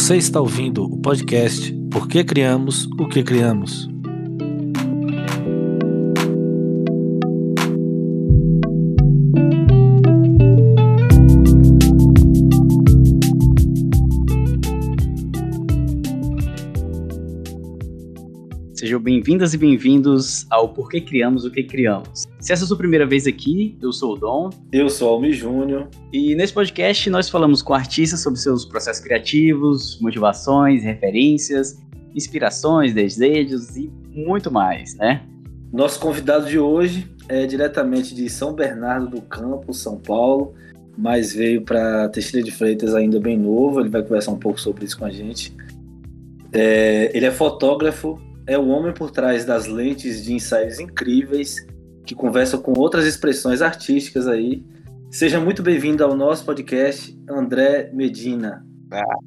[0.00, 3.86] Você está ouvindo o podcast Por que Criamos o que Criamos?
[18.72, 22.29] Sejam bem-vindas e bem-vindos ao Por que Criamos o que Criamos.
[22.50, 24.50] Se essa é a sua primeira vez aqui, eu sou o Dom.
[24.72, 25.88] Eu sou o Almi Júnior.
[26.12, 31.80] E nesse podcast nós falamos com artistas sobre seus processos criativos, motivações, referências,
[32.12, 35.22] inspirações, desejos e muito mais, né?
[35.72, 40.52] Nosso convidado de hoje é diretamente de São Bernardo do Campo, São Paulo,
[40.98, 43.78] mas veio para Teixeira de Freitas ainda bem novo.
[43.78, 45.54] Ele vai conversar um pouco sobre isso com a gente.
[46.52, 51.64] É, ele é fotógrafo, é o homem por trás das lentes de ensaios incríveis,
[52.04, 54.64] que conversa com outras expressões artísticas aí.
[55.10, 58.64] Seja muito bem-vindo ao nosso podcast, André Medina.
[58.90, 59.18] Ah.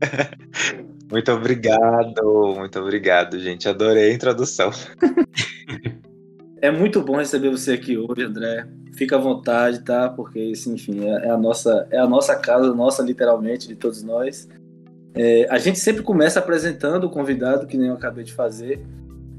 [1.10, 3.66] Muito obrigado, muito obrigado, gente.
[3.66, 4.70] Adorei a introdução.
[6.60, 8.66] é muito bom receber você aqui hoje, André.
[8.94, 10.10] Fica à vontade, tá?
[10.10, 14.48] Porque isso, enfim, é, a nossa, é a nossa casa, nossa literalmente, de todos nós.
[15.14, 18.84] É, a gente sempre começa apresentando o convidado, que nem eu acabei de fazer,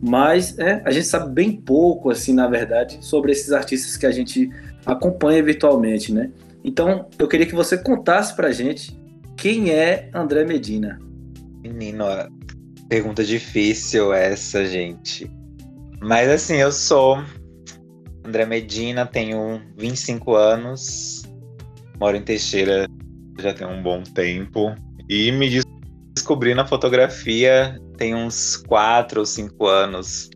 [0.01, 4.11] mas é, a gente sabe bem pouco, assim, na verdade, sobre esses artistas que a
[4.11, 4.49] gente
[4.85, 6.31] acompanha virtualmente, né?
[6.63, 8.97] Então, eu queria que você contasse pra gente
[9.35, 10.99] quem é André Medina.
[11.61, 12.05] Menino,
[12.87, 15.29] pergunta difícil essa, gente.
[16.01, 17.21] Mas assim, eu sou
[18.25, 21.23] André Medina, tenho 25 anos,
[21.99, 22.87] moro em Teixeira
[23.39, 24.73] já tem um bom tempo.
[25.09, 25.61] E me
[26.15, 30.29] descobri na fotografia tem uns 4 ou 5 anos.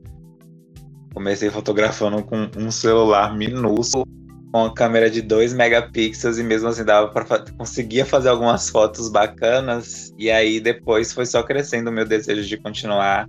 [1.14, 4.06] Comecei fotografando com um celular minúsculo,
[4.52, 9.10] com a câmera de 2 megapixels e mesmo assim dava para conseguia fazer algumas fotos
[9.10, 10.14] bacanas.
[10.20, 13.28] E aí depois foi só crescendo o meu desejo de continuar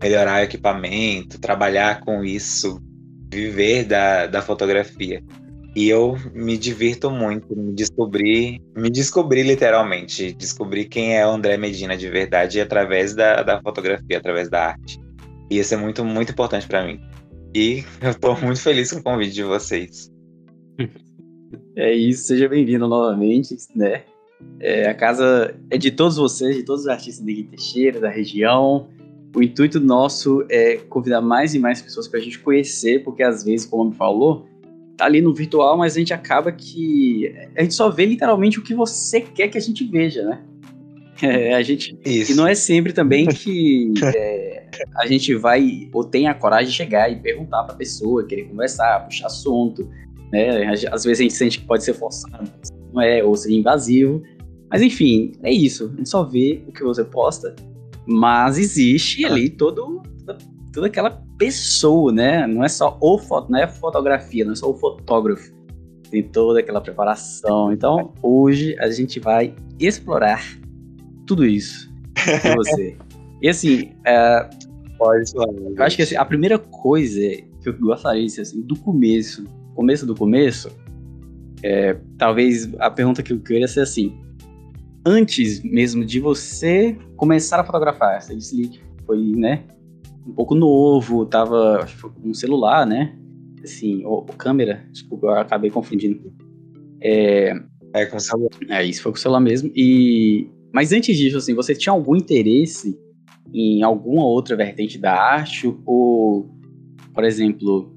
[0.00, 2.80] melhorar o equipamento, trabalhar com isso,
[3.32, 5.22] viver da, da fotografia.
[5.74, 11.56] E eu me divirto muito, me descobri, me descobri literalmente, descobri quem é o André
[11.56, 15.00] Medina de verdade através da, da fotografia, através da arte.
[15.50, 17.00] E isso é muito, muito importante para mim.
[17.54, 20.12] E eu estou muito feliz com o convite de vocês.
[21.74, 24.02] É isso, seja bem-vindo novamente, né?
[24.60, 28.88] É, a casa é de todos vocês, de todos os artistas de Teixeira, da região.
[29.34, 33.42] O intuito nosso é convidar mais e mais pessoas para a gente conhecer, porque às
[33.42, 34.46] vezes, como me falou,
[35.02, 38.62] tá ali no virtual, mas a gente acaba que a gente só vê literalmente o
[38.62, 40.42] que você quer que a gente veja, né?
[41.24, 42.32] É, a gente Isso.
[42.32, 46.72] e não é sempre também que é, a gente vai ou tem a coragem de
[46.72, 49.88] chegar e perguntar para a pessoa, querer conversar, puxar assunto,
[50.32, 50.66] né?
[50.66, 52.50] Às vezes a gente sente que pode ser forçado,
[52.92, 54.20] não é, ou ser invasivo.
[54.68, 55.92] Mas enfim, é isso.
[55.94, 57.54] A gente só vê o que você posta,
[58.04, 60.02] mas existe ali todo
[60.72, 62.46] toda aquela pessoa, né?
[62.46, 65.52] Não é só o foto, não é fotografia, não é só o fotógrafo.
[66.10, 67.72] Tem toda aquela preparação.
[67.72, 70.42] Então, hoje a gente vai explorar
[71.26, 71.90] tudo isso
[72.42, 72.96] com você.
[73.40, 74.48] e assim, é,
[75.02, 77.18] Pode falar, eu acho que assim, a primeira coisa
[77.60, 79.44] que eu gostaria de ser assim, do começo,
[79.74, 80.70] começo do começo,
[81.60, 84.16] é, talvez a pergunta que eu queria ser assim,
[85.04, 89.64] antes mesmo de você começar a fotografar, você disse que foi, né,
[90.26, 93.16] um pouco novo, tava com um celular, né?
[93.62, 96.32] Assim, ou, câmera, desculpa, eu acabei confundindo.
[97.00, 97.54] É,
[97.94, 98.50] é com o celular.
[98.68, 99.70] É, isso foi com o celular mesmo.
[99.74, 102.98] E mas antes disso, assim, você tinha algum interesse
[103.52, 106.48] em alguma outra vertente da arte ou,
[107.12, 107.92] por exemplo,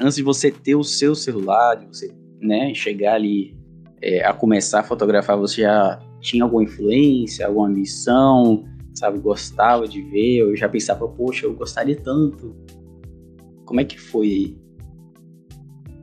[0.00, 3.56] antes de você ter o seu celular, de você, né, chegar ali
[4.00, 8.64] é, a começar a fotografar, você já tinha alguma influência, alguma missão?
[8.94, 9.18] Sabe?
[9.18, 12.54] Gostava de ver, eu já pensava, poxa, eu gostaria tanto.
[13.64, 14.56] Como é que foi?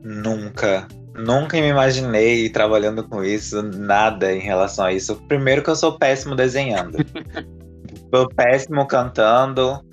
[0.02, 5.16] Nunca, nunca me imaginei trabalhando com isso, nada em relação a isso.
[5.28, 6.98] Primeiro que eu sou péssimo desenhando.
[8.14, 9.84] sou péssimo cantando.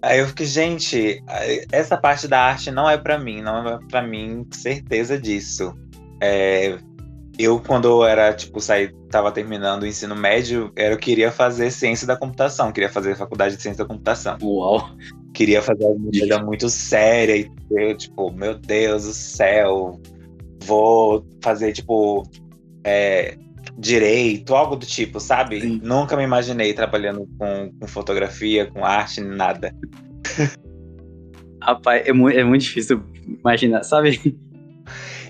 [0.00, 1.22] Aí eu fiquei, gente,
[1.72, 5.74] essa parte da arte não é para mim, não é para mim certeza disso.
[6.22, 6.78] É,
[7.38, 12.04] eu, quando eu era, tipo, saí, tava terminando o ensino médio, eu queria fazer ciência
[12.04, 14.36] da computação, queria fazer faculdade de ciência da computação.
[14.42, 14.90] Uau!
[15.32, 20.00] Queria fazer alguma coisa muito séria e eu, tipo, meu Deus do céu,
[20.64, 22.28] vou fazer, tipo,
[22.82, 23.38] é,
[23.78, 25.60] direito, algo do tipo, sabe?
[25.60, 25.80] Sim.
[25.82, 29.72] Nunca me imaginei trabalhando com, com fotografia, com arte, nada.
[31.62, 34.36] Rapaz, é muito, é muito difícil imaginar, sabe?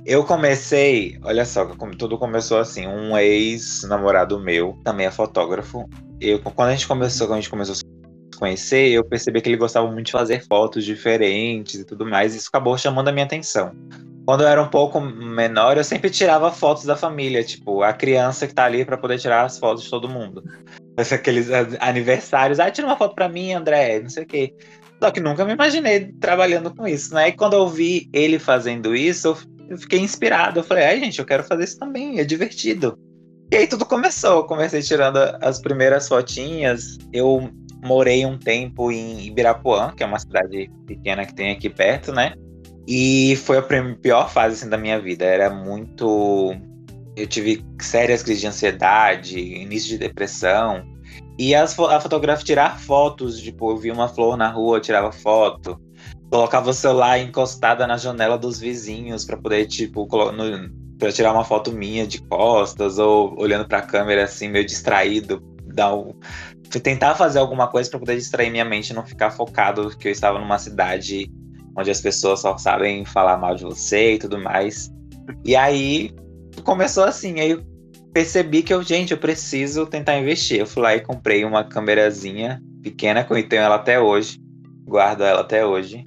[0.09, 1.67] Eu comecei, olha só,
[1.99, 2.87] tudo começou assim.
[2.87, 5.87] Um ex-namorado meu, também é fotógrafo.
[6.19, 7.85] Eu, quando a gente começou, quando a gente começou a se
[8.39, 12.35] conhecer, eu percebi que ele gostava muito de fazer fotos diferentes e tudo mais.
[12.35, 13.73] E isso acabou chamando a minha atenção.
[14.25, 18.47] Quando eu era um pouco menor, eu sempre tirava fotos da família, tipo, a criança
[18.47, 20.43] que tá ali para poder tirar as fotos de todo mundo.
[20.97, 21.49] Aqueles
[21.81, 24.55] aniversários, ah, tira uma foto para mim, André, não sei o quê.
[25.03, 27.29] Só que nunca me imaginei trabalhando com isso, né?
[27.29, 30.61] E quando eu vi ele fazendo isso, eu fiquei inspirado.
[30.61, 32.99] Eu falei, ai, gente, eu quero fazer isso também, é divertido.
[33.51, 34.39] E aí tudo começou.
[34.39, 36.99] Eu comecei tirando as primeiras fotinhas.
[37.13, 37.51] Eu
[37.83, 42.35] morei um tempo em Ibirapuã, que é uma cidade pequena que tem aqui perto, né?
[42.87, 43.63] E foi a
[44.01, 45.25] pior fase assim, da minha vida.
[45.25, 46.55] Era muito.
[47.17, 50.85] Eu tive sérias crises de ansiedade, início de depressão.
[51.39, 55.13] E as, a fotografia, tirar fotos, tipo, eu vi uma flor na rua, eu tirava
[55.13, 55.81] foto.
[56.31, 60.07] Colocava o celular encostada na janela dos vizinhos para poder, tipo,
[60.99, 65.43] para tirar uma foto minha de costas ou olhando para a câmera assim, meio distraído,
[65.65, 65.93] dar
[66.83, 70.39] tentar fazer alguma coisa para poder distrair minha mente, não ficar focado que eu estava
[70.39, 71.31] numa cidade
[71.77, 74.93] onde as pessoas só sabem falar mal de você e tudo mais.
[75.45, 76.11] E aí
[76.65, 77.65] começou assim, aí eu
[78.13, 80.59] percebi que eu, gente, eu preciso tentar investir.
[80.59, 84.41] Eu fui lá e comprei uma câmerazinha pequena, que eu tenho ela até hoje,
[84.85, 86.05] guardo ela até hoje.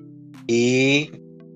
[0.53, 1.09] E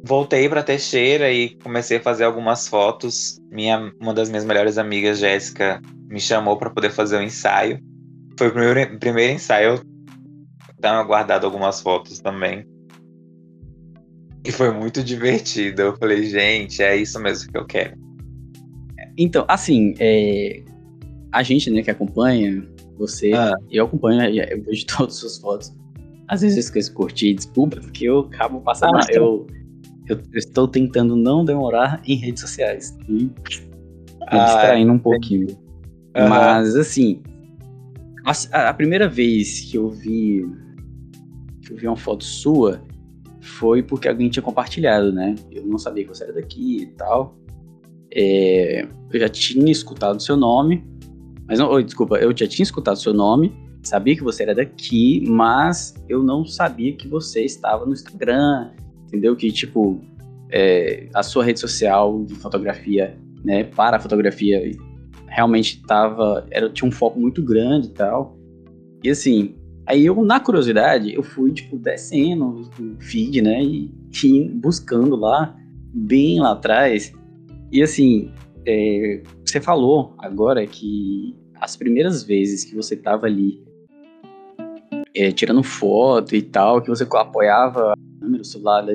[0.05, 3.41] voltei para Teixeira e comecei a fazer algumas fotos.
[3.51, 7.77] Minha, uma das minhas melhores amigas, Jéssica, me chamou para poder fazer um ensaio.
[8.39, 9.81] Foi o primeiro, primeiro ensaio.
[10.77, 12.65] Então, guardado algumas fotos também.
[14.45, 15.81] E foi muito divertido.
[15.81, 17.97] Eu falei, gente, é isso mesmo que eu quero.
[19.17, 20.63] Então, assim, é,
[21.33, 22.65] a gente, né, que acompanha
[22.97, 23.51] você, ah.
[23.69, 25.84] eu acompanho, eu vejo todas as suas fotos.
[26.27, 28.95] Às vezes eu esqueço de curtir, desculpa, porque eu acabo passando.
[28.95, 29.45] Ah, eu,
[30.07, 32.97] eu, eu, estou tentando não demorar em redes sociais.
[33.07, 33.29] E
[34.27, 35.47] ah, distraindo um pouquinho.
[36.17, 36.29] Uhum.
[36.29, 37.21] Mas, assim,
[38.23, 40.45] a, a, primeira vez que eu vi
[41.61, 42.81] que eu vi uma foto sua
[43.41, 45.35] foi porque alguém tinha compartilhado, né?
[45.51, 47.37] Eu não sabia que você era daqui e tal.
[48.11, 50.83] É, eu já tinha escutado seu nome,
[51.47, 53.53] mas não, oh, desculpa, eu já tinha escutado seu nome,
[53.87, 58.71] sabia que você era daqui, mas eu não sabia que você estava no Instagram,
[59.07, 59.35] entendeu?
[59.35, 60.01] Que tipo
[60.51, 64.61] é, a sua rede social de fotografia, né, para a fotografia
[65.27, 68.37] realmente tava, era tinha um foco muito grande e tal.
[69.03, 69.55] E assim,
[69.85, 73.91] aí eu na curiosidade eu fui tipo descendo o feed, né, e,
[74.23, 75.55] e buscando lá
[75.93, 77.13] bem lá atrás
[77.71, 78.31] e assim,
[78.65, 83.61] é, você falou agora que as primeiras vezes que você tava ali
[85.15, 88.85] é, tirando foto e tal, que você apoiava a câmera do celular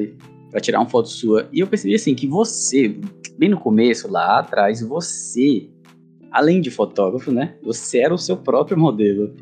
[0.50, 1.48] para tirar uma foto sua.
[1.52, 2.96] E eu percebi assim que você,
[3.38, 5.68] bem no começo, lá atrás, você,
[6.30, 7.54] além de fotógrafo, né?
[7.62, 9.34] Você era o seu próprio modelo.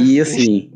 [0.00, 0.70] E assim,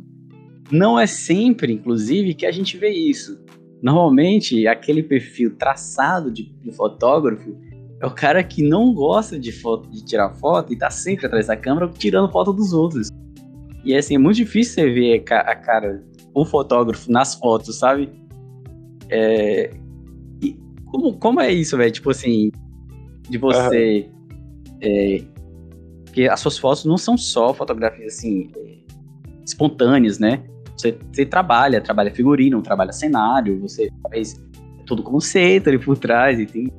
[0.70, 3.38] não é sempre, inclusive, que a gente vê isso.
[3.82, 7.54] Normalmente, aquele perfil traçado de, de fotógrafo
[8.00, 11.46] é o cara que não gosta de foto, de tirar foto e tá sempre atrás
[11.46, 13.08] da câmera tirando foto dos outros.
[13.86, 16.02] E assim, é muito difícil você ver a cara,
[16.34, 18.10] o fotógrafo nas fotos, sabe?
[19.08, 19.70] É...
[20.42, 21.92] E como, como é isso, velho?
[21.92, 22.50] Tipo assim,
[23.30, 24.10] de você.
[24.10, 24.78] Uhum.
[24.82, 25.22] É...
[26.04, 28.78] Porque as suas fotos não são só fotografias assim, é,
[29.44, 30.42] espontâneas, né?
[30.76, 34.34] Você, você trabalha, trabalha figurino, trabalha cenário, você faz
[34.84, 36.72] todo conceito ali por trás e tem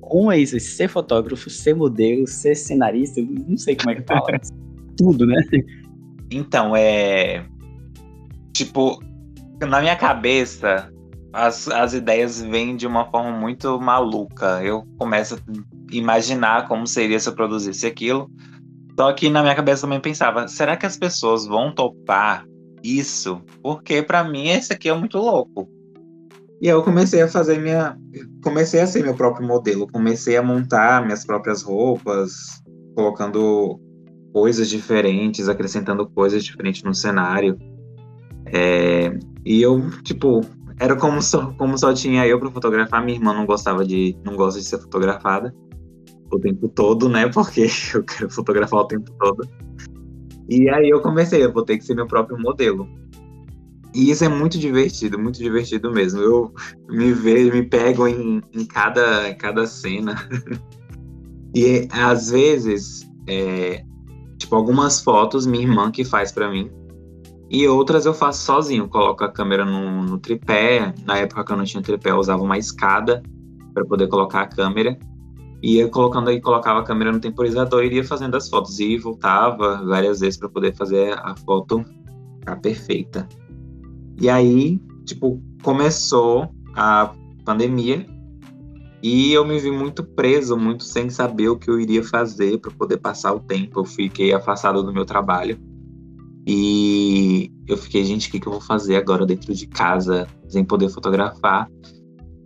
[0.00, 0.58] como é isso?
[0.60, 4.40] Ser fotógrafo, ser modelo, ser cenarista, não sei como é que fala.
[4.96, 5.40] Tudo, né?
[6.30, 7.44] Então, é.
[8.52, 9.00] Tipo,
[9.60, 10.92] na minha cabeça,
[11.32, 14.62] as, as ideias vêm de uma forma muito maluca.
[14.62, 15.38] Eu começo a
[15.90, 18.30] imaginar como seria se eu produzisse aquilo.
[18.98, 22.44] Só que na minha cabeça também pensava: será que as pessoas vão topar
[22.82, 23.40] isso?
[23.62, 25.68] Porque para mim esse aqui é muito louco.
[26.60, 27.96] E eu comecei a fazer minha.
[28.42, 29.86] Comecei a ser meu próprio modelo.
[29.86, 32.60] Comecei a montar minhas próprias roupas,
[32.96, 33.80] colocando
[34.32, 37.58] coisas diferentes, acrescentando coisas diferentes no cenário.
[38.46, 39.18] É...
[39.44, 40.40] E eu, tipo,
[40.78, 43.04] era como só, como só tinha eu para fotografar.
[43.04, 44.16] Minha irmã não gostava de.
[44.24, 45.54] não gosta de ser fotografada
[46.30, 47.28] o tempo todo, né?
[47.28, 49.48] Porque eu quero fotografar o tempo todo.
[50.48, 52.88] E aí eu comecei, eu vou ter que ser meu próprio modelo.
[53.94, 56.20] E isso é muito divertido, muito divertido mesmo.
[56.20, 56.54] Eu
[56.88, 60.14] me vejo, me pego em, em cada, cada cena.
[61.54, 63.82] e às vezes, é,
[64.38, 66.70] tipo, algumas fotos minha irmã que faz para mim.
[67.50, 70.94] E outras eu faço sozinho, coloco a câmera no, no, tripé.
[71.04, 73.22] Na época que eu não tinha tripé, eu usava uma escada
[73.72, 74.98] para poder colocar a câmera.
[75.62, 78.78] Ia colocando aí, colocava a câmera no temporizador e iria fazendo as fotos.
[78.78, 81.84] E voltava várias vezes para poder fazer a foto
[82.38, 83.28] ficar perfeita.
[84.20, 87.12] E aí, tipo, começou a
[87.44, 88.06] pandemia
[89.02, 92.72] e eu me vi muito preso, muito sem saber o que eu iria fazer para
[92.72, 93.80] poder passar o tempo.
[93.80, 95.58] Eu fiquei afastado do meu trabalho.
[96.46, 100.64] E eu fiquei, gente, o que, que eu vou fazer agora dentro de casa, sem
[100.64, 101.70] poder fotografar?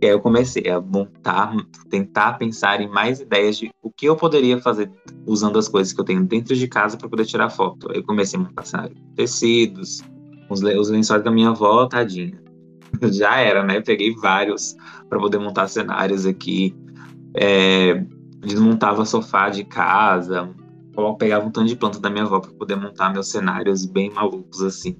[0.01, 1.55] E aí eu comecei a montar,
[1.89, 4.91] tentar pensar em mais ideias de o que eu poderia fazer
[5.25, 7.89] usando as coisas que eu tenho dentro de casa para poder tirar foto.
[7.89, 10.01] Aí eu comecei a montar tecidos,
[10.49, 12.42] os, os lençóis da minha avó, tadinha.
[13.11, 13.81] Já era, né?
[13.81, 14.75] Peguei vários
[15.09, 16.75] para poder montar cenários aqui.
[17.35, 18.03] É,
[18.39, 20.53] desmontava sofá de casa,
[21.17, 24.61] pegava um tanto de planta da minha avó para poder montar meus cenários bem malucos
[24.61, 24.95] assim.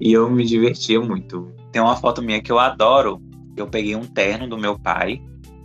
[0.00, 1.52] E eu me divertia muito.
[1.72, 3.20] Tem uma foto minha que eu adoro.
[3.56, 5.20] Eu peguei um terno do meu pai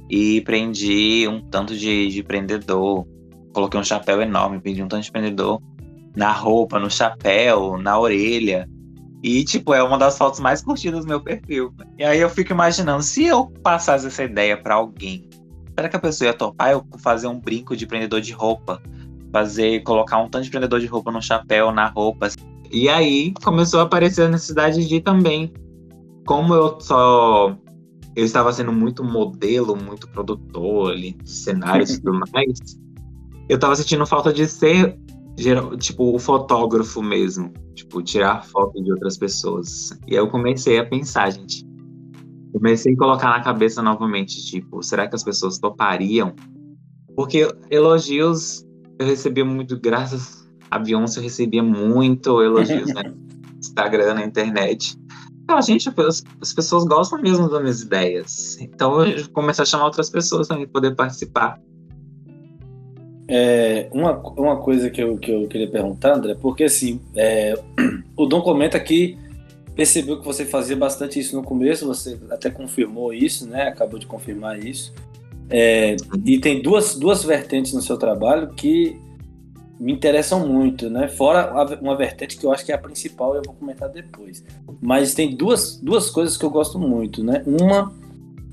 [0.10, 3.08] e prendi um tanto de, de prendedor.
[3.54, 5.62] Coloquei um chapéu enorme, prendi um tanto de prendedor
[6.16, 8.70] na roupa, no chapéu, na orelha.
[9.26, 11.74] E, tipo, é uma das fotos mais curtidas do meu perfil.
[11.98, 15.28] E aí eu fico imaginando, se eu passasse essa ideia para alguém,
[15.76, 18.80] será que a pessoa ia topar eu fazer um brinco de prendedor de roupa?
[19.34, 22.30] Fazer, colocar um tanto de prendedor de roupa no chapéu, na roupa.
[22.72, 25.52] E aí começou a aparecer a necessidade de também.
[26.28, 27.58] Como eu só.
[28.16, 32.78] Eu estava sendo muito modelo, muito produtor ali, cenários e tudo mais.
[33.50, 34.96] Eu estava sentindo falta de ser
[35.38, 37.54] geral, tipo, o fotógrafo mesmo.
[37.74, 39.92] Tipo, tirar foto de outras pessoas.
[40.08, 41.66] E aí eu comecei a pensar, gente.
[42.54, 46.34] Comecei a colocar na cabeça novamente, tipo, será que as pessoas topariam?
[47.16, 48.66] Porque elogios
[48.98, 53.04] eu recebia muito, graças a Beyoncé, eu recebia muito elogios, né?
[53.60, 54.98] Instagram, na internet.
[55.44, 58.58] Então, gente, as, as pessoas gostam mesmo das minhas ideias.
[58.60, 61.60] Então eu comecei a chamar outras pessoas para poder participar.
[63.28, 67.58] É, uma, uma coisa que eu, que eu queria perguntar, André, porque assim, é,
[68.16, 69.18] o Dom comenta que
[69.76, 73.64] percebeu que você fazia bastante isso no começo, você até confirmou isso, né?
[73.64, 74.94] Acabou de confirmar isso.
[75.50, 79.00] É, e tem duas, duas vertentes no seu trabalho que
[79.80, 81.08] me interessam muito, né?
[81.08, 81.52] Fora
[81.82, 84.44] uma vertente que eu acho que é a principal e eu vou comentar depois.
[84.82, 87.44] Mas tem duas, duas coisas que eu gosto muito, né?
[87.46, 87.94] Uma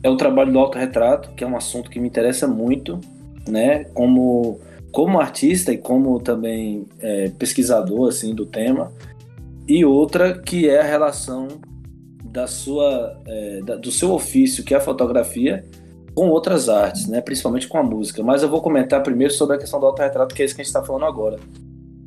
[0.03, 2.99] é o trabalho do autorretrato, que é um assunto que me interessa muito,
[3.49, 3.85] né?
[3.95, 8.93] Como, como artista e como também é, pesquisador assim do tema.
[9.67, 11.49] E outra que é a relação
[12.25, 15.65] da sua, é, da, do seu ofício, que é a fotografia,
[16.15, 17.21] com outras artes, né?
[17.21, 18.23] principalmente com a música.
[18.23, 20.65] Mas eu vou comentar primeiro sobre a questão do autorretrato, que é isso que a
[20.65, 21.39] gente está falando agora.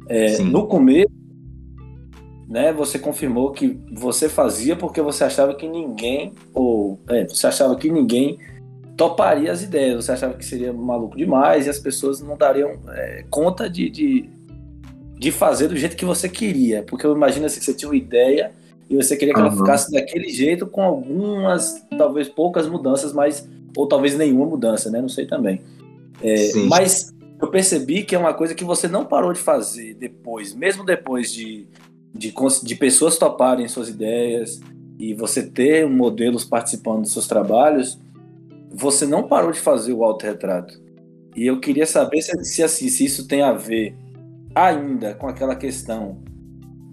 [0.08, 1.10] É, no começo,
[2.48, 7.76] né, você confirmou que você fazia porque você achava que ninguém, ou é, você achava
[7.76, 8.38] que ninguém
[8.96, 10.04] toparia as ideias.
[10.04, 14.30] Você achava que seria maluco demais e as pessoas não dariam é, conta de, de,
[15.18, 16.84] de, fazer do jeito que você queria.
[16.84, 18.52] Porque eu imagino assim, que você tinha uma ideia
[18.90, 19.48] e você queria que uhum.
[19.48, 25.02] ela ficasse daquele jeito, com algumas, talvez poucas mudanças, mas ou talvez nenhuma mudança, né?
[25.02, 25.62] Não sei também.
[26.22, 30.54] É, mas eu percebi que é uma coisa que você não parou de fazer depois,
[30.54, 31.68] mesmo depois de,
[32.14, 32.34] de,
[32.64, 34.62] de pessoas toparem suas ideias
[34.98, 38.00] e você ter modelos participando dos seus trabalhos,
[38.76, 40.84] você não parou de fazer o autorretrato.
[41.36, 43.96] E eu queria saber se, se, assim, se isso tem a ver
[44.54, 46.22] ainda com aquela questão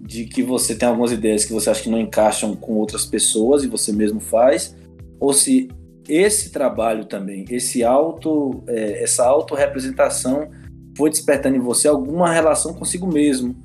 [0.01, 3.63] de que você tem algumas ideias que você acha que não encaixam com outras pessoas
[3.63, 4.75] e você mesmo faz,
[5.19, 5.69] ou se
[6.07, 10.49] esse trabalho também, esse auto, é, essa autorrepresentação
[10.97, 13.55] foi despertando em você alguma relação consigo mesmo,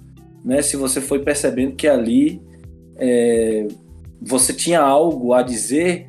[0.44, 0.62] né?
[0.62, 2.40] Se você foi percebendo que ali
[2.96, 3.66] é,
[4.20, 6.08] você tinha algo a dizer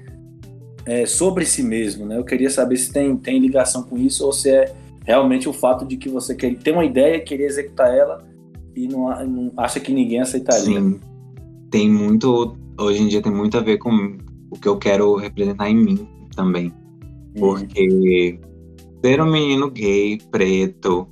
[0.86, 2.17] é, sobre si mesmo, né?
[2.17, 4.74] Eu queria saber se tem, tem ligação com isso ou se é
[5.05, 8.25] realmente o fato de que você quer, tem uma ideia, querer executar ela
[8.75, 10.79] e não, não acha que ninguém aceitaria.
[10.79, 11.00] Sim,
[11.69, 14.17] tem muito, hoje em dia tem muito a ver com
[14.51, 16.74] o que eu quero representar em mim também.
[17.36, 17.39] Uhum.
[17.39, 18.39] Porque
[19.03, 21.07] ser um menino gay, preto,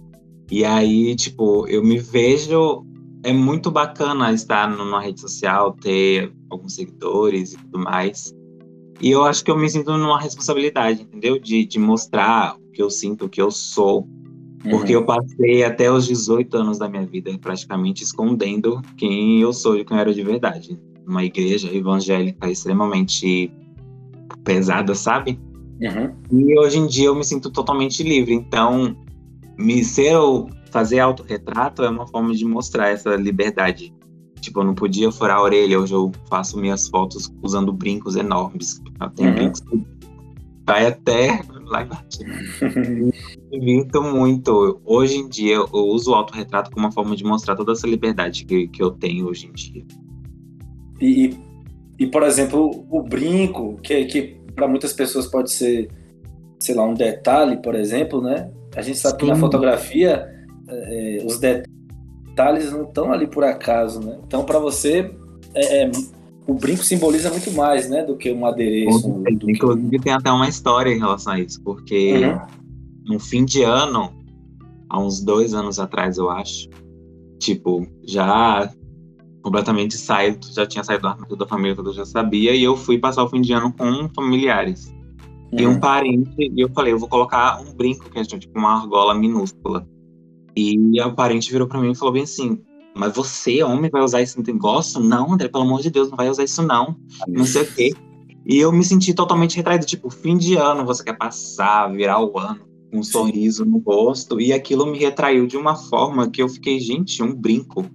[0.50, 2.86] e aí, tipo, eu me vejo.
[3.24, 8.34] É muito bacana estar numa rede social, ter alguns seguidores e tudo mais.
[9.00, 11.40] E eu acho que eu me sinto numa responsabilidade, entendeu?
[11.40, 14.08] De, de mostrar o que eu sinto, o que eu sou.
[14.70, 15.02] Porque uhum.
[15.02, 19.86] eu passei até os 18 anos da minha vida praticamente escondendo quem eu sou e
[19.86, 20.80] quem eu era de verdade.
[21.06, 23.52] Uma igreja evangélica extremamente
[24.44, 25.40] pesada, sabe?
[25.80, 26.14] Uhum.
[26.32, 28.34] E hoje em dia eu me sinto totalmente livre.
[28.34, 28.98] Então,
[29.58, 30.18] me ser
[30.72, 33.94] fazer autorretrato é uma forma de mostrar essa liberdade
[34.48, 35.78] Tipo, eu não podia furar a orelha.
[35.78, 38.82] Hoje eu faço minhas fotos usando brincos enormes.
[39.16, 39.36] Tenho uhum.
[39.36, 39.62] brincos
[40.66, 42.20] vai até lá embaixo.
[43.52, 44.80] Me divirto muito.
[44.86, 48.46] Hoje em dia, eu uso o autorretrato como uma forma de mostrar toda essa liberdade
[48.46, 49.86] que, que eu tenho hoje em dia.
[51.02, 51.38] E,
[52.00, 55.90] e por exemplo, o brinco, que, que para muitas pessoas pode ser,
[56.60, 58.50] sei lá, um detalhe, por exemplo, né?
[58.76, 59.20] A gente sabe Sim.
[59.20, 60.28] que na fotografia
[60.68, 61.77] é, os detalhes
[62.72, 64.18] não estão ali por acaso, né?
[64.26, 65.12] Então, para você,
[65.54, 65.92] é, é,
[66.46, 69.10] o brinco simboliza muito mais, né, do que um adereço.
[69.10, 70.00] Um, Inclusive, que...
[70.00, 72.40] tem até uma história em relação a isso, porque uhum.
[73.06, 74.14] no fim de ano,
[74.90, 76.70] há uns dois anos atrás, eu acho,
[77.40, 78.72] tipo, já
[79.42, 83.30] completamente saído, já tinha saído da família eu já sabia, e eu fui passar o
[83.30, 84.94] fim de ano com familiares.
[85.52, 85.60] Uhum.
[85.60, 85.80] E um uhum.
[85.80, 89.88] parente, e eu falei, eu vou colocar um brinco, que é tipo uma argola minúscula.
[90.58, 92.60] E o parente virou para mim e falou bem assim:
[92.96, 95.00] Mas você, homem, vai usar esse negócio?
[95.00, 96.98] Não, André, pelo amor de Deus, não vai usar isso não.
[97.28, 97.94] Não sei o quê.
[98.44, 102.40] E eu me senti totalmente retraído, tipo, fim de ano, você quer passar, virar o
[102.40, 103.12] ano com um Sim.
[103.12, 104.42] sorriso no rosto.
[104.42, 107.86] E aquilo me retraiu de uma forma que eu fiquei, gente, um brinco.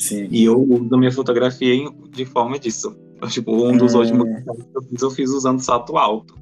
[0.00, 0.28] Sim.
[0.30, 1.74] E eu uso minha fotografia
[2.10, 2.96] de forma disso.
[3.28, 3.98] Tipo, um dos hum.
[3.98, 6.34] últimos que eu fiz, eu fiz usando salto alto.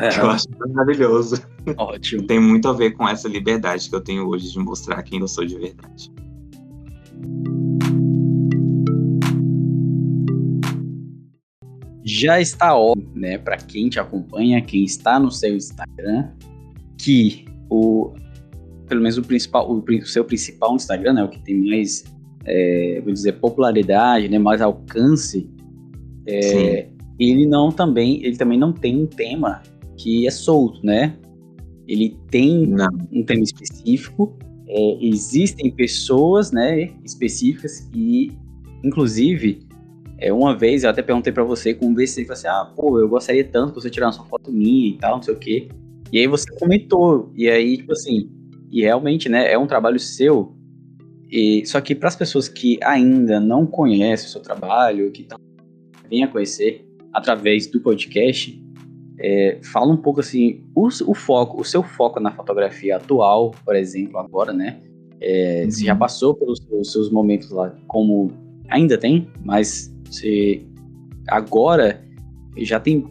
[0.00, 0.20] É.
[0.20, 1.42] Eu acho maravilhoso.
[1.76, 2.26] Ótimo.
[2.26, 5.28] Tem muito a ver com essa liberdade que eu tenho hoje de mostrar quem eu
[5.28, 6.12] sou de verdade.
[12.04, 16.30] Já está óbvio, né, para quem te acompanha, quem está no seu Instagram,
[16.96, 18.14] que o
[18.88, 22.04] pelo menos o principal, o, o seu principal Instagram, né, o que tem mais,
[22.46, 25.50] é, vou dizer, popularidade, né, mais alcance,
[26.26, 26.88] é,
[27.18, 29.62] ele não também, ele também não tem um tema
[29.98, 31.16] que é solto, né?
[31.86, 32.88] Ele tem Não.
[33.12, 34.38] um tema específico,
[34.68, 38.32] é, existem pessoas, né, específicas e,
[38.84, 39.60] inclusive,
[40.18, 43.44] é, uma vez eu até perguntei para você, conversei, falei assim, ah, pô, eu gostaria
[43.44, 45.68] tanto que você tirasse uma foto minha e tal, não sei o quê.
[46.12, 48.30] E aí você comentou, e aí, tipo assim,
[48.70, 50.54] e realmente, né, é um trabalho seu,
[51.30, 55.38] e, só que para as pessoas que ainda não conhecem o seu trabalho, que estão
[56.08, 58.58] venha conhecer através do podcast,
[59.18, 63.74] é, fala um pouco assim, o, o, foco, o seu foco na fotografia atual, por
[63.74, 64.80] exemplo, agora, né?
[65.20, 65.70] É, uhum.
[65.70, 68.30] Você já passou pelos, pelos, seus momentos lá, como
[68.68, 70.62] ainda tem, mas você
[71.26, 72.00] agora
[72.58, 73.04] já tem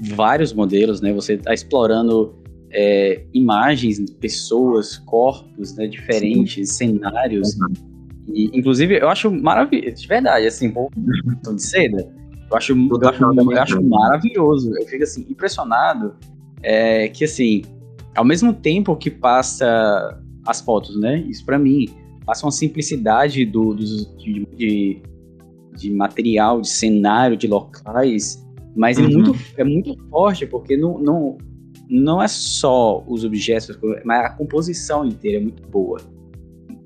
[0.00, 1.12] vários modelos, né?
[1.12, 2.36] Você está explorando
[2.70, 5.88] é, imagens, pessoas, corpos, né?
[5.88, 6.98] Diferentes, Sim.
[6.98, 7.56] cenários.
[7.56, 7.72] Uhum.
[8.28, 12.17] E, inclusive, eu acho maravilhoso, de verdade, assim, um pouco de seda
[12.50, 14.72] eu acho, eu acho, eu acho maravilhoso.
[14.76, 16.14] Eu fico assim, impressionado
[16.62, 17.62] é, que assim,
[18.14, 21.18] ao mesmo tempo que passa as fotos, né?
[21.28, 21.86] Isso para mim
[22.24, 23.84] passa uma simplicidade do, do
[24.16, 25.02] de, de,
[25.76, 29.08] de, material, de cenário, de locais, mas é uhum.
[29.08, 31.38] é, muito, é muito forte porque não, não,
[31.88, 36.00] não é só os objetos, mas a composição inteira é muito boa.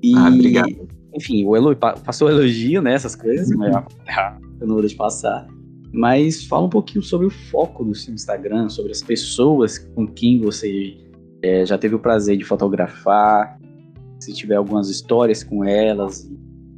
[0.01, 0.87] E, ah, obrigado.
[1.15, 2.93] Enfim, o elogio, passou elogio, né?
[2.93, 3.57] Essas coisas, uhum.
[3.57, 3.85] mas
[4.63, 5.47] eu não vou deixar passar.
[5.91, 10.39] Mas fala um pouquinho sobre o foco do seu Instagram, sobre as pessoas com quem
[10.39, 10.97] você
[11.43, 13.59] é, já teve o prazer de fotografar,
[14.19, 16.29] se tiver algumas histórias com elas,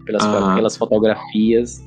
[0.05, 0.55] pelas, ah.
[0.55, 1.81] pelas fotografias.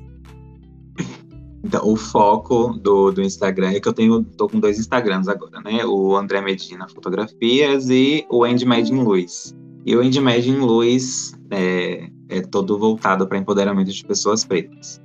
[1.62, 5.60] Então, o foco do, do Instagram é que eu tenho, tô com dois Instagrams agora,
[5.60, 5.84] né?
[5.84, 9.54] O André Medina Fotografias e o Andy Medin Luiz.
[9.84, 15.00] E o Andy Medin Luiz é, é todo voltado para empoderamento de pessoas pretas.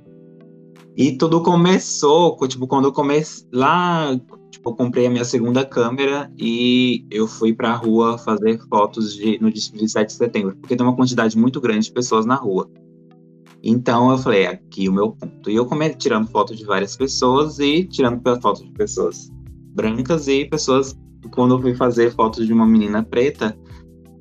[0.96, 4.16] E tudo começou, tipo, quando eu comecei lá,
[4.50, 9.38] tipo, eu comprei a minha segunda câmera e eu fui pra rua fazer fotos de,
[9.40, 12.70] no dia 7 de setembro, porque tem uma quantidade muito grande de pessoas na rua.
[13.60, 15.50] Então eu falei, aqui o meu ponto.
[15.50, 19.32] E eu comecei tirando fotos de várias pessoas e tirando fotos de pessoas
[19.74, 20.96] brancas e pessoas.
[21.32, 23.58] Quando eu fui fazer fotos de uma menina preta,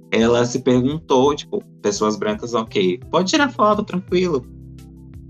[0.10, 4.53] ela se perguntou, tipo, pessoas brancas, ok, pode tirar foto, tranquilo.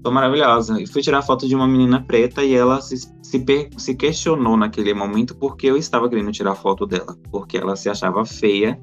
[0.03, 0.81] Tô maravilhosa.
[0.81, 3.45] E fui tirar foto de uma menina preta e ela se, se,
[3.77, 7.17] se questionou naquele momento porque eu estava querendo tirar foto dela.
[7.31, 8.79] Porque ela se achava feia,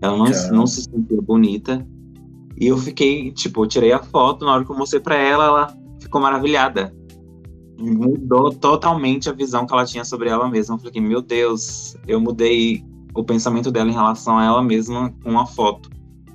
[0.00, 1.84] ela não, não se sentia bonita.
[2.56, 5.44] E eu fiquei, tipo, eu tirei a foto, na hora que eu mostrei pra ela,
[5.44, 6.94] ela ficou maravilhada.
[7.76, 10.76] Mudou totalmente a visão que ela tinha sobre ela mesma.
[10.76, 15.36] Eu falei, meu Deus, eu mudei o pensamento dela em relação a ela mesma com
[15.36, 15.90] a foto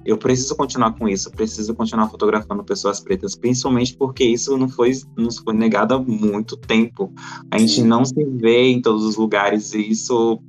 [0.06, 4.92] eu preciso continuar com isso, preciso continuar fotografando pessoas pretas, principalmente porque isso não foi,
[5.18, 7.12] nos foi negado há muito tempo.
[7.50, 10.40] A gente não se vê em todos os lugares e isso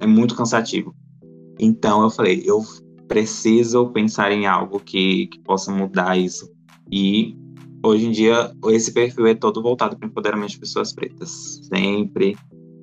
[0.00, 0.94] é muito cansativo.
[1.58, 2.64] Então eu falei, eu
[3.06, 6.50] preciso pensar em algo que, que possa mudar isso.
[6.90, 7.36] E
[7.84, 12.34] hoje em dia esse perfil é todo voltado para empoderamento de pessoas pretas, sempre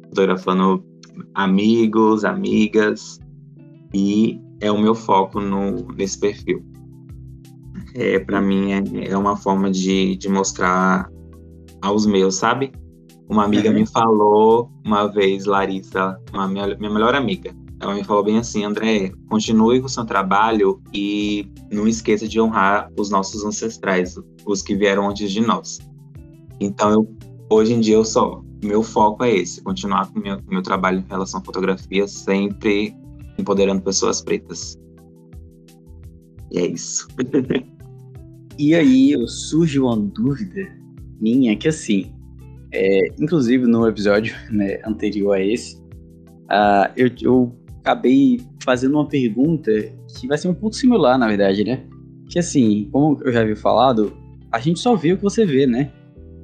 [0.09, 0.85] fotografando
[1.33, 3.19] amigos, amigas,
[3.93, 6.63] e é o meu foco no, nesse perfil.
[7.93, 11.09] É, para mim é, é, uma forma de, de mostrar
[11.81, 12.71] aos meus, sabe?
[13.27, 13.75] Uma amiga uhum.
[13.75, 18.63] me falou uma vez, Larissa, uma minha, minha melhor amiga, ela me falou bem assim,
[18.63, 24.61] André, continue com o seu trabalho e não esqueça de honrar os nossos ancestrais, os
[24.61, 25.79] que vieram antes de nós.
[26.59, 27.17] Então, eu,
[27.49, 30.99] hoje em dia, eu só meu foco é esse, continuar com o meu, meu trabalho
[30.99, 32.95] em relação à fotografia, sempre
[33.37, 34.77] empoderando pessoas pretas.
[36.51, 37.07] E é isso.
[38.57, 40.67] e aí, surge uma dúvida
[41.19, 42.11] minha que assim,
[42.73, 49.71] é, inclusive no episódio né, anterior a esse, uh, eu, eu acabei fazendo uma pergunta
[50.19, 51.83] que vai ser um pouco similar, na verdade, né?
[52.29, 54.13] Que assim, como eu já havia falado,
[54.51, 55.91] a gente só vê o que você vê, né?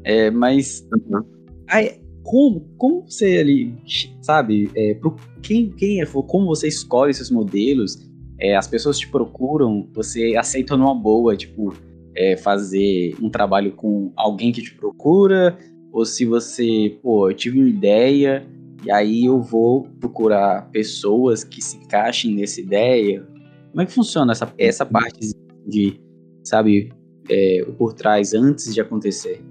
[0.03, 1.23] É, mas uhum.
[1.67, 3.73] aí, como, como você ali,
[4.21, 8.05] sabe, é, pro, quem, quem é, como você escolhe esses modelos,
[8.37, 11.73] é, as pessoas te procuram, você aceita numa boa, tipo,
[12.13, 15.57] é, fazer um trabalho com alguém que te procura,
[15.89, 18.45] ou se você, pô, eu tive uma ideia,
[18.83, 23.25] e aí eu vou procurar pessoas que se encaixem nessa ideia.
[23.71, 25.31] Como é que funciona essa, essa parte
[25.65, 25.97] de,
[26.43, 26.91] sabe,
[27.29, 29.41] é, por trás antes de acontecer?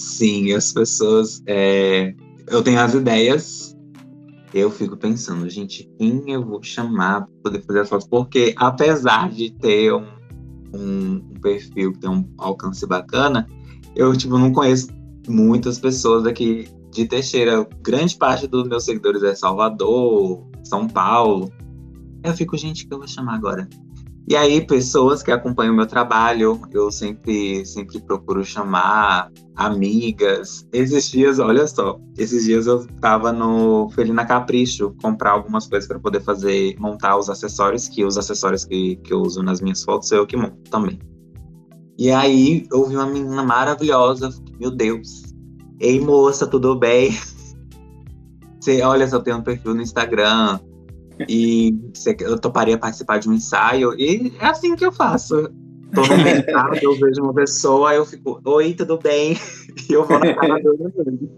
[0.00, 1.42] Sim, as pessoas.
[1.46, 2.14] É...
[2.48, 3.76] Eu tenho as ideias,
[4.52, 8.08] eu fico pensando, gente, quem eu vou chamar para poder fazer as fotos?
[8.08, 10.06] Porque apesar de ter um,
[10.74, 13.48] um, perfil que tem um alcance bacana,
[13.94, 14.88] eu tipo, não conheço
[15.28, 17.68] muitas pessoas aqui de Teixeira.
[17.82, 21.52] Grande parte dos meus seguidores é Salvador, São Paulo.
[22.24, 23.68] Eu fico, gente, que eu vou chamar agora?
[24.28, 30.66] E aí, pessoas que acompanham o meu trabalho, eu sempre, sempre procuro chamar amigas.
[30.72, 35.98] Esses dias, olha só, esses dias eu tava no Felina Capricho comprar algumas coisas para
[35.98, 40.12] poder fazer, montar os acessórios, que os acessórios que, que eu uso nas minhas fotos
[40.12, 40.98] eu que monto também.
[41.98, 45.30] E aí, eu vi uma menina maravilhosa, meu Deus,
[45.80, 47.10] Ei, moça, tudo bem?
[48.60, 50.60] Você, olha, só tenho um perfil no Instagram
[51.28, 51.78] e
[52.20, 53.94] eu toparia participar de um ensaio.
[53.98, 55.50] E é assim que eu faço.
[55.94, 59.36] Tô no mercado, eu vejo uma pessoa, eu fico, oi, tudo bem?
[59.88, 61.28] E eu vou na cara dura mesmo.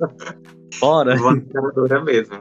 [0.81, 1.17] Bora!
[1.17, 2.37] vou na cara dura mesmo.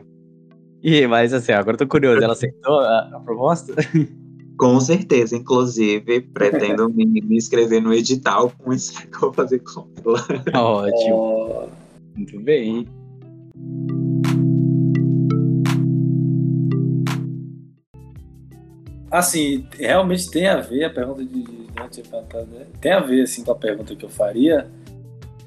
[0.81, 3.73] E, mas assim, agora eu tô curioso, ela aceitou a, a proposta?
[4.57, 9.59] Com certeza, inclusive, pretendo me, me inscrever no edital com isso que eu vou fazer
[9.59, 10.63] com ela.
[10.63, 11.15] Ótimo.
[11.15, 11.69] Oh.
[12.15, 12.87] Muito bem.
[19.11, 21.67] Assim, realmente tem a ver a pergunta de, de
[22.47, 22.65] né?
[22.79, 24.67] tem a ver assim com a pergunta que eu faria,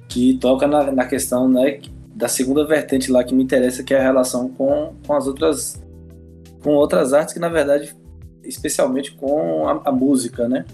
[0.09, 1.81] que toca na, na questão né,
[2.15, 5.83] da segunda vertente lá que me interessa, que é a relação com, com as outras
[6.63, 7.95] com outras artes que na verdade
[8.43, 10.67] especialmente com a, a música, né?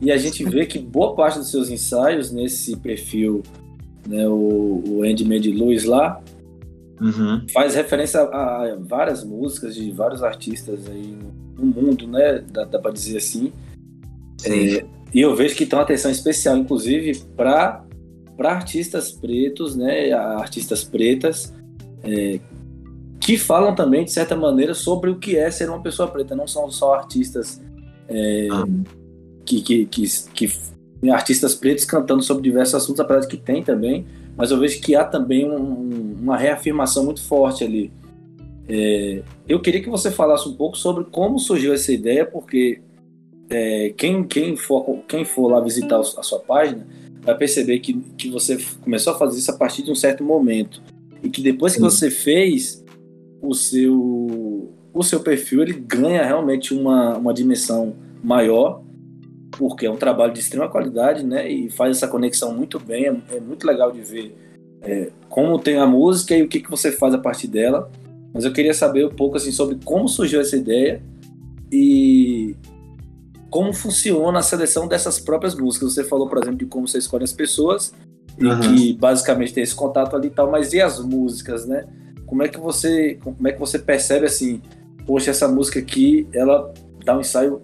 [0.00, 3.42] E a gente vê que boa parte dos seus ensaios nesse perfil
[4.06, 6.22] né, o, o Andy Mandy Lewis lá,
[7.00, 7.46] uhum.
[7.52, 12.44] faz referência a, a, várias músicas de vários artistas aí no mundo, né?
[12.50, 13.52] Dá, dá para dizer assim.
[14.44, 17.84] É, e eu vejo que tem uma atenção especial, inclusive, para
[18.38, 20.12] artistas pretos, né?
[20.12, 21.54] Artistas pretas,
[22.04, 22.38] é,
[23.20, 26.34] que falam também, de certa maneira, sobre o que é ser uma pessoa preta.
[26.36, 27.62] Não são só artistas
[28.08, 28.64] é, ah.
[29.44, 34.06] que, que, que, que artistas pretos cantando sobre diversos assuntos, apesar de que tem também,
[34.36, 37.90] mas eu vejo que há também um, uma reafirmação muito forte ali.
[38.68, 42.80] É, eu queria que você falasse um pouco sobre como surgiu essa ideia, porque
[43.48, 46.86] é, quem, quem, for, quem for lá visitar a sua página
[47.22, 50.82] vai perceber que, que você começou a fazer isso a partir de um certo momento.
[51.22, 52.84] E que depois que você fez,
[53.40, 58.84] o seu, o seu perfil ele ganha realmente uma, uma dimensão maior
[59.58, 61.50] porque é um trabalho de extrema qualidade, né?
[61.50, 64.36] E faz essa conexão muito bem, é, é muito legal de ver
[64.82, 67.90] é, como tem a música e o que, que você faz a partir dela.
[68.32, 71.02] Mas eu queria saber um pouco assim sobre como surgiu essa ideia
[71.72, 72.54] e
[73.50, 75.94] como funciona a seleção dessas próprias músicas.
[75.94, 77.92] Você falou, por exemplo, de como você escolhe as pessoas
[78.40, 78.52] uhum.
[78.52, 81.86] e que basicamente tem esse contato ali e tal, mas e as músicas, né?
[82.26, 84.60] Como é que você, como é que você percebe assim,
[85.06, 86.72] poxa, essa música aqui, ela
[87.04, 87.62] dá um ensaio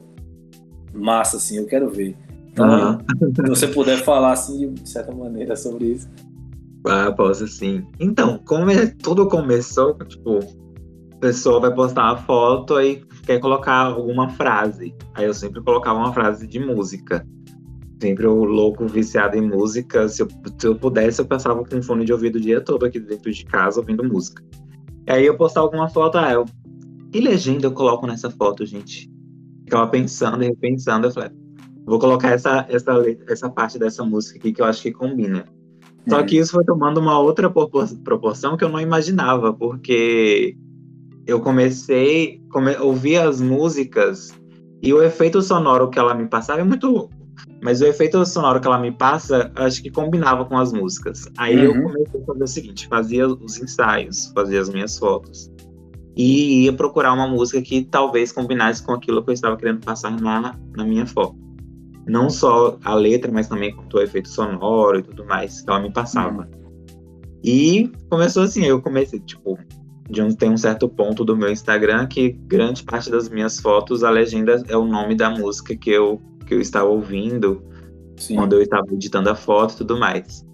[0.94, 2.16] massa, assim, eu quero ver.
[2.52, 3.34] Então, uhum.
[3.34, 6.08] se você puder falar, assim, de certa maneira sobre isso.
[6.86, 7.86] Ah, posso sim.
[8.00, 8.70] Então, como
[9.02, 10.40] tudo começou, tipo,
[11.12, 14.94] a pessoa vai postar uma foto e quer colocar alguma frase.
[15.14, 17.26] Aí eu sempre colocava uma frase de música.
[18.00, 20.08] Sempre o louco viciado em música.
[20.08, 22.98] Se eu, se eu pudesse, eu passava com fone de ouvido o dia todo aqui
[22.98, 24.42] dentro de casa ouvindo música.
[25.08, 26.44] Aí eu postar alguma foto, ah, eu...
[27.12, 29.08] que legenda eu coloco nessa foto, gente?
[29.64, 31.30] Ficava pensando e repensando, eu falei,
[31.86, 32.92] vou colocar essa, essa,
[33.28, 35.44] essa parte dessa música aqui que eu acho que combina.
[36.08, 36.26] Só uhum.
[36.26, 40.56] que isso foi tomando uma outra proporção que eu não imaginava, porque
[41.26, 44.34] eu comecei a come, ouvir as músicas
[44.82, 47.08] e o efeito sonoro que ela me passava é muito.
[47.62, 51.28] Mas o efeito sonoro que ela me passa, acho que combinava com as músicas.
[51.38, 51.76] Aí uhum.
[51.76, 55.50] eu comecei a fazer o seguinte: fazia os ensaios, fazia as minhas fotos.
[56.16, 60.10] E ia procurar uma música que talvez combinasse com aquilo que eu estava querendo passar
[60.10, 61.41] na, na minha foto.
[62.06, 65.80] Não só a letra, mas também com o efeito sonoro e tudo mais que ela
[65.80, 66.42] me passava.
[66.42, 66.62] Uhum.
[67.44, 69.58] E começou assim, eu comecei, tipo,
[70.08, 74.04] de um, tem um certo ponto do meu Instagram que grande parte das minhas fotos,
[74.04, 77.62] a legenda é o nome da música que eu, que eu estava ouvindo
[78.16, 78.36] Sim.
[78.36, 80.44] quando eu estava editando a foto e tudo mais.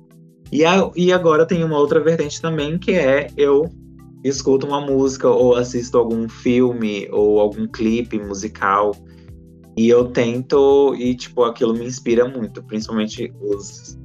[0.51, 3.71] E, a, e agora tem uma outra vertente também, que é eu
[4.25, 8.95] escuto uma música ou assisto algum filme ou algum clipe musical
[9.79, 13.97] e eu tento, e tipo, aquilo me inspira muito, principalmente os,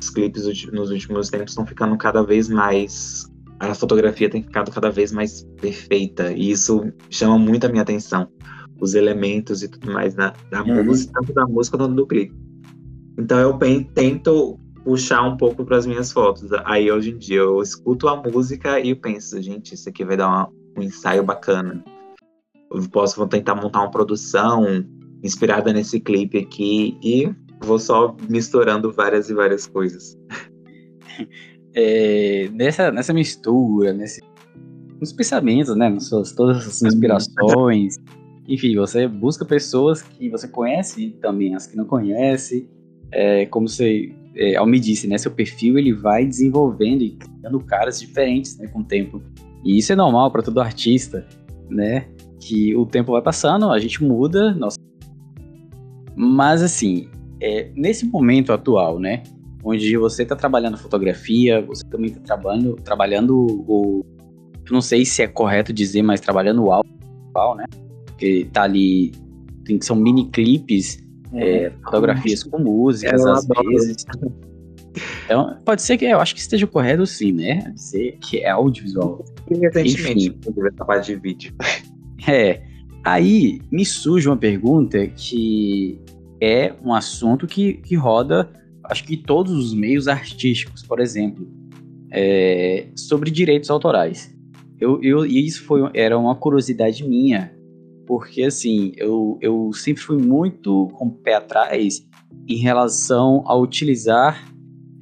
[0.00, 4.90] os clipes nos últimos tempos estão ficando cada vez mais a fotografia tem ficado cada
[4.90, 8.28] vez mais perfeita e isso chama muito a minha atenção.
[8.80, 10.84] Os elementos e tudo mais na, da uhum.
[10.84, 12.34] música, tanto da música quanto do clipe.
[13.16, 13.56] Então eu
[13.94, 16.50] tento puxar um pouco para as minhas fotos.
[16.64, 20.26] Aí hoje em dia eu escuto a música e penso, gente, isso aqui vai dar
[20.26, 21.82] uma, um ensaio bacana.
[22.72, 24.84] Eu posso tentar montar uma produção
[25.24, 27.32] inspirada nesse clipe aqui e
[27.64, 30.16] vou só misturando várias e várias coisas.
[31.74, 34.20] é, nessa, nessa mistura, nesse,
[35.00, 35.88] nos pensamentos, né?
[35.88, 37.96] Nas suas, todas as inspirações.
[38.46, 42.68] Enfim, você busca pessoas que você conhece e também as que não conhece.
[43.10, 45.16] É, como você, é, ao me disse, né?
[45.16, 49.22] Seu perfil ele vai desenvolvendo e criando caras diferentes né, com o tempo.
[49.64, 51.26] E isso é normal para todo artista,
[51.70, 52.06] né?
[52.38, 54.83] Que o tempo vai passando, a gente muda, nossa.
[56.16, 57.08] Mas assim,
[57.40, 59.22] é, nesse momento atual, né?
[59.64, 64.04] onde você está trabalhando fotografia, você também está trabalhando, trabalhando o.
[64.70, 66.92] Não sei se é correto dizer, mas trabalhando o áudio,
[67.56, 67.64] né?
[68.06, 69.12] Porque tá ali.
[69.64, 74.04] Tem, são mini clipes, é, é, fotografias com músicas, às vezes.
[75.24, 77.72] Então, pode ser que eu acho que esteja correto sim, né?
[77.74, 79.24] Dizer que é audiovisual.
[79.50, 81.54] E essa parte de vídeo.
[82.26, 82.62] É.
[83.04, 86.00] Aí me surge uma pergunta que
[86.40, 88.50] é um assunto que, que roda
[88.84, 91.48] acho que todos os meios artísticos, por exemplo,
[92.10, 94.34] é, sobre direitos autorais.
[94.78, 97.52] Eu, eu, e isso foi, era uma curiosidade minha,
[98.06, 102.06] porque assim, eu, eu sempre fui muito com o pé atrás
[102.46, 104.52] em relação a utilizar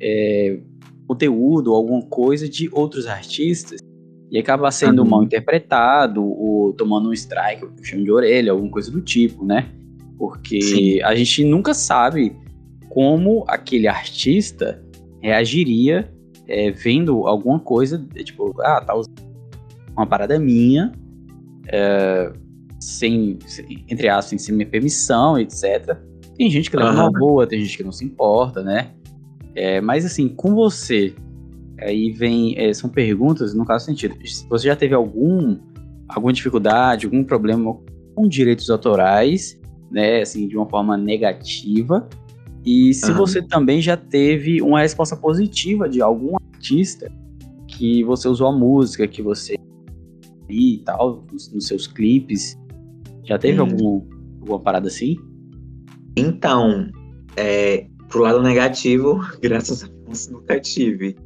[0.01, 0.61] é,
[1.07, 3.81] conteúdo, alguma coisa de outros artistas
[4.31, 5.09] e acabar sendo uhum.
[5.09, 9.71] mal interpretado ou tomando um strike, um puxão de orelha, alguma coisa do tipo, né?
[10.23, 11.03] Porque Sim.
[11.03, 12.37] a gente nunca sabe
[12.89, 14.81] como aquele artista
[15.21, 16.09] reagiria
[16.47, 19.21] é, vendo alguma coisa, tipo, ah, tá usando
[19.97, 20.93] uma parada minha,
[21.67, 22.33] é,
[22.79, 23.37] sem,
[23.89, 25.99] entre aspas, sem minha permissão, etc.
[26.37, 27.01] Tem gente que leva uhum.
[27.01, 28.93] uma boa, tem gente que não se importa, né?
[29.57, 31.17] É, mas assim, com você,
[31.81, 34.15] aí vem, é, são perguntas no caso sentido,
[34.49, 35.59] você já teve algum,
[36.09, 37.77] alguma dificuldade, algum problema
[38.15, 39.61] com direitos autorais,
[39.93, 42.09] né, assim, de uma forma negativa,
[42.65, 43.17] e se uhum.
[43.17, 47.11] você também já teve uma resposta positiva de algum artista
[47.67, 49.57] que você usou a música, que você
[50.49, 52.59] e tal, nos, nos seus clipes,
[53.25, 53.63] já teve hum.
[53.63, 54.03] algum,
[54.41, 55.17] alguma parada assim?
[56.17, 56.91] Então,
[57.37, 61.17] é, pro lado negativo, graças a Deus, nunca tive.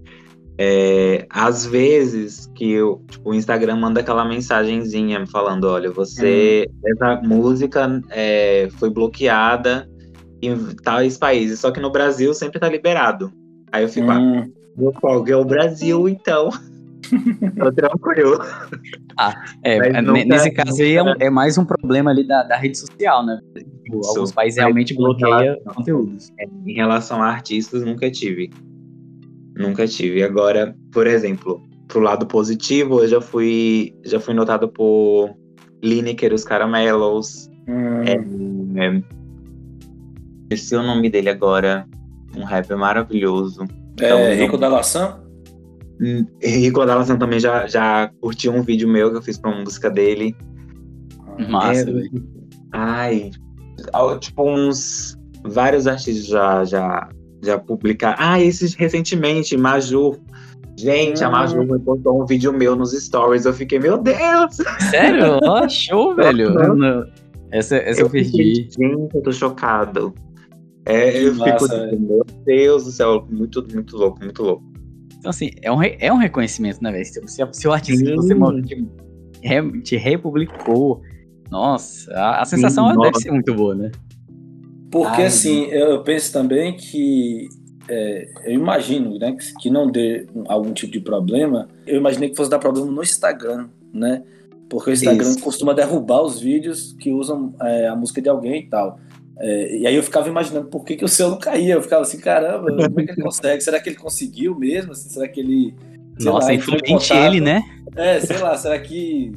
[0.58, 6.80] É, às vezes que eu, tipo, o Instagram manda aquela mensagenzinha falando, olha, você, hum.
[6.86, 9.88] essa música é, foi bloqueada
[10.40, 11.60] em tais países.
[11.60, 13.30] Só que no Brasil sempre tá liberado.
[13.70, 14.44] Aí eu fico, ah, hum.
[14.44, 14.92] ah, meu
[15.28, 16.50] é o Brasil, então.
[17.58, 18.38] Tô tranquilo.
[19.18, 22.78] Ah, é, nesse caso aí é, um, é, mais um problema ali da, da rede
[22.78, 23.38] social, né?
[23.84, 26.32] Tipo, alguns países realmente bloqueiam conteúdos.
[26.38, 28.50] É, em relação a artistas, nunca tive.
[29.56, 30.22] Nunca tive.
[30.22, 35.34] Agora, por exemplo, pro lado positivo, eu já fui, já fui notado por
[35.82, 37.48] Lineker, os Caramelos.
[37.68, 38.02] Hum.
[38.02, 39.02] É, é,
[40.50, 41.86] Esqueci o nome dele agora.
[42.36, 43.64] Um rapper maravilhoso.
[44.00, 45.20] É, então, Rico da Laçã?
[46.00, 49.50] Hum, Rico da Laçã também já, já curtiu um vídeo meu que eu fiz pra
[49.50, 50.36] uma música dele.
[51.48, 51.94] Massa, é,
[52.72, 53.30] Ai,
[54.20, 57.08] tipo uns vários artistas já já
[57.46, 58.16] já publicaram.
[58.18, 60.16] Ah, esses recentemente, Maju
[60.78, 63.46] Gente, a Maju me postou um vídeo meu nos stories.
[63.46, 64.56] Eu fiquei, meu Deus!
[64.90, 65.38] Sério?
[65.42, 66.52] Ó, show, velho.
[66.52, 67.02] Não,
[67.50, 68.30] Essa, essa eu, perdi.
[68.30, 68.54] fiquei,
[68.90, 70.12] Gente, eu tô chocado.
[70.84, 71.98] É, eu massa, fico, velho.
[72.00, 74.62] meu Deus do céu, muito, muito louco, muito louco.
[75.18, 77.04] Então, assim, é um, re- é um reconhecimento, né, velho?
[77.06, 78.88] Se, se, se o artista que você te,
[79.42, 81.00] re- te republicou,
[81.50, 83.20] nossa, a, a sensação Sim, deve nossa.
[83.20, 83.90] ser muito boa, né?
[84.90, 87.48] Porque Ai, assim, eu eu penso também que
[87.88, 91.68] é, eu imagino né, que- que não dê algum tipo de problema.
[91.86, 94.22] Eu imaginei que fosse dar problema no Instagram, né?
[94.68, 95.40] Porque o Instagram Isso.
[95.40, 98.98] costuma derrubar os vídeos que usam é, a música de alguém e tal.
[99.38, 101.74] É, e aí eu ficava imaginando por que, que o seu não caía.
[101.74, 103.60] Eu ficava assim, caramba, como é que ele consegue?
[103.62, 104.92] Será que ele conseguiu mesmo?
[104.92, 105.74] Assim, será que ele.
[106.20, 107.62] Nossa, lá, influente ele, né?
[107.94, 109.32] É, sei lá, será que.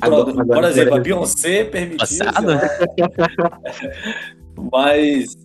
[0.00, 1.00] Agora- por, agora por exemplo, a.
[1.00, 2.06] Beyoncé permitiu.
[2.06, 2.46] sei Passado?
[4.72, 5.36] Mas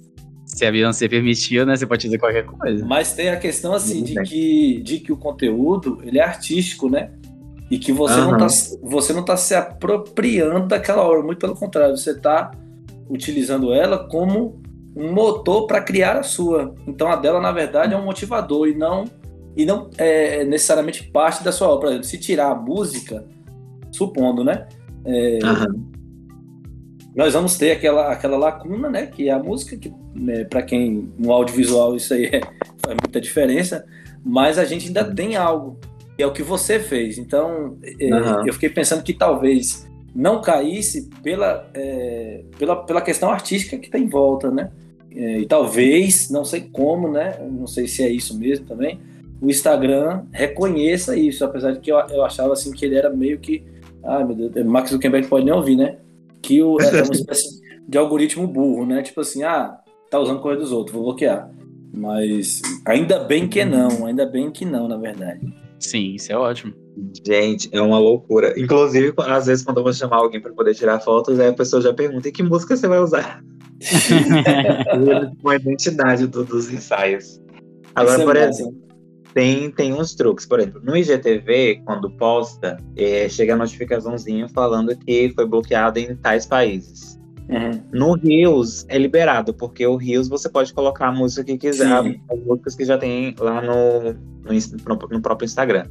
[0.46, 1.76] Se a Beyoncé permitiu, né?
[1.76, 2.86] Você pode dizer qualquer coisa.
[2.86, 7.12] Mas tem a questão assim de que, de que o conteúdo ele é artístico, né?
[7.70, 8.38] E que você não Aham.
[8.38, 8.48] tá,
[8.82, 12.50] você não tá se apropriando daquela obra, muito pelo contrário, você tá
[13.08, 14.60] utilizando ela como
[14.96, 16.74] um motor para criar a sua.
[16.88, 19.06] Então a dela na verdade é um motivador e não
[19.56, 21.80] e não é necessariamente parte da sua obra.
[21.82, 23.24] Por exemplo, se tirar a música,
[23.91, 24.67] supondo, né?
[25.06, 25.75] É, Aham.
[27.15, 29.06] nós vamos ter aquela, aquela lacuna, né?
[29.08, 32.41] Que é a música, que né, para quem no audiovisual isso aí é-
[32.86, 33.86] faz muita diferença,
[34.23, 35.78] mas a gente ainda tem algo,
[36.15, 37.17] que é o que você fez.
[37.17, 38.43] Então, é, Aham.
[38.45, 44.04] eu fiquei pensando que talvez não caísse pela, é, pela, pela questão artística que tem
[44.04, 44.71] em volta, né?
[45.15, 47.38] É, e talvez, não sei como, né?
[47.52, 48.99] Não sei se é isso mesmo também.
[49.41, 53.39] O Instagram reconheça isso, apesar de que eu, eu achava assim que ele era meio
[53.39, 53.63] que.
[54.04, 55.98] Ai meu Deus, Max Zuckerberg pode nem ouvir, né?
[56.42, 59.02] Que o, é uma espécie de algoritmo burro, né?
[59.02, 59.78] Tipo assim, ah,
[60.10, 61.50] tá usando coisa dos outros, vou bloquear.
[61.94, 65.42] Mas ainda bem que não, ainda bem que não, na verdade.
[65.80, 66.74] Sim, isso é ótimo.
[67.26, 68.54] Gente, é uma loucura.
[68.60, 71.82] Inclusive, às vezes, quando eu vou chamar alguém para poder tirar fotos, aí a pessoa
[71.82, 73.42] já pergunta: e que música você vai usar?
[75.42, 77.42] Com a identidade do- dos ensaios.
[77.96, 78.76] Agora, é por exemplo,
[79.34, 80.46] tem, tem uns truques.
[80.46, 86.15] Por exemplo, no IGTV, quando posta, é, chega a notificaçãozinha falando que foi bloqueado em
[86.15, 87.20] tais países.
[87.50, 87.82] Uhum.
[87.92, 92.22] No Rios é liberado, porque o Rios você pode colocar a música que quiser, Sim.
[92.32, 94.13] as músicas que já tem lá no,
[94.44, 95.86] no, no próprio Instagram.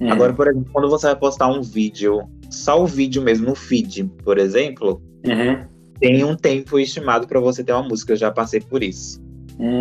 [0.00, 0.10] Uhum.
[0.10, 4.10] Agora, por exemplo, quando você vai postar um vídeo, só o vídeo mesmo no feed,
[4.24, 5.64] por exemplo, Uhum.
[6.00, 8.12] tem um tempo estimado para você ter uma música.
[8.12, 9.22] Eu já passei por isso.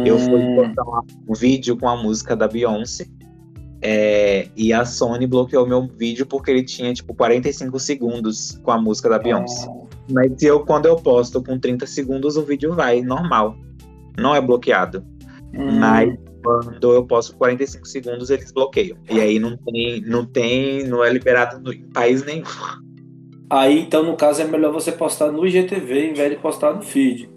[0.06, 0.56] Eu fui Hum.
[0.56, 0.84] postar
[1.28, 3.06] um vídeo com a música da Beyoncé.
[3.82, 8.78] é, e a Sony bloqueou meu vídeo porque ele tinha tipo 45 segundos com a
[8.78, 9.68] música da Beyoncé.
[10.12, 13.56] Mas se eu, quando eu posto com 30 segundos, o vídeo vai normal.
[14.18, 15.02] Não é bloqueado.
[15.54, 15.80] Hum.
[15.80, 16.14] Mas
[16.44, 18.98] quando eu posto 45 segundos, eles bloqueiam.
[19.10, 22.44] E aí não tem, não tem, não é liberado no, em país nenhum.
[23.50, 26.82] Aí, então, no caso, é melhor você postar no IGTV em vez de postar no
[26.82, 27.30] feed,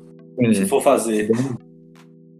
[0.54, 1.30] se for fazer.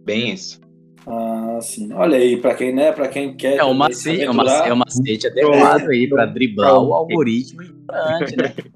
[0.05, 0.59] Bem isso.
[1.05, 1.91] Ah, sim.
[1.93, 3.57] Olha aí, pra quem, né, pra quem quer.
[3.57, 6.81] É um macete, se é um macete, aventurar, é um macete adequado aí pra driblar
[6.81, 8.53] o algoritmo ignorante, né?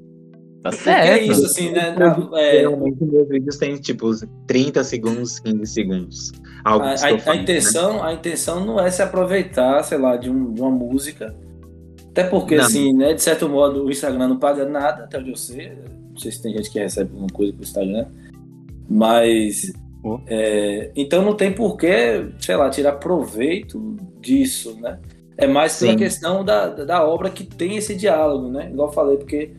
[0.64, 1.32] Tá Porque é certo.
[1.32, 1.92] isso, assim, né?
[1.92, 4.10] na- é, Geralmente meus vídeos têm tipo
[4.48, 6.32] 30 segundos, 15 segundos.
[6.66, 7.36] a, a- a faço, né?
[7.38, 11.34] intenção, a intenção não é se aproveitar, sei lá, de, um- de uma música.
[12.10, 12.66] Até porque, Não.
[12.66, 15.72] assim, né, de certo modo, o Instagram não paga nada, até onde eu sei.
[16.10, 18.08] Não sei se tem gente que recebe alguma coisa pro Instagram.
[18.90, 19.72] Mas.
[20.02, 20.22] Pô.
[20.28, 25.00] é, então não tem porquê, sei lá, tirar proveito disso, né?
[25.38, 25.98] É mais pela Sim.
[25.98, 28.70] questão da, da obra que tem esse diálogo, né?
[28.72, 29.52] Igual eu falei, porque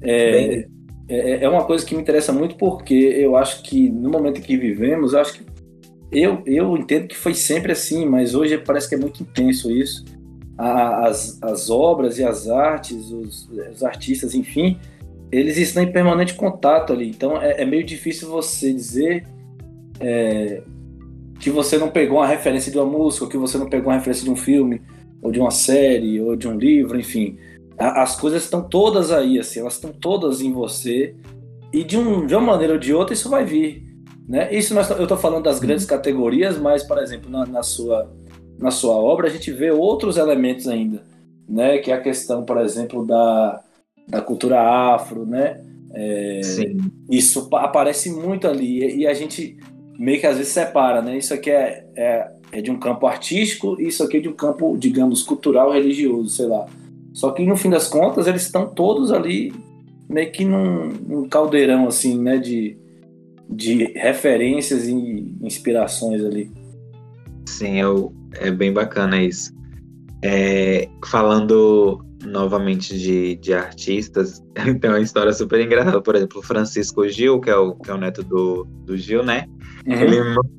[0.00, 0.66] é, Bem-
[1.08, 4.42] é, é uma coisa que me interessa muito porque eu acho que no momento em
[4.42, 5.46] que vivemos, eu acho que
[6.10, 10.04] eu, eu entendo que foi sempre assim, mas hoje parece que é muito intenso isso.
[10.58, 14.78] A- As, as obras e as artes, os, os artistas, enfim,
[15.30, 17.08] eles estão em permanente contato ali.
[17.08, 19.24] Então é, é meio difícil você dizer
[20.02, 20.62] é,
[21.40, 23.96] que você não pegou uma referência de uma música, ou que você não pegou uma
[23.96, 24.82] referência de um filme,
[25.22, 27.36] ou de uma série, ou de um livro, enfim.
[27.78, 31.14] A- As coisas estão todas aí, assim, elas estão todas em você.
[31.72, 33.82] E de, um, de uma maneira ou de outra isso vai vir.
[34.28, 34.52] Né?
[34.54, 38.12] Isso nós, eu estou falando das grandes categorias, mas, por exemplo, na, na sua,
[38.58, 41.02] na sua obra a gente vê outros elementos ainda,
[41.48, 41.78] né?
[41.78, 43.62] que é a questão, por exemplo, da,
[44.06, 45.60] da cultura afro, né?
[45.94, 46.78] É, Sim.
[47.10, 49.58] isso pa- aparece muito ali e, e a gente
[49.98, 51.16] meio que às vezes separa, né?
[51.16, 54.34] Isso aqui é, é, é de um campo artístico e isso aqui é de um
[54.34, 56.66] campo, digamos, cultural, religioso, sei lá.
[57.12, 59.52] Só que no fim das contas eles estão todos ali
[60.08, 62.38] meio que num, num caldeirão assim, né?
[62.38, 62.76] De,
[63.48, 64.92] de referências e
[65.42, 66.50] inspirações ali.
[67.46, 69.52] Sim, eu, é bem bacana isso.
[70.24, 74.42] É, falando novamente de, de artistas,
[74.80, 76.00] tem uma história super engraçada.
[76.00, 79.22] Por exemplo, o Francisco Gil, que é o, que é o neto do, do Gil,
[79.22, 79.46] né?
[79.86, 79.94] Uhum.
[79.94, 80.18] Ele,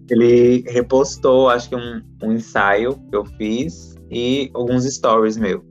[0.10, 5.64] ele repostou, acho que um, um ensaio que eu fiz e alguns stories meu.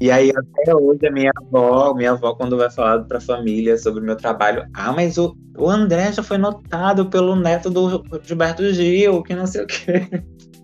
[0.00, 4.00] E aí, até hoje, a minha avó, minha avó, quando vai falar pra família sobre
[4.00, 8.72] o meu trabalho, ah, mas o, o André já foi notado pelo neto do Gilberto
[8.72, 10.08] Gil, que não sei o quê.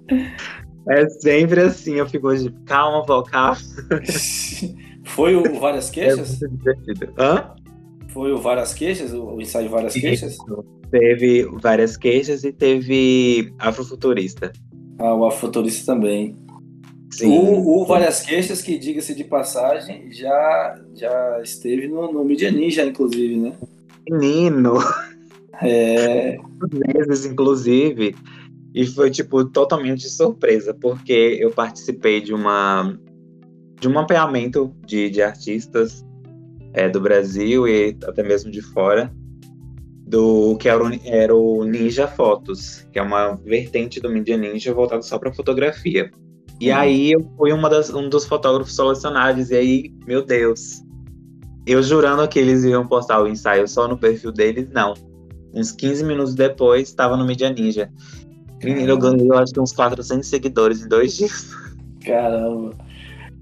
[0.89, 3.57] É sempre assim, eu fico hoje, calma, vó, calma.
[5.05, 6.41] Foi o Várias Queixas?
[6.43, 7.13] É muito divertido.
[7.19, 7.55] Hã?
[8.09, 10.37] Foi o Várias Queixas, o ensaio Várias Queixas?
[10.91, 14.53] Teve Várias Queixas e teve Afrofuturista.
[14.99, 16.37] Ah, o Afrofuturista também.
[17.11, 17.29] Sim.
[17.29, 22.85] O, o Várias Queixas, que diga-se de passagem, já, já esteve no, no Media Ninja,
[22.85, 23.53] inclusive, né?
[24.09, 24.79] Menino!
[25.63, 26.39] É.
[26.95, 28.15] Vezes, inclusive.
[28.75, 32.97] E foi, tipo, totalmente surpresa, porque eu participei de uma
[33.81, 36.05] de um mapeamento de, de artistas
[36.75, 39.11] é, do Brasil e até mesmo de fora,
[40.07, 44.75] do que era o, era o Ninja Fotos, que é uma vertente do Media Ninja
[44.75, 46.11] voltado só para fotografia.
[46.61, 46.77] E uhum.
[46.77, 50.83] aí eu fui uma das, um dos fotógrafos selecionados, e aí, meu Deus,
[51.67, 54.95] eu jurando que eles iam postar o ensaio só no perfil deles, não.
[55.55, 57.91] Uns 15 minutos depois, estava no Media Ninja.
[58.63, 61.51] Menino, eu ganhei, eu acho que uns 400 seguidores em dois dias.
[62.05, 62.75] Caramba.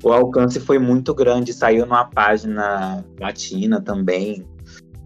[0.02, 4.46] O alcance foi muito grande, saiu numa página latina também.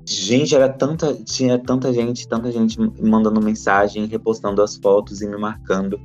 [0.06, 5.38] Gente, era tanta, tinha tanta gente, tanta gente mandando mensagem, repostando as fotos e me
[5.38, 5.98] marcando.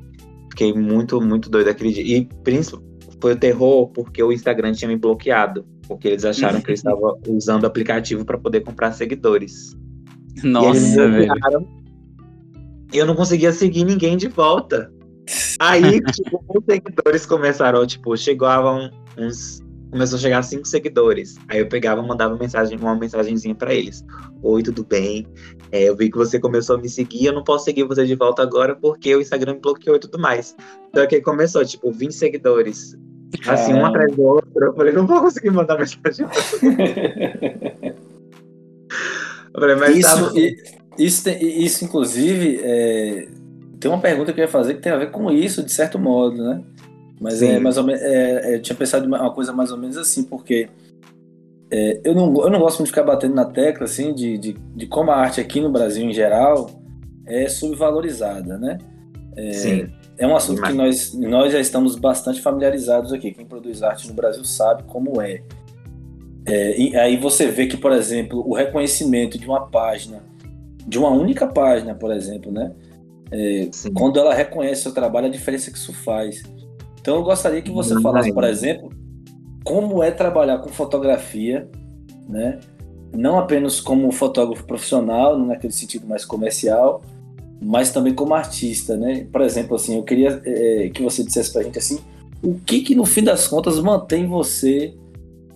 [0.52, 2.18] Fiquei muito, muito doido aquele dia.
[2.18, 2.88] E principalmente
[3.20, 7.18] foi o terror porque o Instagram tinha me bloqueado, porque eles acharam que eu estava
[7.28, 9.76] usando o aplicativo para poder comprar seguidores.
[10.44, 11.77] Nossa, velho
[12.94, 14.92] eu não conseguia seguir ninguém de volta.
[15.60, 19.66] Aí, tipo, os seguidores começaram, tipo, chegavam uns.
[19.90, 21.38] Começou a chegar cinco seguidores.
[21.48, 24.04] Aí eu pegava e mandava mensagem, uma mensagenzinha para eles.
[24.44, 25.26] Oi, tudo bem?
[25.72, 28.14] É, eu vi que você começou a me seguir, eu não posso seguir você de
[28.14, 30.54] volta agora porque o Instagram me bloqueou e tudo mais.
[30.90, 32.98] Então que começou, tipo, 20 seguidores.
[33.48, 34.52] Assim, um atrás do outro.
[34.62, 36.26] Eu falei, não vou conseguir mandar mensagem pra você.
[39.54, 40.77] eu falei, mas Isso, tá...
[40.98, 43.28] e isso, tem, isso inclusive, é,
[43.80, 46.00] tem uma pergunta que eu ia fazer que tem a ver com isso, de certo
[46.00, 46.64] modo, né?
[47.20, 49.98] Mas é mais ou menos, é, é, eu tinha pensado uma coisa mais ou menos
[49.98, 50.70] assim, porque
[51.72, 54.54] é, eu, não, eu não gosto muito de ficar batendo na tecla, assim, de, de,
[54.54, 56.70] de como a arte aqui no Brasil, em geral,
[57.26, 58.78] é subvalorizada, né?
[59.36, 59.90] É, Sim.
[60.18, 63.32] é um assunto que nós, nós já estamos bastante familiarizados aqui.
[63.32, 65.42] Quem produz arte no Brasil sabe como é.
[66.46, 70.24] é aí você vê que, por exemplo, o reconhecimento de uma página
[70.88, 72.72] de uma única página, por exemplo, né?
[73.30, 76.42] É, quando ela reconhece seu trabalho, a diferença que isso faz.
[77.02, 78.90] Então eu gostaria que você falasse, por exemplo,
[79.64, 81.70] como é trabalhar com fotografia,
[82.28, 82.60] né?
[83.14, 87.02] Não apenas como fotógrafo profissional, naquele sentido mais comercial,
[87.62, 89.28] mas também como artista, né?
[89.32, 92.00] Por exemplo, assim, eu queria é, que você dissesse pra gente assim,
[92.42, 94.94] o que que no fim das contas mantém você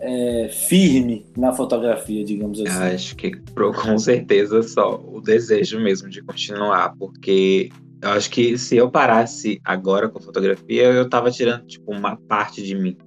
[0.02, 2.96] é, firme na fotografia, digamos assim?
[2.96, 7.70] Acho que com certeza só o desejo mesmo de continuar, porque
[8.02, 12.64] eu acho que se eu parasse agora com fotografia, eu tava tirando tipo uma parte
[12.64, 12.98] de mim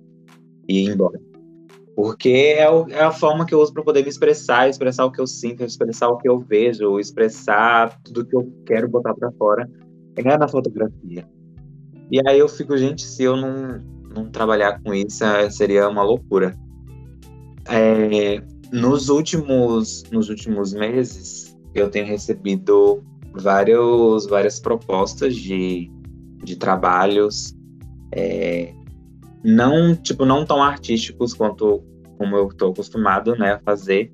[0.68, 1.20] e ir embora.
[1.96, 5.10] Porque é, o, é a forma que eu uso para poder me expressar, expressar o
[5.10, 9.30] que eu sinto, expressar o que eu vejo, expressar tudo que eu quero botar para
[9.32, 9.68] fora
[10.16, 11.26] é na fotografia.
[12.10, 13.80] E aí eu fico, gente, se eu não,
[14.14, 16.54] não trabalhar com isso, seria uma loucura.
[17.68, 18.42] É,
[18.72, 23.02] nos, últimos, nos últimos meses, eu tenho recebido
[23.32, 25.90] vários, várias propostas de,
[26.42, 27.54] de trabalhos,
[28.12, 28.72] é,
[29.42, 31.82] não, tipo, não tão artísticos quanto
[32.18, 34.12] como eu estou acostumado né, a fazer,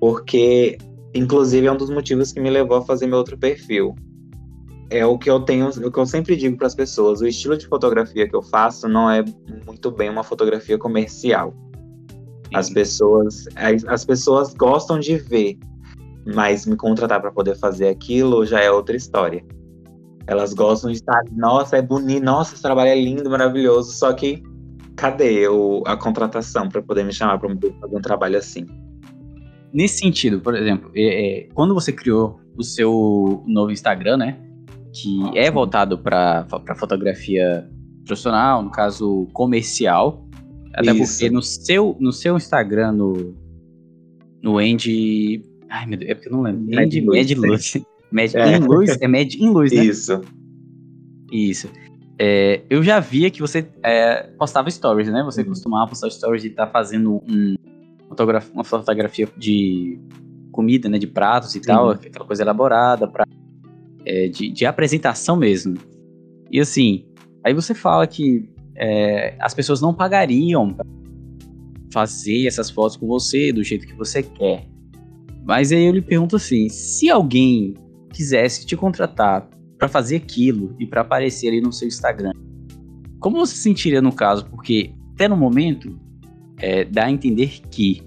[0.00, 0.78] porque,
[1.14, 3.94] inclusive, é um dos motivos que me levou a fazer meu outro perfil.
[4.88, 7.58] É o que eu tenho, o que eu sempre digo para as pessoas: o estilo
[7.58, 9.24] de fotografia que eu faço não é
[9.66, 11.52] muito bem uma fotografia comercial
[12.54, 13.46] as pessoas,
[13.86, 15.58] as pessoas gostam de ver,
[16.26, 19.44] mas me contratar para poder fazer aquilo já é outra história.
[20.26, 24.42] Elas gostam de estar, nossa, é bonito, nossa, esse trabalho é lindo, maravilhoso, só que
[24.96, 28.66] cadê o, a contratação para poder me chamar para fazer um trabalho assim?
[29.72, 34.38] Nesse sentido, por exemplo, é, é, quando você criou o seu novo Instagram, né,
[34.92, 37.68] que é voltado para fotografia
[38.06, 40.25] profissional, no caso comercial,
[40.76, 41.12] até Isso.
[41.12, 43.34] porque no seu, no seu Instagram, no,
[44.42, 45.42] no Andy.
[45.70, 46.66] Ai, meu Deus, é porque eu não lembro.
[46.66, 47.82] Mad Andy Mad Luz.
[48.12, 48.56] Mad é.
[48.56, 48.98] in Luz?
[49.00, 49.84] É Mad in Luz, né?
[49.84, 50.20] Isso.
[51.32, 51.70] Isso.
[52.18, 55.22] é, eu já via que você é, postava stories, né?
[55.24, 55.48] Você uhum.
[55.48, 57.54] costumava postar stories de estar tá fazendo um,
[58.54, 59.98] uma fotografia de
[60.52, 60.98] comida, né?
[60.98, 61.66] De pratos e Sim.
[61.66, 63.26] tal, aquela coisa elaborada, pra,
[64.04, 65.74] é, de, de, apresentação mesmo.
[66.50, 67.06] E assim,
[67.42, 70.84] aí você fala que é, as pessoas não pagariam pra
[71.92, 74.66] fazer essas fotos com você do jeito que você quer.
[75.44, 77.74] Mas aí eu lhe pergunto assim: se alguém
[78.12, 79.48] quisesse te contratar
[79.78, 82.32] para fazer aquilo e para aparecer ali no seu Instagram.
[83.20, 84.46] Como você se sentiria no caso?
[84.46, 85.98] Porque até no momento
[86.58, 88.02] é, dá a entender que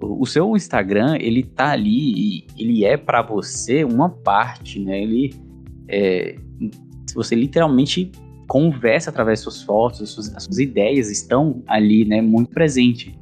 [0.00, 5.02] o seu Instagram ele tá ali e ele é para você uma parte, né?
[5.02, 5.34] Ele
[5.88, 6.36] é,
[7.14, 8.12] você literalmente
[8.48, 12.20] conversa através das suas fotos, as suas, as suas ideias estão ali, né?
[12.20, 13.16] Muito presente.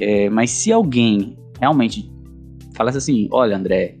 [0.00, 2.10] É, mas se alguém realmente
[2.74, 3.98] falasse assim, olha André,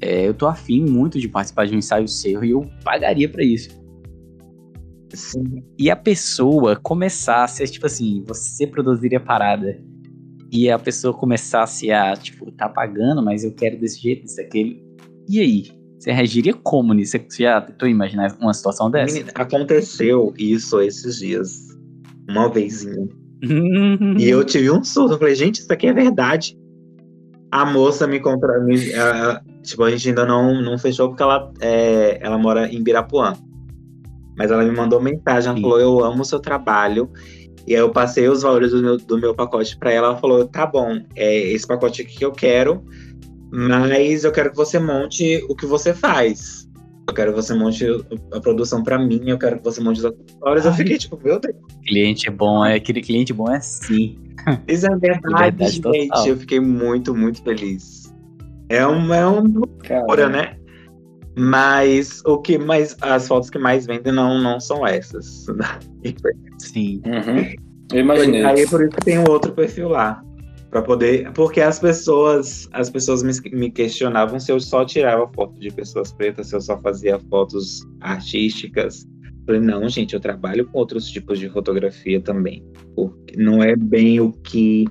[0.00, 3.44] é, eu tô afim muito de participar de um ensaio seu e eu pagaria para
[3.44, 3.70] isso.
[5.12, 5.62] Sim.
[5.78, 9.78] E a pessoa começasse, tipo assim, você produziria parada
[10.50, 14.82] e a pessoa começasse a, tipo, tá pagando, mas eu quero desse jeito, desse aquele.
[15.28, 15.81] E aí?
[16.02, 17.16] Você reagiria como nisso?
[17.28, 19.24] Você já tentou imaginar uma situação dessa?
[19.36, 21.68] Aconteceu isso esses dias.
[22.28, 23.06] Uma vezinha.
[24.18, 25.14] e eu tive um surto.
[25.14, 26.58] Eu falei, gente, isso aqui é verdade.
[27.52, 28.52] A moça me contra...
[29.62, 33.34] Tipo, a gente ainda não, não fechou porque ela, é, ela mora em Birapuã.
[34.36, 35.62] Mas ela me mandou mensagem, ela Sim.
[35.62, 37.08] falou, eu amo o seu trabalho.
[37.64, 40.08] E aí eu passei os valores do meu, do meu pacote para ela.
[40.08, 42.84] Ela falou, tá bom, é esse pacote aqui que eu quero,
[43.52, 46.66] mas eu quero que você monte o que você faz.
[47.06, 47.84] Eu quero que você monte
[48.32, 50.64] a produção para mim, eu quero que você monte os acessórios.
[50.64, 51.54] Eu fiquei tipo, meu Deus.
[51.86, 54.18] Cliente bom, é aquele cliente bom é assim.
[54.66, 56.08] Isso é verdade, verdade gente.
[56.08, 56.26] Total.
[56.28, 58.10] Eu fiquei muito, muito feliz.
[58.70, 60.56] É uma, é uma loucura, né?
[61.36, 62.96] Mas o que mais.
[63.02, 65.46] As fotos que mais vendem não, não são essas.
[66.58, 67.02] Sim.
[67.04, 67.54] Uhum.
[67.92, 68.44] Eu imaginei.
[68.44, 70.22] Aí por isso que tem um outro perfil lá.
[70.72, 71.30] Pra poder.
[71.32, 72.66] Porque as pessoas.
[72.72, 76.62] As pessoas me, me questionavam se eu só tirava foto de pessoas pretas, se eu
[76.62, 79.04] só fazia fotos artísticas.
[79.04, 82.64] Eu falei, não, gente, eu trabalho com outros tipos de fotografia também.
[82.96, 84.86] Porque não é bem o que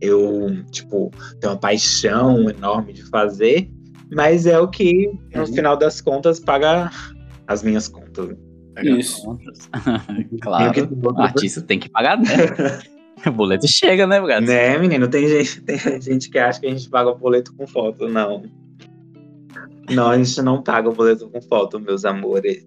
[0.00, 1.10] eu, tipo,
[1.40, 3.68] tenho uma paixão enorme de fazer,
[4.14, 5.46] mas é o que, no uhum.
[5.48, 6.92] final das contas, paga
[7.48, 8.36] as minhas contas.
[8.84, 9.24] Isso.
[9.24, 9.68] Contas.
[10.40, 12.28] claro, o artista tem que pagar, né?
[13.24, 14.46] o boleto chega, né, gato?
[14.46, 15.08] Né, menino?
[15.08, 18.44] Tem gente, tem gente que acha que a gente paga o boleto com foto, não.
[19.90, 22.66] Não, a gente não paga o boleto com foto, meus amores.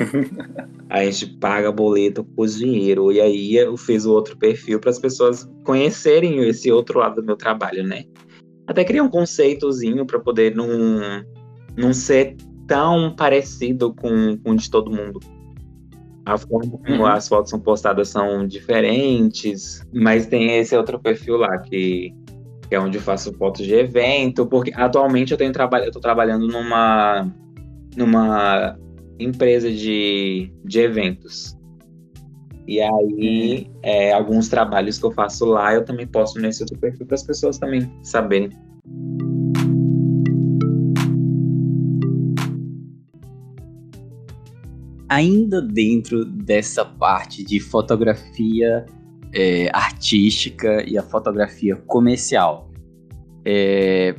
[0.88, 3.12] a gente paga boleto com dinheiro.
[3.12, 7.22] E aí eu fiz o outro perfil para as pessoas conhecerem esse outro lado do
[7.26, 8.04] meu trabalho, né?
[8.66, 10.68] Até criar um conceitozinho para poder não,
[11.76, 15.20] não ser tão parecido com, com o de todo mundo.
[16.30, 17.06] A forma como uhum.
[17.06, 22.14] as fotos são postadas são diferentes, mas tem esse outro perfil lá que,
[22.68, 25.98] que é onde eu faço fotos de evento, porque atualmente eu tenho trabalho, eu tô
[25.98, 27.28] trabalhando numa
[27.96, 28.78] numa
[29.18, 31.58] empresa de, de eventos.
[32.68, 33.80] E aí, uhum.
[33.82, 37.24] é, alguns trabalhos que eu faço lá, eu também posto nesse outro perfil para as
[37.24, 38.50] pessoas também saberem.
[45.10, 48.86] Ainda dentro dessa parte de fotografia
[49.34, 52.70] é, artística e a fotografia comercial,
[53.44, 54.14] é,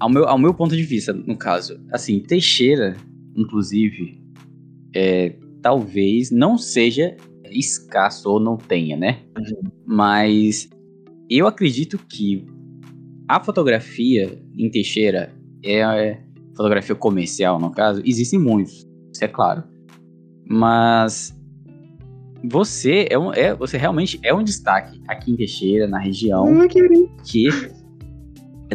[0.00, 2.96] ao, meu, ao meu ponto de vista, no caso, assim, Teixeira
[3.36, 4.20] inclusive,
[4.94, 7.16] é, talvez não seja
[7.50, 9.22] escasso ou não tenha, né?
[9.36, 9.70] Uhum.
[9.86, 10.68] Mas
[11.28, 12.46] eu acredito que
[13.28, 15.32] a fotografia em Teixeira
[15.64, 16.22] é, é
[16.56, 19.64] fotografia comercial, no caso, existem muitos, isso é claro.
[20.52, 21.32] Mas
[22.42, 26.66] você é, um, é você realmente é um destaque aqui em Teixeira, na região,
[27.24, 27.48] que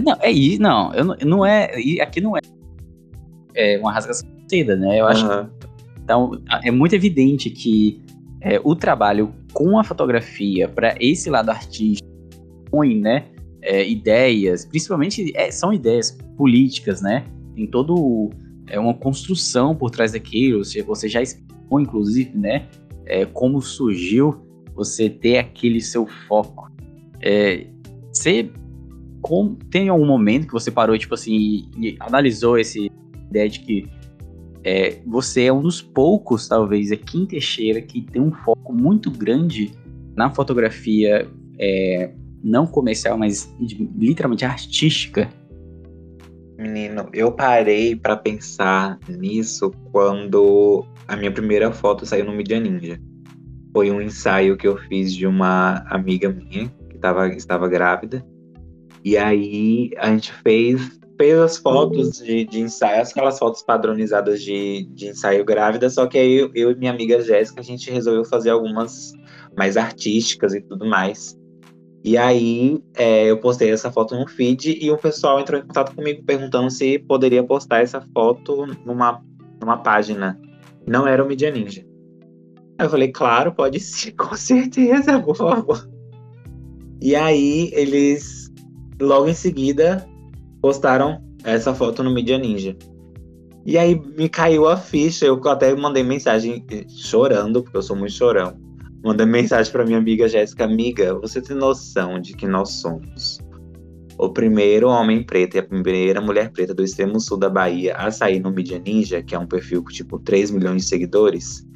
[0.01, 1.65] não é isso, não, eu, não é
[2.01, 2.39] aqui não é,
[3.53, 5.01] é uma rasgação torcida, né?
[5.01, 5.45] Eu acho uhum.
[5.45, 5.67] que,
[6.01, 8.01] então é muito evidente que
[8.39, 12.07] é, o trabalho com a fotografia para esse lado artístico
[12.71, 13.25] põe, né,
[13.61, 17.25] é, ideias, principalmente é, são ideias políticas, né?
[17.53, 18.29] Tem todo
[18.67, 20.63] é uma construção por trás daquilo.
[20.63, 22.67] Você, já expõe, inclusive, né?
[23.05, 24.41] É, como surgiu
[24.73, 26.71] você ter aquele seu foco.
[27.21, 27.67] É,
[28.11, 28.51] você
[29.21, 32.77] com, tem algum momento que você parou, tipo assim, e, e analisou essa
[33.29, 33.89] ideia de que
[34.63, 39.11] é, você é um dos poucos, talvez, aqui em Teixeira, que tem um foco muito
[39.11, 39.71] grande
[40.15, 42.11] na fotografia é,
[42.43, 43.53] não comercial, mas
[43.95, 45.29] literalmente artística.
[46.57, 52.99] Menino, eu parei para pensar nisso quando a minha primeira foto saiu no Media Ninja.
[53.73, 58.25] Foi um ensaio que eu fiz de uma amiga minha que tava, estava grávida.
[59.03, 64.85] E aí a gente fez, fez as fotos de, de ensaio, aquelas fotos padronizadas de,
[64.93, 68.25] de ensaio grávida, só que aí eu, eu e minha amiga Jéssica, a gente resolveu
[68.25, 69.11] fazer algumas
[69.55, 71.37] mais artísticas e tudo mais.
[72.03, 75.95] E aí é, eu postei essa foto no feed e o pessoal entrou em contato
[75.95, 79.23] comigo perguntando se poderia postar essa foto numa,
[79.59, 80.39] numa página.
[80.87, 81.85] Não era o Media Ninja.
[82.77, 85.89] Aí eu falei, claro, pode sim, com certeza, por favor.
[87.01, 88.51] E aí eles
[88.99, 90.05] logo em seguida
[90.61, 92.75] postaram essa foto no Media Ninja.
[93.65, 97.95] E aí me caiu a ficha, eu até mandei mensagem eh, chorando, porque eu sou
[97.95, 98.55] muito chorão
[99.05, 103.37] Mandei mensagem para minha amiga Jéssica, amiga, você tem noção de que nós somos
[104.17, 108.09] o primeiro homem preto e a primeira mulher preta do extremo sul da Bahia a
[108.11, 111.67] sair no Media Ninja, que é um perfil com tipo 3 milhões de seguidores.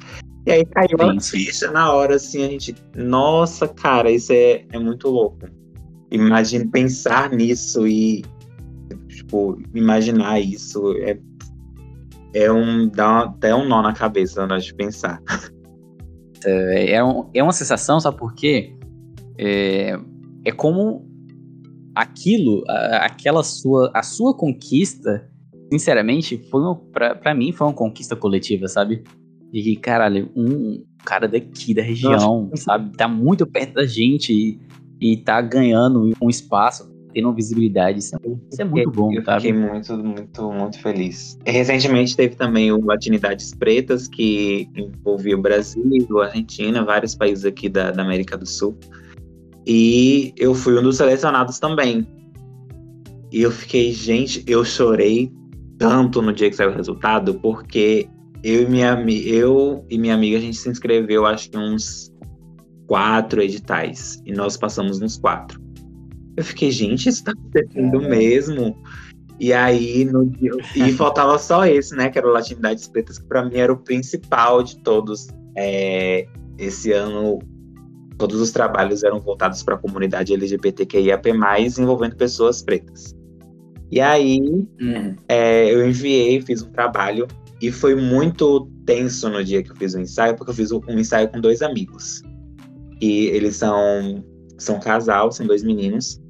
[0.46, 4.78] E aí caiu uma ficha na hora, assim, a gente, nossa, cara, isso é, é
[4.78, 5.46] muito louco.
[6.10, 8.24] Imagine pensar nisso e,
[9.08, 11.18] tipo, imaginar isso é,
[12.32, 15.22] é um, dá até um nó na cabeça na hora de pensar.
[16.42, 18.74] É, é, um, é uma sensação, sabe por quê?
[19.36, 19.98] É,
[20.42, 21.09] é como
[21.94, 25.28] aquilo, a, aquela sua, a sua conquista,
[25.72, 26.60] sinceramente, foi
[26.92, 29.02] para pra mim foi uma conquista coletiva, sabe?
[29.52, 32.64] De que, caralho, um cara daqui da região, Nossa.
[32.64, 34.60] sabe, tá muito perto da gente e,
[35.00, 37.98] e tá ganhando um espaço tendo visibilidade.
[37.98, 38.18] Isso é,
[38.52, 39.42] isso é muito bom, eu sabe?
[39.42, 41.38] Fiquei muito, muito, muito feliz.
[41.44, 47.68] Recentemente teve também o Latinidades Pretas, que envolvia o Brasil, a Argentina, vários países aqui
[47.68, 48.76] da, da América do Sul.
[49.66, 52.06] E eu fui um dos selecionados também.
[53.32, 55.32] E eu fiquei, gente, eu chorei
[55.78, 58.08] tanto no dia que saiu o resultado, porque
[58.42, 58.92] eu e minha,
[59.24, 62.12] eu e minha amiga, a gente se inscreveu, acho que uns
[62.86, 64.20] quatro editais.
[64.26, 65.60] E nós passamos nos quatro.
[66.36, 68.08] Eu fiquei, gente, isso tá acontecendo é.
[68.08, 68.76] mesmo.
[69.38, 70.52] E aí, no dia...
[70.74, 72.10] e faltava só esse, né?
[72.10, 75.28] Que era o Latinidades Pretas, que pra mim era o principal de todos.
[75.56, 76.26] É...
[76.58, 77.38] Esse ano,
[78.20, 81.30] todos os trabalhos eram voltados para a comunidade LGBTQIAP+,
[81.78, 83.16] envolvendo pessoas pretas.
[83.90, 84.38] E aí,
[84.80, 85.16] uhum.
[85.26, 87.26] é, eu enviei, fiz um trabalho,
[87.62, 90.80] e foi muito tenso no dia que eu fiz o ensaio, porque eu fiz um
[90.90, 92.22] ensaio com dois amigos.
[93.00, 94.22] E eles são
[94.58, 96.20] são um casal, são dois meninos.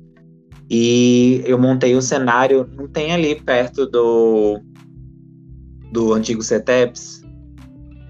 [0.70, 4.60] E eu montei o cenário, não tem ali perto do
[5.92, 7.24] do antigo CETEPS.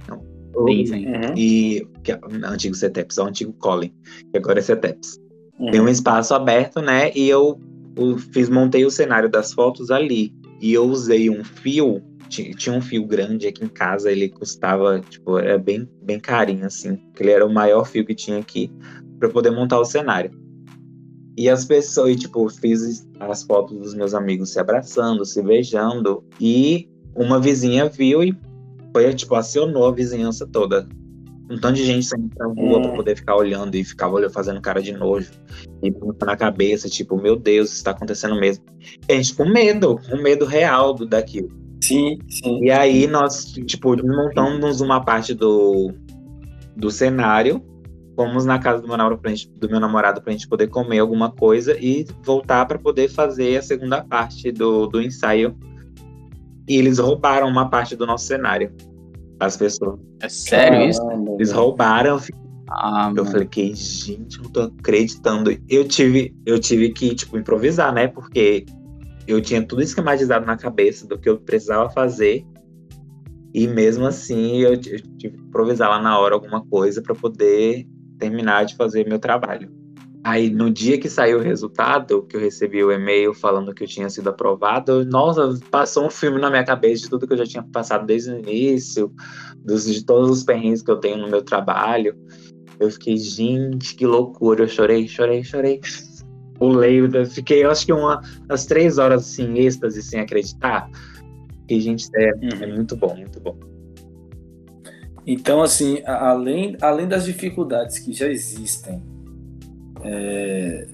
[0.07, 0.23] Não.
[0.69, 1.07] Sim, sim.
[1.35, 3.93] E que é, antigo CETEPS, é o antigo Colin,
[4.31, 5.19] que agora é CETEPS.
[5.59, 5.71] Uhum.
[5.71, 7.13] Tem um espaço aberto, né?
[7.15, 7.61] E eu,
[7.97, 10.35] eu fiz, montei o cenário das fotos ali.
[10.61, 15.39] E eu usei um fio tinha um fio grande aqui em casa, ele custava, tipo,
[15.39, 18.71] era bem, bem carinho, assim, porque ele era o maior fio que tinha aqui
[19.19, 20.31] para poder montar o cenário.
[21.37, 26.89] E as pessoas, tipo, fiz as fotos dos meus amigos se abraçando, se beijando, e
[27.17, 28.37] uma vizinha viu e
[28.93, 30.89] foi, tipo, acionou a vizinhança toda.
[31.51, 32.83] Um tanto de gente saindo pra rua é.
[32.83, 35.31] pra poder ficar olhando e ficava olhando, fazendo cara de nojo.
[35.83, 35.93] E
[36.25, 38.65] na cabeça, tipo, meu Deus, isso tá acontecendo mesmo.
[39.09, 41.51] E a gente com medo, com medo real do, daquilo.
[41.83, 42.65] Sim, sim.
[42.65, 45.93] E aí nós, tipo, montamos uma parte do,
[46.77, 47.65] do cenário
[48.21, 50.99] fomos na casa do meu namorado pra gente, do meu namorado pra gente poder comer
[50.99, 55.57] alguma coisa e voltar para poder fazer a segunda parte do, do ensaio.
[56.69, 58.73] E eles roubaram uma parte do nosso cenário.
[59.41, 59.99] As pessoas.
[60.21, 61.01] É sério isso?
[61.41, 62.21] Eles roubaram.
[62.69, 65.51] Ah, eu falei que, gente, não tô acreditando.
[65.71, 68.09] Eu tive, eu tive que, tipo, improvisar, né?
[68.09, 68.67] Porque
[69.27, 72.45] eu tinha tudo esquematizado na cabeça do que eu precisava fazer.
[73.55, 77.87] E mesmo assim, eu, eu tive que improvisar lá na hora alguma coisa para poder
[78.19, 79.73] terminar de fazer meu trabalho.
[80.31, 83.89] Aí, no dia que saiu o resultado, que eu recebi o e-mail falando que eu
[83.89, 87.45] tinha sido aprovado, nossa, passou um filme na minha cabeça de tudo que eu já
[87.45, 89.13] tinha passado desde o início,
[89.57, 92.17] dos, de todos os perrengues que eu tenho no meu trabalho.
[92.79, 94.63] Eu fiquei, gente, que loucura.
[94.63, 95.81] Eu chorei, chorei, chorei.
[96.55, 100.89] Pulei, fiquei, eu acho que uma, umas três horas assim, êxtase, sem acreditar.
[101.69, 102.31] E, gente, é,
[102.63, 103.59] é muito bom, muito bom.
[105.27, 109.10] Então, assim, além, além das dificuldades que já existem,
[110.05, 110.87] é,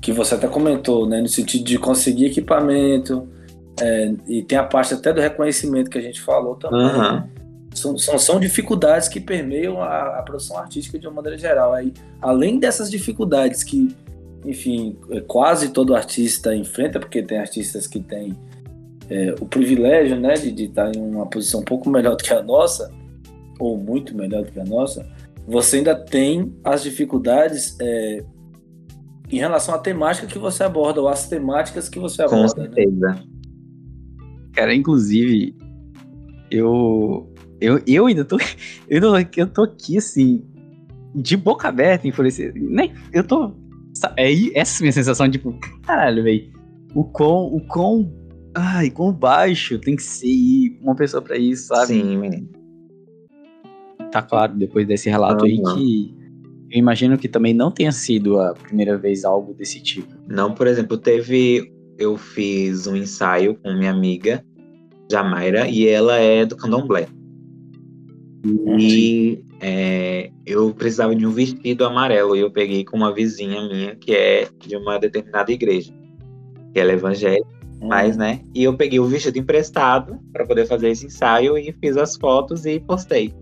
[0.00, 3.28] que você até comentou, né, no sentido de conseguir equipamento,
[3.80, 6.80] é, e tem a parte até do reconhecimento que a gente falou também.
[6.80, 7.22] Uhum.
[7.74, 11.72] São, são, são, dificuldades que permeiam a, a, produção artística de uma maneira geral.
[11.72, 13.96] Aí, além dessas dificuldades que,
[14.44, 18.36] enfim, quase todo artista enfrenta, porque tem artistas que têm
[19.08, 22.34] é, o privilégio né, de, de estar em uma posição um pouco melhor do que
[22.34, 22.92] a nossa,
[23.58, 25.08] ou muito melhor do que a nossa,
[25.46, 28.24] você ainda tem as dificuldades é,
[29.30, 32.54] em relação à temática que você aborda, ou às temáticas que você aborda.
[32.54, 32.66] Com né?
[32.66, 33.08] certeza.
[33.08, 33.24] Né?
[34.52, 35.56] Cara, inclusive,
[36.50, 38.36] eu, eu, eu ainda tô.
[38.88, 39.00] Eu,
[39.36, 40.44] eu tô aqui assim,
[41.14, 42.52] de boca aberta, enfurecido.
[42.58, 43.54] Nem, eu tô.
[44.16, 46.52] É essa minha sensação de, tipo, caralho, velho.
[46.94, 48.12] O quão, o quão.
[48.54, 51.86] Ai, quão baixo tem que ser uma pessoa pra isso, sabe?
[51.86, 52.61] Sim, menino.
[54.12, 55.50] Tá claro, depois desse relato uhum.
[55.50, 56.14] aí, que
[56.70, 60.08] eu imagino que também não tenha sido a primeira vez algo desse tipo.
[60.28, 61.72] Não, por exemplo, teve.
[61.98, 64.44] Eu fiz um ensaio com minha amiga,
[65.10, 67.06] Jamaira, e ela é do candomblé.
[68.78, 73.94] E é, eu precisava de um vestido amarelo e eu peguei com uma vizinha minha
[73.94, 75.92] que é de uma determinada igreja,
[76.72, 77.46] que ela é evangélica,
[77.80, 77.88] hum.
[77.88, 78.40] mas né?
[78.54, 82.66] E eu peguei o vestido emprestado para poder fazer esse ensaio e fiz as fotos
[82.66, 83.32] e postei.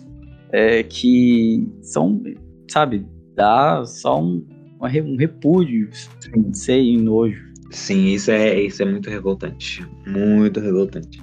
[0.51, 2.21] é, que são,
[2.69, 4.45] sabe, dá só um,
[4.81, 5.89] um repúdio,
[6.35, 7.51] não sei, um nojo.
[7.71, 9.85] Sim, isso é, isso é muito revoltante.
[10.05, 11.21] Muito revoltante.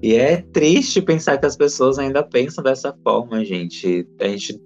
[0.00, 4.06] E é triste pensar que as pessoas ainda pensam dessa forma, gente.
[4.20, 4.60] A gente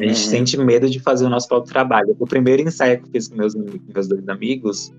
[0.00, 0.30] a gente uhum.
[0.30, 2.16] sente medo de fazer o nosso próprio trabalho.
[2.18, 4.90] O primeiro ensaio que eu fiz com meus, meus dois amigos,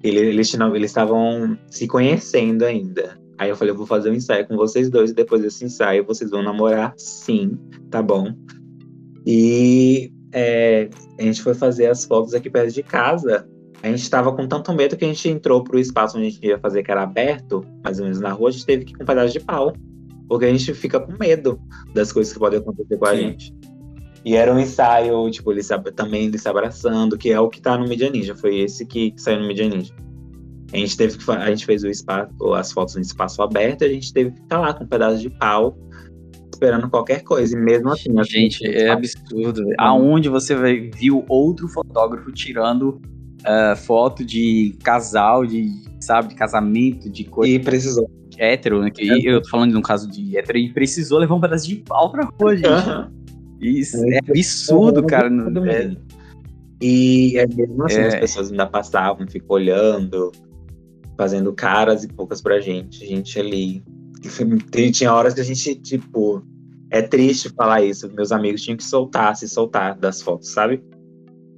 [0.00, 3.18] ele, eles estavam se conhecendo ainda.
[3.36, 6.06] Aí eu falei, eu vou fazer um ensaio com vocês dois e depois desse ensaio
[6.06, 6.94] vocês vão namorar?
[6.96, 7.58] Sim,
[7.90, 8.32] tá bom.
[9.26, 13.48] E é, a gente foi fazer as fotos aqui perto de casa.
[13.80, 16.44] A gente estava com tanto medo que a gente entrou pro espaço onde a gente
[16.44, 18.96] ia fazer, que era aberto, mais ou menos na rua, a gente teve que ir
[18.96, 19.72] com um pedaço de pau.
[20.28, 21.60] Porque a gente fica com medo
[21.94, 23.16] das coisas que podem acontecer com a Sim.
[23.16, 23.54] gente.
[24.24, 27.76] E era um ensaio, tipo, eles também eles se abraçando, que é o que tá
[27.76, 28.34] no Media Ninja.
[28.34, 29.94] Foi esse que, que saiu no Media Ninja.
[30.72, 33.84] A gente teve que a gente fez o espaço, as fotos no espaço aberto, e
[33.84, 35.76] a gente teve que ficar lá com um pedaço de pau
[36.54, 37.56] esperando qualquer coisa.
[37.56, 39.62] E mesmo assim, gente, é absurdo.
[39.78, 40.54] Aonde você
[40.90, 43.00] viu outro fotógrafo tirando
[43.42, 45.68] uh, foto de casal, de
[46.00, 47.54] sabe, de casamento, de coisa.
[47.54, 48.08] E precisou.
[48.36, 48.90] Hétero, né?
[48.90, 49.30] Que é.
[49.32, 52.10] eu tô falando de um caso de hétero e precisou levar um pedaço de pau
[52.10, 52.68] pra rua, gente.
[52.68, 53.24] Uhum.
[53.60, 55.28] Isso é, é absurdo, cara.
[55.70, 55.96] É...
[56.82, 58.06] E é mesmo assim, é.
[58.08, 60.32] as pessoas ainda passavam, ficam olhando,
[61.16, 63.04] fazendo caras e poucas pra gente.
[63.04, 63.84] A gente ali.
[64.92, 66.42] Tinha horas que a gente, tipo.
[66.90, 68.12] É triste falar isso.
[68.12, 70.80] Meus amigos tinham que soltar, se soltar das fotos, sabe?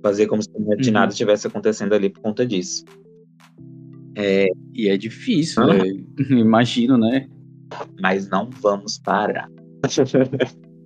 [0.03, 0.93] Fazer como se uhum.
[0.93, 2.85] nada estivesse acontecendo ali por conta disso.
[4.17, 5.79] É, e é difícil, né?
[6.31, 7.29] imagino, né?
[8.01, 9.51] Mas não vamos parar.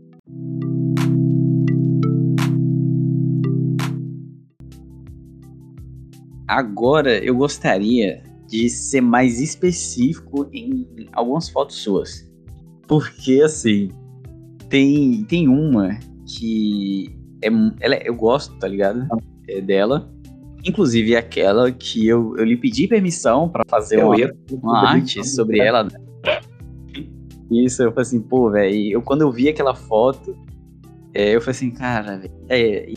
[6.48, 12.28] Agora eu gostaria de ser mais específico em algumas fotos suas.
[12.88, 13.88] Porque assim,
[14.68, 15.96] tem, tem uma
[16.26, 17.48] que é,
[17.80, 19.06] ela, é, eu gosto, tá ligado?
[19.48, 20.12] É dela.
[20.64, 24.16] Inclusive aquela que eu, eu lhe pedi permissão para fazer uma,
[24.50, 25.84] uma arte sobre ela.
[25.84, 25.90] Né?
[27.50, 30.36] Isso, eu falei assim, pô, velho, eu quando eu vi aquela foto,
[31.14, 32.92] é, eu falei assim, cara, é,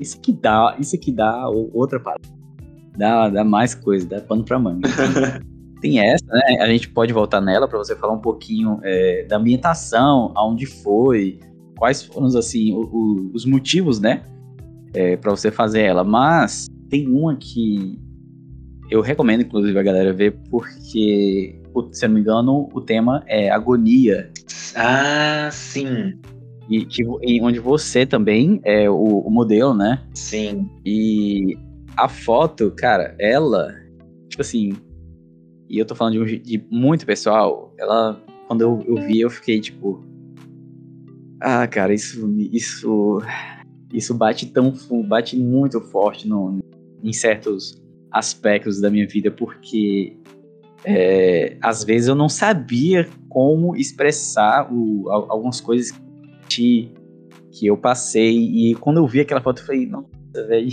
[0.00, 2.35] isso que dá, isso que dá outra parada.
[2.96, 4.88] Dá, dá mais coisa, dá pano pra manga.
[5.80, 6.58] Tem essa, né?
[6.60, 11.38] A gente pode voltar nela para você falar um pouquinho é, da ambientação, aonde foi,
[11.76, 14.22] quais foram assim o, o, os motivos, né,
[14.94, 16.02] é, para você fazer ela.
[16.02, 17.98] Mas tem uma que
[18.90, 21.60] eu recomendo, inclusive, a galera ver, porque,
[21.92, 24.30] se eu não me engano, o tema é agonia.
[24.74, 26.14] Ah, sim.
[26.68, 30.02] E, que, e onde você também é o, o, modelo, né?
[30.14, 30.68] Sim.
[30.84, 31.56] E
[31.96, 33.74] a foto, cara, ela,
[34.28, 34.76] tipo assim,
[35.68, 39.30] e eu tô falando de, um, de muito pessoal, ela, quando eu, eu vi, eu
[39.30, 40.04] fiquei tipo,
[41.40, 43.20] ah, cara, isso, isso,
[43.92, 44.72] isso bate tão,
[45.08, 46.58] bate muito forte no,
[47.02, 47.82] em certos
[48.12, 50.16] aspectos da minha vida, porque
[50.84, 55.98] é, às vezes eu não sabia como expressar o, algumas coisas
[56.48, 56.92] que,
[57.50, 60.06] que eu passei, e quando eu vi aquela foto, eu falei, nossa,
[60.46, 60.68] velho,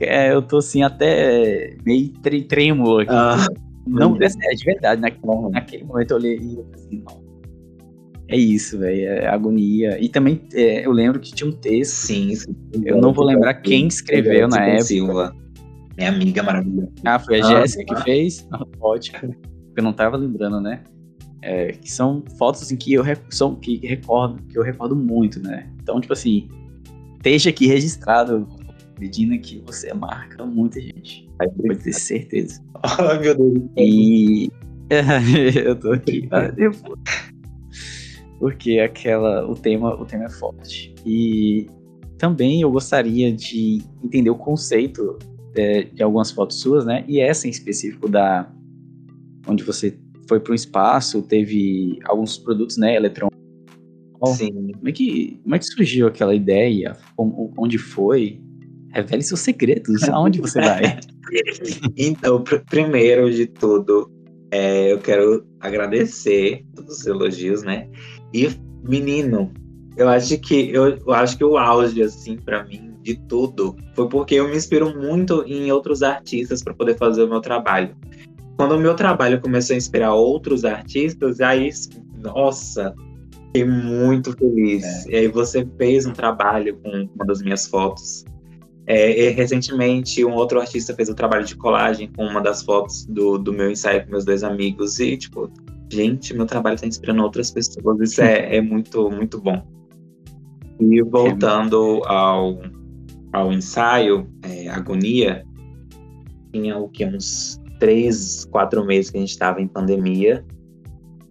[0.00, 2.12] é, eu tô assim até meio
[2.48, 3.12] trêmulo aqui.
[3.12, 3.46] Ah,
[3.86, 7.24] não, é, é de verdade, naquele, naquele momento eu olhei e eu assim, não,
[8.28, 9.06] é isso, velho.
[9.06, 9.98] É agonia.
[10.02, 11.92] E também é, eu lembro que tinha um texto.
[11.92, 12.54] Sim, sim.
[12.84, 14.84] Eu não vou lembrar quem escreveu na época.
[14.84, 15.36] Silva.
[15.96, 16.90] Minha amiga maravilhosa.
[17.04, 18.48] Ah, foi a ah, Jéssica que fez?
[18.80, 19.34] Ótimo.
[19.76, 20.82] Eu não tava lembrando, né?
[21.42, 25.70] É, que são fotos assim, que eu são, que recordo, que eu recordo muito, né?
[25.82, 26.48] Então, tipo assim,
[27.16, 28.48] esteja aqui registrado,
[28.98, 31.28] Medina, que você marca muita gente.
[31.38, 32.62] Pode ter certeza.
[32.82, 33.62] Ai, meu Deus.
[33.76, 34.50] E
[35.64, 36.28] eu tô aqui.
[36.32, 36.52] Ah,
[38.38, 41.66] porque aquela o tema o tema é forte e
[42.18, 45.18] também eu gostaria de entender o conceito
[45.56, 47.04] é, de algumas fotos suas, né?
[47.08, 48.50] E essa em específico da
[49.46, 53.38] onde você foi para o espaço, teve alguns produtos, né, eletrônicos.
[54.36, 54.72] Sim.
[54.72, 56.96] Como é que como é que surgiu aquela ideia?
[57.16, 58.40] Onde foi?
[58.94, 60.02] Revele seus segredos.
[60.04, 60.98] Aonde você vai?
[61.96, 64.10] então, pr primeiro de tudo,
[64.50, 67.88] é, eu quero agradecer todos os elogios, né?
[68.32, 68.48] E,
[68.82, 69.52] menino,
[69.96, 74.08] eu acho que eu, eu acho que o auge, assim, para mim, de tudo, foi
[74.08, 77.94] porque eu me inspiro muito em outros artistas para poder fazer o meu trabalho.
[78.56, 81.70] Quando o meu trabalho começou a inspirar outros artistas, aí,
[82.22, 82.94] nossa,
[83.46, 84.84] fiquei muito feliz.
[85.06, 85.10] É.
[85.10, 88.24] E aí você fez um trabalho com uma das minhas fotos.
[88.86, 93.06] É, recentemente, um outro artista fez o um trabalho de colagem com uma das fotos
[93.06, 95.00] do, do meu ensaio com meus dois amigos.
[95.00, 95.50] E, tipo,
[95.90, 98.00] gente, meu trabalho está inspirando outras pessoas.
[98.00, 99.62] Isso é, é muito, muito bom.
[100.78, 102.60] E voltando ao,
[103.32, 105.44] ao ensaio, é, Agonia,
[106.52, 107.06] tinha o que?
[107.06, 110.44] Uns três, quatro meses que a gente estava em pandemia.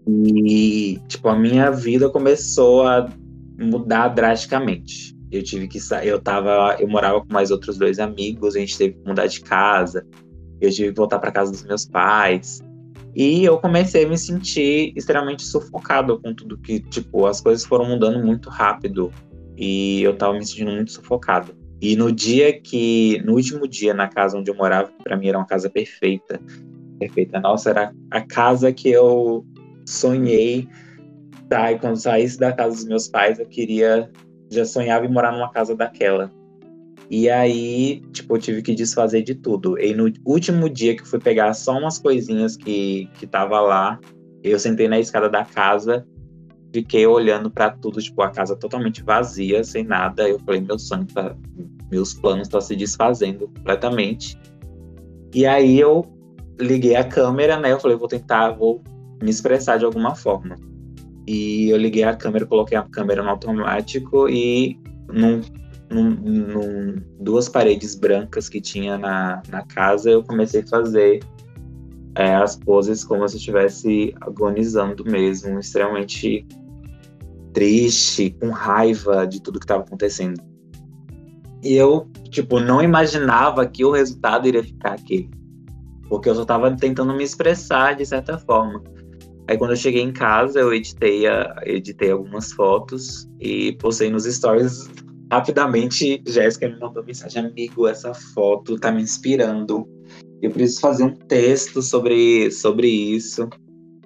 [0.07, 3.09] E, tipo, a minha vida começou a
[3.59, 5.12] mudar drasticamente.
[5.33, 8.77] Eu tive que sair, eu tava, eu morava com mais outros dois amigos, a gente
[8.77, 10.05] teve que mudar de casa.
[10.61, 12.61] Eu tive que voltar para casa dos meus pais.
[13.15, 17.85] E eu comecei a me sentir extremamente sufocado com tudo que, tipo, as coisas foram
[17.85, 19.11] mudando muito rápido
[19.57, 21.55] e eu tava me sentindo muito sufocado.
[21.81, 25.27] E no dia que, no último dia na casa onde eu morava, que para mim
[25.27, 26.39] era uma casa perfeita,
[26.99, 29.45] perfeita, nossa, era a casa que eu
[29.85, 30.67] sonhei,
[31.49, 31.71] tá?
[31.71, 34.09] E quando saísse da casa dos meus pais, eu queria,
[34.53, 36.31] já sonhava em morar numa casa daquela.
[37.09, 39.79] E aí, tipo, eu tive que desfazer de tudo.
[39.79, 43.99] E no último dia que fui pegar só umas coisinhas que, que tava lá,
[44.43, 46.05] eu sentei na escada da casa,
[46.73, 50.27] fiquei olhando para tudo, tipo, a casa totalmente vazia, sem nada.
[50.27, 51.35] Eu falei, meu sonho tá,
[51.91, 54.37] meus planos estão tá se desfazendo completamente.
[55.33, 56.05] E aí eu
[56.59, 57.71] liguei a câmera, né?
[57.71, 58.81] Eu falei, vou tentar, vou
[59.21, 60.57] me expressar de alguma forma.
[61.25, 65.41] E eu liguei a câmera, coloquei a câmera no automático e num
[65.93, 71.19] num, num, duas paredes brancas que tinha na, na casa, eu comecei a fazer
[72.15, 76.45] é, as poses como se estivesse agonizando mesmo, extremamente
[77.53, 80.41] triste, com raiva de tudo que estava acontecendo.
[81.63, 85.29] E eu, tipo, não imaginava que o resultado iria ficar aquele.
[86.09, 88.83] Porque eu só estava tentando me expressar de certa forma.
[89.47, 94.23] Aí quando eu cheguei em casa, eu editei, a, editei algumas fotos e postei nos
[94.25, 94.89] stories
[95.33, 99.87] Rapidamente, Jéssica me mandou mensagem, amigo, essa foto tá me inspirando.
[100.39, 103.49] Eu preciso fazer um texto sobre, sobre isso.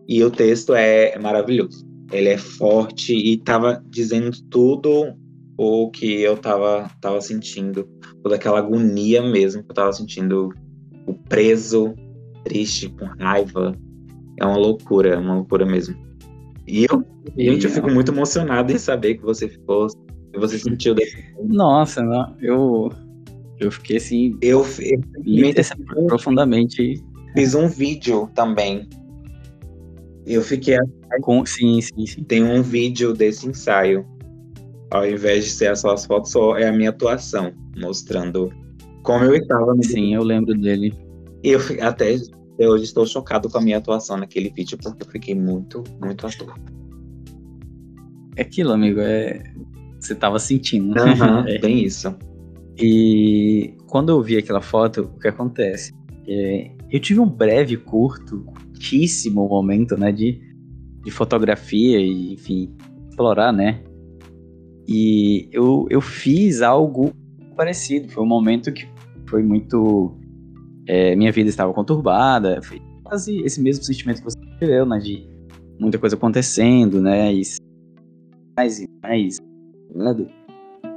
[0.07, 1.85] E o texto é, é maravilhoso.
[2.13, 5.13] Ele é forte e tava dizendo tudo
[5.57, 7.89] o que eu tava, tava sentindo,
[8.23, 10.53] toda aquela agonia mesmo que eu tava sentindo,
[11.05, 11.93] o preso,
[12.45, 13.77] triste, com raiva.
[14.39, 15.95] É uma loucura, é uma loucura mesmo.
[16.67, 17.03] E eu,
[17.37, 19.87] gente, eu fico muito emocionado em saber que você ficou,
[20.33, 22.91] que você sentiu desse Nossa, não, eu,
[23.59, 24.65] eu fiquei assim, Eu,
[25.25, 27.01] eu profundamente
[27.33, 28.87] fiz um vídeo também.
[30.25, 30.77] Eu fiquei.
[31.21, 32.23] com, sim, sim, sim.
[32.23, 34.05] Tem um vídeo desse ensaio.
[34.91, 38.49] Ao invés de ser só as fotos, só é a minha atuação, mostrando
[39.03, 40.93] como eu estava no Sim, eu lembro dele.
[41.43, 41.79] Eu fi-
[42.57, 46.25] até hoje estou chocado com a minha atuação naquele vídeo, porque eu fiquei muito, muito
[46.25, 46.59] ator.
[48.35, 49.43] É aquilo, amigo, é.
[49.99, 50.99] Você tava sentindo.
[50.99, 51.59] Aham, É.
[51.59, 52.15] bem isso.
[52.79, 55.93] E quando eu vi aquela foto, o que acontece?
[56.27, 60.41] É, eu tive um breve, curto, curtíssimo momento, né, de,
[61.03, 62.75] de fotografia e, enfim,
[63.07, 63.83] explorar, né?
[64.87, 67.13] E eu, eu fiz algo
[67.55, 68.09] parecido.
[68.09, 68.87] Foi um momento que
[69.27, 70.17] foi muito.
[70.87, 72.61] É, minha vida estava conturbada.
[72.61, 74.97] Foi quase esse mesmo sentimento que você viveu, né?
[74.99, 75.27] De
[75.79, 77.33] muita coisa acontecendo, né?
[77.33, 77.41] E
[78.57, 79.37] mais e mais.
[79.93, 80.15] né,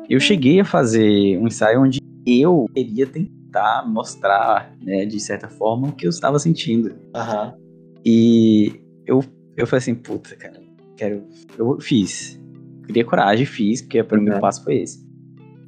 [0.08, 5.88] Eu cheguei a fazer um ensaio onde eu queria tentar mostrar, né, de certa forma,
[5.88, 6.94] o que eu estava sentindo.
[7.14, 7.54] Aham.
[8.04, 9.22] E eu,
[9.56, 10.60] eu falei assim, puta, cara,
[10.96, 11.22] quero.
[11.58, 12.40] Eu fiz.
[12.84, 14.38] Criei coragem, fiz, porque para mim Uhum.
[14.38, 15.04] o passo foi esse.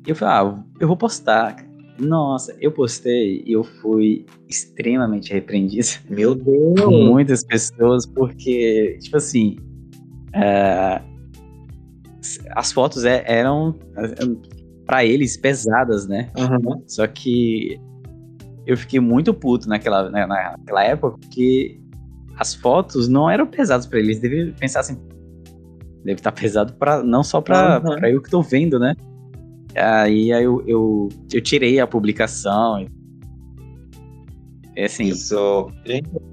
[0.07, 1.57] E eu falei, ah, eu vou postar.
[2.03, 6.81] Nossa, eu postei e eu fui extremamente repreendido Meu Deus!
[6.81, 9.57] por muitas pessoas, porque, tipo assim,
[10.35, 11.01] é,
[12.57, 13.75] as fotos é- eram,
[14.87, 16.31] para eles, pesadas, né?
[16.37, 16.83] Aham.
[16.87, 17.81] Só que
[18.67, 21.79] eu fiquei muito puto naquela, né, naquela época, porque
[22.37, 24.19] as fotos não eram pesadas pra eles.
[24.19, 24.99] Devem pensar assim,
[26.05, 27.81] deve estar pesado para não só Aham.
[27.97, 28.95] pra eu que tô vendo, né?
[29.75, 32.87] Aí, aí eu, eu, eu tirei a publicação.
[34.75, 35.71] É assim, Isso.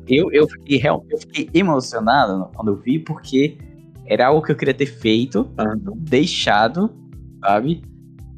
[0.08, 3.58] Eu, eu, fiquei, eu fiquei emocionado quando eu vi, porque
[4.06, 5.78] era algo que eu queria ter feito, aham.
[5.98, 6.90] deixado,
[7.42, 7.82] sabe?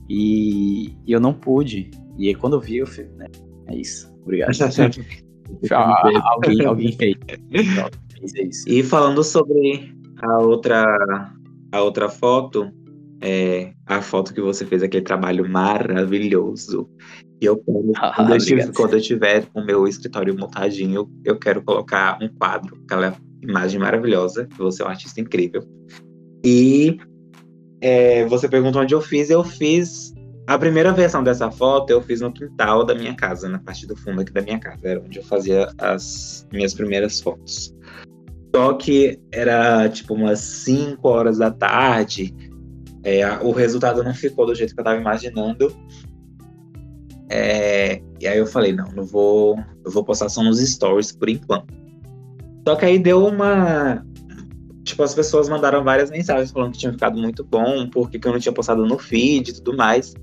[0.09, 1.89] E, e eu não pude.
[2.17, 3.27] E aí, quando eu vi, eu falei, né,
[3.67, 4.11] é isso.
[4.23, 4.51] Obrigado.
[5.71, 7.15] Alguém, alguém fez.
[7.75, 8.69] Pronto, fez isso.
[8.69, 11.33] E falando sobre a outra,
[11.71, 12.71] a outra foto,
[13.21, 16.89] é, a foto que você fez, aquele trabalho maravilhoso.
[17.41, 18.75] E eu quero, Ah, quando, eu tiver, obrigado.
[18.75, 24.45] quando eu tiver o meu escritório montadinho, eu quero colocar um quadro, aquela imagem maravilhosa,
[24.45, 25.63] que você é um artista incrível.
[26.43, 26.97] E
[27.81, 30.13] é, você perguntou onde eu fiz, eu fiz.
[30.47, 33.95] A primeira versão dessa foto eu fiz no quintal da minha casa, na parte do
[33.95, 34.87] fundo aqui da minha casa.
[34.87, 37.73] Era onde eu fazia as minhas primeiras fotos.
[38.53, 42.33] Só que era tipo umas 5 horas da tarde.
[43.03, 45.75] É, o resultado não ficou do jeito que eu tava imaginando.
[47.29, 49.57] É, e aí eu falei, não, não vou.
[49.85, 51.73] Eu vou postar só nos stories por enquanto.
[52.67, 54.05] Só que aí deu uma.
[54.83, 58.33] Tipo, as pessoas mandaram várias mensagens falando que tinha ficado muito bom, porque que eu
[58.33, 60.13] não tinha postado no feed e tudo mais.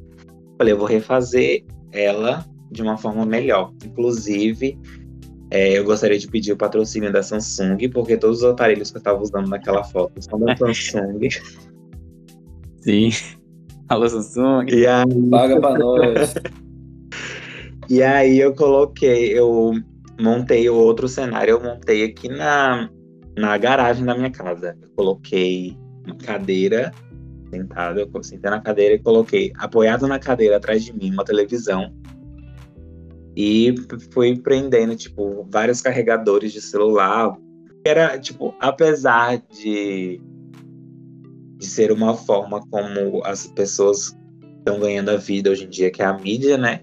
[0.57, 3.73] Falei, eu vou refazer ela de uma forma melhor.
[3.85, 4.79] Inclusive,
[5.51, 9.01] é, eu gostaria de pedir o patrocínio da Samsung, porque todos os aparelhos que eu
[9.01, 11.29] estava usando naquela foto são da Samsung.
[12.89, 13.11] Sim.
[13.87, 14.67] Alô, Samsung.
[14.71, 16.35] e, aí, Paga pra nós.
[17.91, 19.73] e aí eu coloquei, eu
[20.19, 22.89] montei o outro cenário, eu montei aqui na,
[23.37, 24.75] na garagem da minha casa.
[24.81, 25.77] Eu coloquei
[26.07, 26.91] uma cadeira
[27.51, 31.93] sentada, eu sentei na cadeira e coloquei apoiado na cadeira atrás de mim uma televisão.
[33.37, 33.75] E
[34.11, 37.37] fui prendendo, tipo, vários carregadores de celular.
[37.85, 40.21] Era, tipo, apesar de,
[41.59, 44.17] de ser uma forma como as pessoas
[44.59, 46.81] estão ganhando a vida hoje em dia, que é a mídia, né?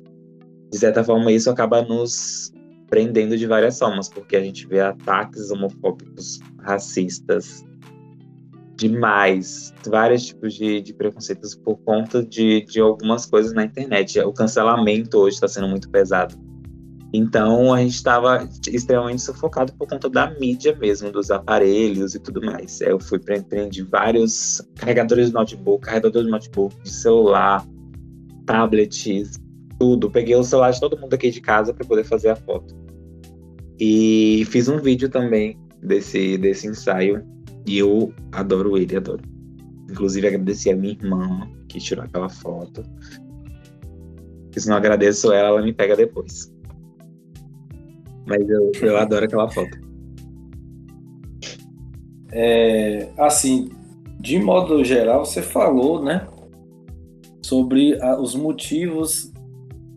[0.71, 2.51] De certa forma, isso acaba nos
[2.89, 7.63] prendendo de várias formas, porque a gente vê ataques homofóbicos, racistas,
[8.75, 14.19] demais, vários tipos de, de preconceitos por conta de, de algumas coisas na internet.
[14.19, 16.35] O cancelamento hoje está sendo muito pesado.
[17.15, 22.45] Então a gente estava extremamente sufocado por conta da mídia mesmo, dos aparelhos e tudo
[22.45, 22.81] mais.
[22.81, 27.65] Eu fui pre- prendi vários carregadores de notebook, carregador de notebook, de celular,
[28.45, 29.39] tablets,
[29.79, 30.11] tudo.
[30.11, 32.75] Peguei o celular de todo mundo aqui de casa para poder fazer a foto.
[33.79, 37.25] E fiz um vídeo também desse, desse ensaio.
[37.65, 39.23] E eu adoro ele, adoro.
[39.89, 42.83] Inclusive agradeci a minha irmã que tirou aquela foto.
[44.51, 46.53] Se não agradeço ela, ela me pega depois.
[48.25, 49.77] Mas eu, eu adoro aquela foto.
[52.31, 53.69] É, assim,
[54.19, 56.27] de modo geral, você falou, né?
[57.45, 59.31] sobre a, os motivos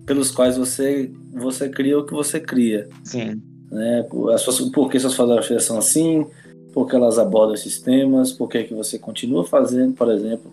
[0.05, 2.89] pelos quais você você cria o que você cria.
[3.05, 3.41] Sim.
[3.71, 4.07] Né?
[4.35, 6.27] As suas, por que suas fotografias são assim,
[6.73, 10.53] por que elas abordam esses temas, por que, que você continua fazendo, por exemplo.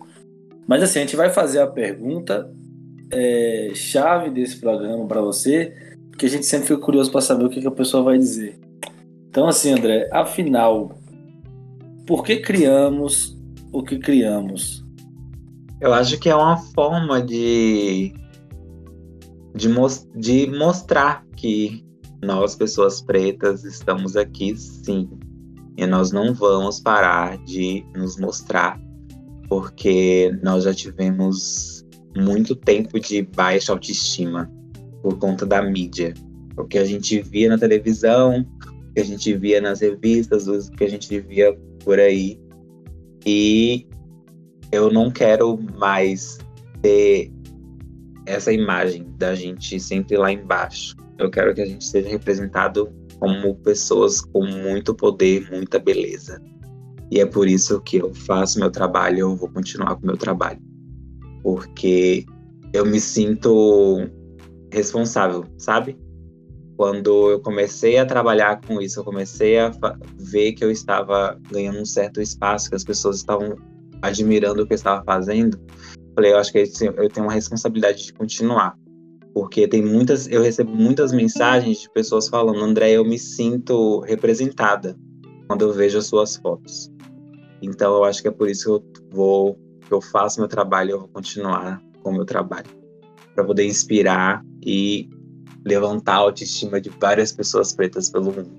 [0.66, 2.50] Mas assim, a gente vai fazer a pergunta
[3.10, 5.74] é, chave desse programa para você,
[6.16, 8.58] porque a gente sempre fica curioso para saber o que, que a pessoa vai dizer.
[9.28, 10.98] Então, assim, André, afinal,
[12.06, 13.38] por que criamos
[13.70, 14.82] o que criamos?
[15.78, 18.14] Eu acho que é uma forma de,
[19.54, 19.68] de,
[20.14, 21.84] de mostrar que
[22.24, 25.10] nós, pessoas pretas, estamos aqui sim.
[25.76, 28.80] E nós não vamos parar de nos mostrar,
[29.50, 31.84] porque nós já tivemos
[32.16, 34.50] muito tempo de baixa autoestima
[35.06, 36.12] por conta da mídia.
[36.56, 40.68] O que a gente via na televisão, o que a gente via nas revistas, o
[40.72, 42.36] que a gente via por aí.
[43.24, 43.86] E
[44.72, 46.38] eu não quero mais
[46.82, 47.30] ter
[48.26, 50.96] essa imagem da gente sempre lá embaixo.
[51.20, 56.42] Eu quero que a gente seja representado como pessoas com muito poder, muita beleza.
[57.12, 60.58] E é por isso que eu faço meu trabalho, eu vou continuar com meu trabalho.
[61.44, 62.26] Porque
[62.72, 64.10] eu me sinto
[64.72, 65.98] responsável, sabe?
[66.76, 69.70] Quando eu comecei a trabalhar com isso, eu comecei a
[70.18, 73.56] ver que eu estava ganhando um certo espaço, que as pessoas estavam
[74.02, 75.58] admirando o que eu estava fazendo.
[76.14, 78.76] Falei, eu acho que eu tenho uma responsabilidade de continuar
[79.36, 84.96] porque tem muitas, eu recebo muitas mensagens de pessoas falando, André, eu me sinto representada
[85.46, 86.90] quando eu vejo as suas fotos.
[87.60, 90.92] Então eu acho que é por isso que eu vou, que eu faço meu trabalho,
[90.92, 92.70] eu vou continuar com o meu trabalho,
[93.36, 95.08] para poder inspirar e
[95.64, 98.50] levantar a autoestima de várias pessoas pretas pelo mundo.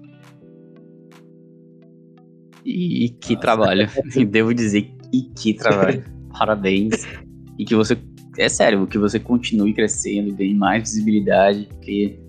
[2.63, 3.89] E que trabalho,
[4.29, 6.03] devo dizer, e que trabalho.
[6.37, 7.07] Parabéns.
[7.57, 7.97] E que você
[8.37, 12.19] é sério, que você continue crescendo, ganhe mais visibilidade, porque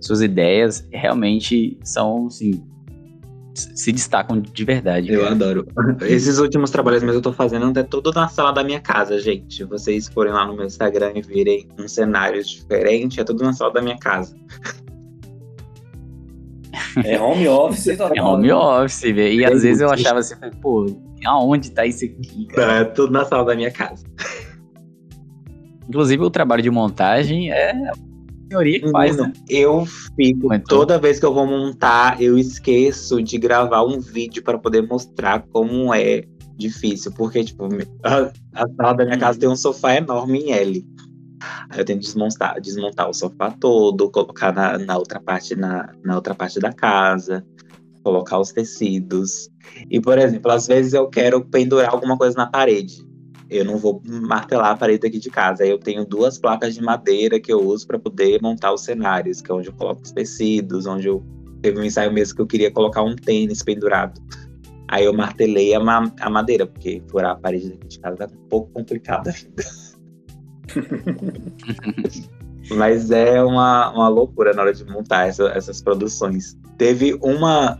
[0.00, 2.62] suas ideias realmente são, assim,
[3.56, 5.12] se destacam de verdade.
[5.12, 5.32] Eu cara.
[5.32, 5.66] adoro.
[6.02, 9.64] Esses últimos trabalhos mesmo eu tô fazendo é tudo na sala da minha casa, gente.
[9.64, 13.72] Vocês forem lá no meu Instagram e virem um cenário diferente, é tudo na sala
[13.72, 14.36] da minha casa.
[17.04, 17.86] É home office.
[18.14, 19.40] É home office, velho.
[19.40, 20.86] E é às vezes eu achava assim, pô,
[21.24, 22.80] aonde tá isso aqui, cara?
[22.80, 24.04] É tudo na sala da minha casa.
[25.88, 27.72] Inclusive, o trabalho de montagem é
[28.48, 29.32] senhoria que faz, né?
[29.48, 29.84] Eu
[30.16, 34.82] fico, toda vez que eu vou montar, eu esqueço de gravar um vídeo para poder
[34.82, 36.24] mostrar como é
[36.56, 37.12] difícil.
[37.12, 37.68] Porque, tipo,
[38.02, 40.86] a, a sala da minha casa tem um sofá enorme em L.
[41.70, 45.92] Aí eu tenho que desmontar, desmontar o sofá todo, colocar na, na outra parte, na,
[46.04, 47.44] na outra parte da casa,
[48.02, 49.50] colocar os tecidos.
[49.90, 53.06] E, por exemplo, às vezes eu quero pendurar alguma coisa na parede
[53.48, 55.62] eu não vou martelar a parede aqui de casa.
[55.62, 59.40] Aí eu tenho duas placas de madeira que eu uso para poder montar os cenários,
[59.40, 61.24] que é onde eu coloco os tecidos, onde eu
[61.62, 64.20] teve um ensaio mesmo que eu queria colocar um tênis pendurado.
[64.88, 68.26] Aí eu martelei a, ma a madeira, porque furar a parede daqui de casa é
[68.26, 69.64] um pouco complicado ainda.
[72.70, 76.56] Mas é uma, uma loucura na hora de montar essa, essas produções.
[76.76, 77.78] Teve uma.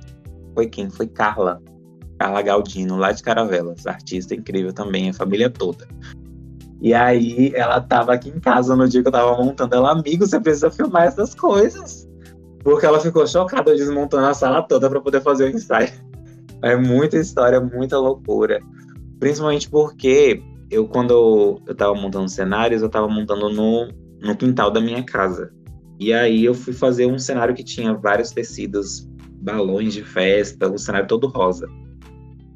[0.55, 0.89] Foi quem?
[0.89, 1.61] Foi Carla
[2.19, 5.87] Carla Galdino, lá de Caravelas, artista incrível também, a família toda.
[6.81, 9.75] E aí ela tava aqui em casa no dia que eu tava montando.
[9.75, 12.07] Ela, amigo, você precisa filmar essas coisas.
[12.63, 15.91] Porque ela ficou chocada desmontando a sala toda para poder fazer o ensaio.
[16.63, 18.61] É muita história, muita loucura.
[19.19, 23.89] Principalmente porque eu, quando eu tava montando cenários, eu tava montando no,
[24.21, 25.53] no quintal da minha casa.
[25.99, 29.09] E aí eu fui fazer um cenário que tinha vários tecidos,
[29.41, 31.69] balões de festa, o cenário todo rosa.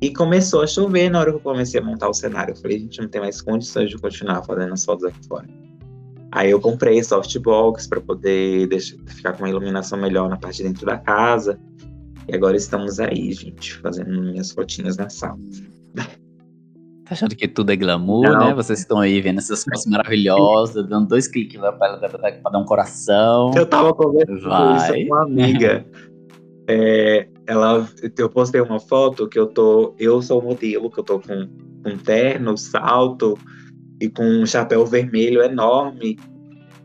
[0.01, 2.53] E começou a chover na hora que eu comecei a montar o cenário.
[2.53, 5.47] Eu falei, a gente não tem mais condições de continuar fazendo as fotos aqui fora.
[6.33, 10.65] Aí eu comprei softbox para poder deixar, ficar com uma iluminação melhor na parte de
[10.65, 11.59] dentro da casa.
[12.29, 15.39] E agora estamos aí, gente, fazendo minhas fotinhas na sala.
[15.95, 18.47] Tá achando que tudo é glamour, não.
[18.47, 18.55] né?
[18.55, 23.51] Vocês estão aí vendo essas fotos maravilhosas, dando dois cliques lá para dar um coração.
[23.57, 25.07] Eu tava conversando Vai.
[25.07, 25.85] com uma amiga.
[26.71, 27.85] é, ela,
[28.17, 31.49] eu postei uma foto que eu tô, eu sou modelo, que eu tô com
[31.85, 33.37] um terno, salto
[34.01, 36.17] e com um chapéu vermelho enorme.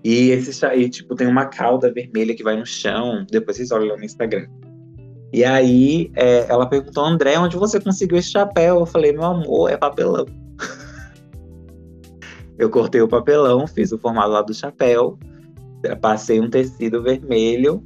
[0.03, 3.27] E esse aí, tipo, tem uma cauda vermelha que vai no chão.
[3.29, 4.47] Depois vocês olham no Instagram.
[5.31, 8.79] E aí é, ela perguntou, André, onde você conseguiu esse chapéu?
[8.79, 10.25] Eu falei, meu amor, é papelão.
[12.57, 15.19] eu cortei o papelão, fiz o formato lá do chapéu,
[16.01, 17.83] passei um tecido vermelho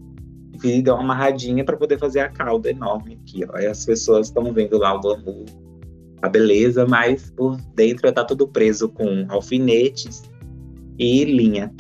[0.63, 3.57] e deu uma amarradinha para poder fazer a cauda enorme aqui, ó.
[3.57, 5.45] E as pessoas estão vendo lá o glamour,
[6.21, 10.23] a beleza, mas por dentro tá tudo preso com alfinetes
[10.97, 11.73] e linha.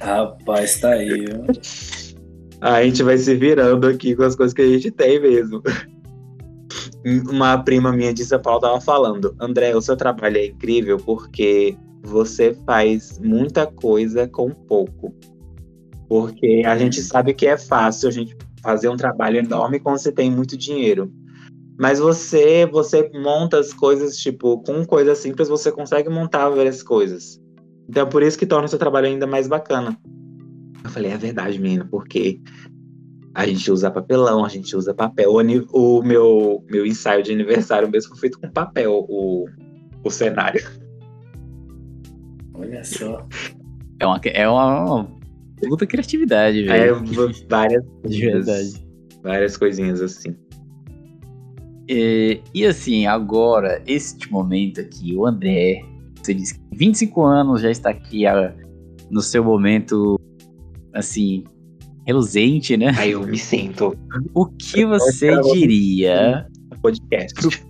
[0.00, 1.08] Rapaz, tá aí.
[1.08, 1.44] Viu?
[2.60, 5.62] A gente vai se virando aqui com as coisas que a gente tem mesmo.
[7.28, 11.76] Uma prima minha de São Paulo tava falando, André, o seu trabalho é incrível porque
[12.02, 15.14] você faz muita coisa com pouco.
[16.08, 20.12] Porque a gente sabe que é fácil a gente fazer um trabalho enorme quando você
[20.12, 21.12] tem muito dinheiro.
[21.78, 27.40] Mas você, você monta as coisas, tipo, com coisas simples, você consegue montar várias coisas.
[27.88, 29.98] Então, é por isso que torna o seu trabalho ainda mais bacana.
[30.82, 32.40] Eu falei, é verdade, menina, porque
[33.34, 35.32] a gente usa papelão, a gente usa papel.
[35.32, 39.46] O, o meu, meu ensaio de aniversário mesmo foi feito com papel, o,
[40.04, 40.64] o cenário.
[42.54, 43.26] Olha só.
[43.98, 45.08] É uma, é uma
[45.60, 47.04] puta criatividade, É, velho.
[47.48, 48.86] várias De verdade.
[49.22, 50.34] Várias coisinhas assim.
[51.88, 55.82] E, e assim, agora, este momento aqui, o André,
[56.22, 58.54] você disse que 25 anos já está aqui ah,
[59.10, 60.18] no seu momento,
[60.94, 61.44] assim,
[62.06, 62.92] reluzente, né?
[62.96, 63.94] Aí eu me sinto
[64.34, 66.46] O que você diria
[66.80, 67.64] podcast.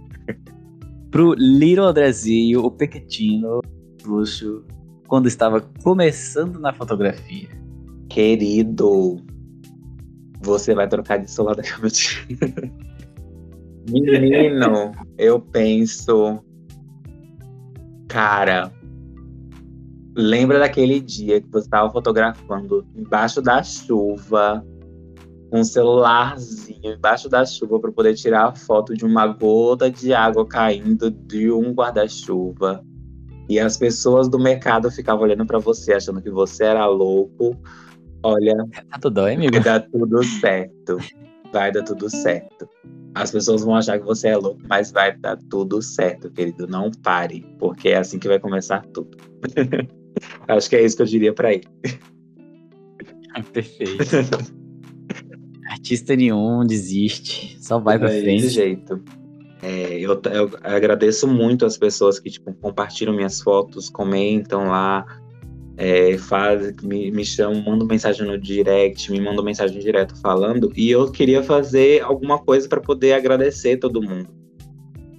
[1.10, 3.60] pro Little Andrezinho, o pequetino,
[4.04, 4.64] luxo,
[5.08, 7.48] quando estava começando na fotografia?
[8.08, 9.20] Querido,
[10.42, 12.74] você vai trocar de celular daqui a pouco.
[13.90, 16.42] Menino, eu penso.
[18.08, 18.72] Cara,
[20.16, 24.64] lembra daquele dia que você estava fotografando embaixo da chuva,
[25.50, 30.14] com um celularzinho embaixo da chuva para poder tirar a foto de uma gota de
[30.14, 32.84] água caindo de um guarda-chuva.
[33.48, 37.56] E as pessoas do mercado ficavam olhando para você, achando que você era louco.
[38.24, 38.56] Olha,
[38.90, 39.52] Tá tudo bem, amigo?
[39.52, 40.98] vai dar tudo certo.
[41.52, 42.68] Vai dar tudo certo.
[43.14, 46.66] As pessoas vão achar que você é louco, mas vai dar tudo certo, querido.
[46.66, 49.16] Não pare, porque é assim que vai começar tudo.
[50.48, 51.64] Acho que é isso que eu diria pra ele.
[53.52, 54.04] Perfeito.
[55.70, 58.48] Artista nenhum desiste, só vai pra É Desse frente.
[58.48, 59.02] jeito.
[59.62, 65.04] É, eu, eu agradeço muito as pessoas que tipo, compartilham minhas fotos, comentam lá,
[65.76, 70.72] é, faz, me, me chamam, mandam mensagem no direct, me mandam mensagem direto falando.
[70.76, 74.28] E eu queria fazer alguma coisa para poder agradecer todo mundo.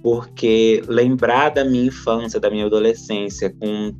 [0.02, 3.94] Porque lembrar da minha infância, da minha adolescência, com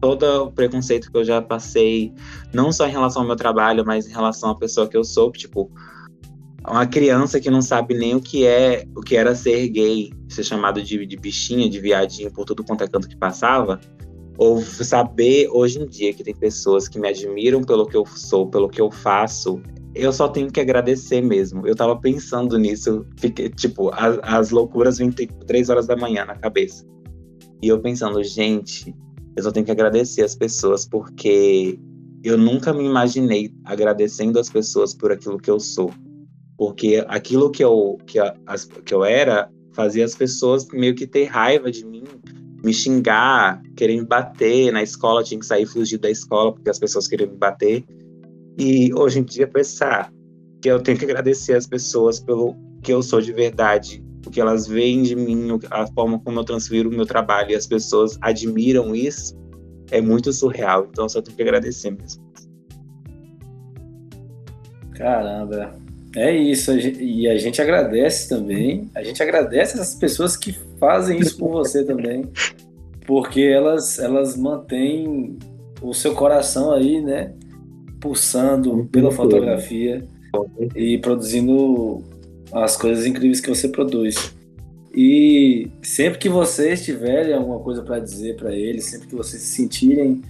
[0.00, 2.12] todo o preconceito que eu já passei,
[2.52, 5.32] não só em relação ao meu trabalho, mas em relação à pessoa que eu sou,
[5.32, 5.70] tipo,
[6.66, 10.44] uma criança que não sabe nem o que é, o que era ser gay, ser
[10.44, 13.80] chamado de, de bichinha, de viadinho por tudo quanto é canto que passava,
[14.38, 18.48] ou saber hoje em dia que tem pessoas que me admiram pelo que eu sou,
[18.48, 19.60] pelo que eu faço,
[19.96, 21.66] eu só tenho que agradecer mesmo.
[21.66, 26.24] Eu tava pensando nisso, fiquei, tipo, as, as loucuras vêm tipo, três horas da manhã
[26.24, 26.86] na cabeça.
[27.60, 28.94] E eu pensando, gente,
[29.36, 31.76] eu só tenho que agradecer as pessoas porque
[32.22, 35.90] eu nunca me imaginei agradecendo as pessoas por aquilo que eu sou.
[36.56, 41.24] Porque aquilo que eu, que, as, que eu era fazia as pessoas meio que ter
[41.24, 42.04] raiva de mim,
[42.68, 44.70] me xingar, querer me bater.
[44.70, 47.84] Na escola tinha que sair fugir da escola porque as pessoas queriam me bater.
[48.58, 50.12] E hoje em dia pensar
[50.60, 54.40] que eu tenho que agradecer as pessoas pelo que eu sou de verdade, o que
[54.40, 58.18] elas veem de mim, a forma como eu transfiro o meu trabalho e as pessoas
[58.20, 59.36] admiram isso,
[59.90, 60.86] é muito surreal.
[60.90, 62.22] Então só tenho que agradecer mesmo.
[64.94, 65.78] Caramba.
[66.16, 66.72] É isso.
[66.76, 68.90] E a gente agradece também.
[68.94, 72.24] A gente agradece essas pessoas que fazem isso por você também.
[73.06, 75.38] Porque elas, elas mantêm
[75.80, 77.32] o seu coração aí, né?
[78.00, 80.06] Pulsando pela fotografia
[80.76, 82.02] e produzindo
[82.52, 84.34] as coisas incríveis que você produz.
[84.94, 89.54] E sempre que vocês tiverem alguma coisa para dizer para eles, sempre que vocês se
[89.56, 90.22] sentirem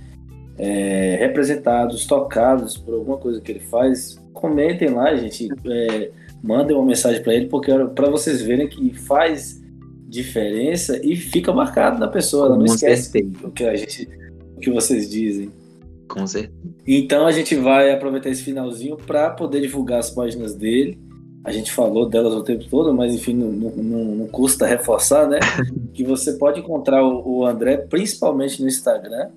[0.58, 5.48] é, representados, tocados por alguma coisa que ele faz, comentem lá, gente.
[5.66, 6.10] É,
[6.42, 9.62] mandem uma mensagem para ele, porque para vocês verem que faz
[10.08, 12.46] diferença e fica marcado na pessoa.
[12.46, 13.46] Ela não Com esquece certeza.
[13.46, 14.08] o que a gente,
[14.56, 15.50] o que vocês dizem.
[16.08, 16.54] Com certeza.
[16.86, 20.98] Então a gente vai aproveitar esse finalzinho para poder divulgar as páginas dele.
[21.44, 25.38] A gente falou delas o tempo todo, mas enfim, não, não, não- custa reforçar, né?
[25.94, 29.28] que você pode encontrar o, o André principalmente no Instagram.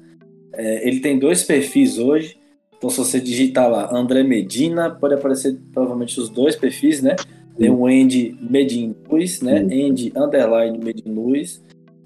[0.53, 2.37] É, ele tem dois perfis hoje.
[2.77, 7.15] Então, se você digitar lá André Medina, pode aparecer provavelmente os dois perfis, né?
[7.61, 9.59] Tem o Andy Medin Luiz, né?
[9.59, 11.61] Andy Underline Medin Luiz,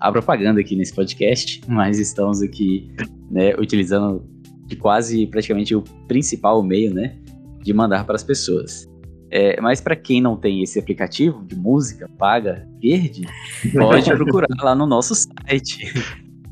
[0.00, 2.90] a propaganda aqui nesse podcast, mas estamos aqui,
[3.30, 4.24] né, utilizando
[4.66, 7.16] de quase praticamente o principal meio, né,
[7.62, 8.86] de mandar para as pessoas.
[9.30, 13.26] É, mas para quem não tem esse aplicativo de música paga verde,
[13.72, 15.92] pode procurar lá no nosso site,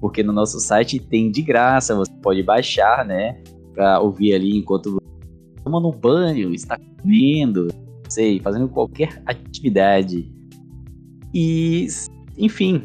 [0.01, 3.43] porque no nosso site tem de graça, você pode baixar, né,
[3.75, 5.02] para ouvir ali enquanto
[5.65, 7.69] tomando banho, está comendo,
[8.09, 10.31] sei, fazendo qualquer atividade.
[11.35, 11.87] E,
[12.37, 12.83] enfim,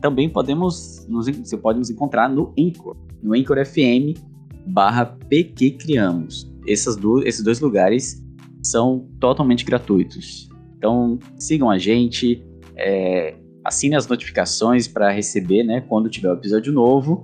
[0.00, 4.18] também podemos, nos, você pode nos encontrar no Anchor, no Anchor FM
[4.66, 6.50] barra PQ Criamos.
[6.66, 8.22] Essas do, esses dois lugares
[8.62, 10.48] são totalmente gratuitos.
[10.76, 12.44] Então sigam a gente,
[12.76, 13.34] é,
[13.64, 17.22] assine as notificações para receber, né, quando tiver o episódio novo.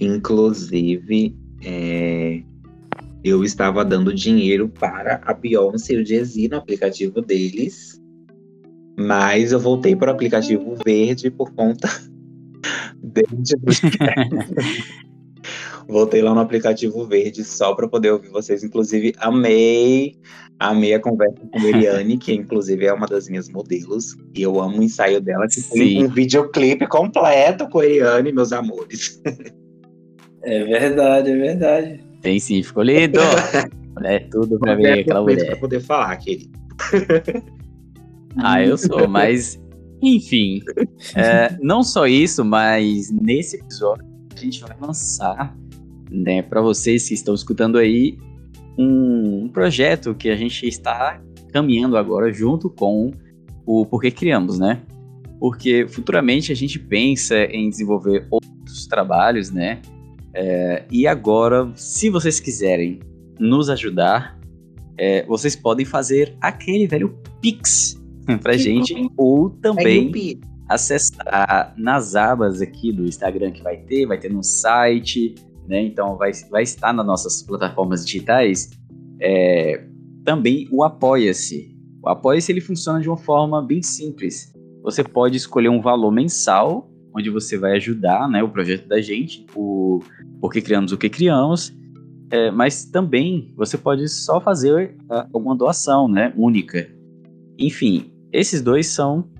[0.00, 2.42] Inclusive, é,
[3.24, 7.98] eu estava dando dinheiro para a Beyoncé e o Jay-Z no aplicativo deles,
[8.98, 11.88] mas eu voltei para o aplicativo verde por conta
[13.02, 13.80] deles.
[15.86, 18.64] Voltei lá no aplicativo verde só para poder ouvir vocês.
[18.64, 20.16] Inclusive, amei,
[20.58, 24.16] amei a conversa com a Eliane, que inclusive é uma das minhas modelos.
[24.34, 28.50] E eu amo o ensaio dela, que tem um videoclipe completo com a Eliane, meus
[28.50, 29.20] amores.
[30.42, 32.13] É verdade, é verdade.
[32.24, 33.20] Tem sim, ficou lindo.
[34.02, 35.44] é tudo pra ver aquela mulher.
[35.44, 36.58] Pra poder falar, querido.
[38.38, 39.60] ah, eu sou, mas
[40.02, 40.62] enfim.
[41.14, 45.54] É, não só isso, mas nesse episódio a gente vai lançar
[46.10, 48.16] né, para vocês que estão escutando aí,
[48.78, 51.20] um, projeto que a gente está
[51.52, 53.12] caminhando agora junto com
[53.66, 54.80] o Porque Criamos, né?
[55.38, 59.82] Porque futuramente a gente pensa em desenvolver outros trabalhos, né?
[60.34, 63.00] É, e agora, se vocês quiserem
[63.38, 64.38] nos ajudar,
[64.98, 68.00] é, vocês podem fazer aquele velho Pix
[68.42, 70.10] pra gente, ou também
[70.68, 75.34] acessar nas abas aqui do Instagram que vai ter, vai ter no site,
[75.68, 75.82] né?
[75.82, 78.70] Então vai, vai estar nas nossas plataformas digitais
[79.20, 79.84] é,
[80.24, 81.74] também o Apoia-se.
[82.02, 84.52] O Apoia-se ele funciona de uma forma bem simples.
[84.82, 89.46] Você pode escolher um valor mensal, onde você vai ajudar né, o projeto da gente,
[89.54, 90.00] o
[90.40, 91.72] Porque Criamos o que Criamos,
[92.30, 94.96] é, mas também você pode só fazer
[95.32, 96.88] alguma doação né, única.
[97.58, 99.30] Enfim, esses dois são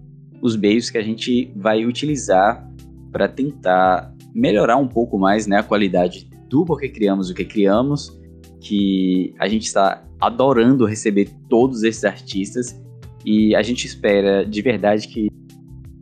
[0.41, 2.71] os meios que a gente vai utilizar
[3.11, 8.17] para tentar melhorar um pouco mais né, a qualidade do Porque Criamos o que Criamos,
[8.61, 12.81] que a gente está adorando receber todos esses artistas
[13.25, 15.29] e a gente espera de verdade que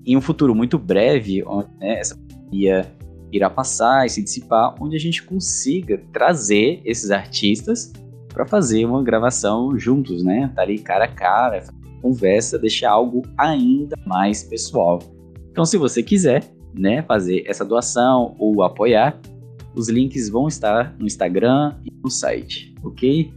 [0.04, 2.92] em um futuro muito breve, onde né, essa pandemia
[3.32, 7.92] irá passar e se dissipar, onde a gente consiga trazer esses artistas
[8.28, 10.50] para fazer uma gravação juntos, né?
[10.54, 11.64] Tá ali cara a cara,
[12.00, 14.98] conversa, deixar algo ainda mais pessoal.
[15.50, 19.20] Então, se você quiser, né, fazer essa doação ou apoiar,
[19.74, 23.32] os links vão estar no Instagram e no site, ok?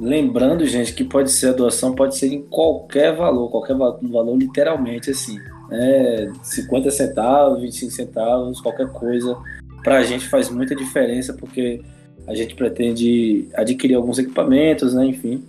[0.00, 5.38] Lembrando, gente, que pode ser doação, pode ser em qualquer valor, qualquer valor, literalmente assim.
[5.68, 6.32] Né?
[6.42, 9.36] 50 centavos, 25 centavos, qualquer coisa.
[9.84, 11.82] Para a gente faz muita diferença porque
[12.26, 15.04] a gente pretende adquirir alguns equipamentos, né?
[15.04, 15.44] Enfim.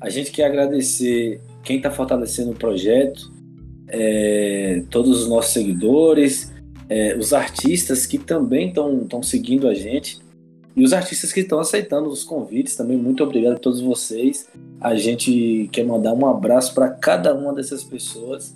[0.00, 3.30] A gente quer agradecer quem está fortalecendo o projeto,
[3.86, 6.50] é, todos os nossos seguidores,
[6.88, 10.18] é, os artistas que também estão seguindo a gente
[10.76, 12.96] e os artistas que estão aceitando os convites também.
[12.96, 14.48] Muito obrigado a todos vocês.
[14.80, 18.54] A gente quer mandar um abraço para cada uma dessas pessoas.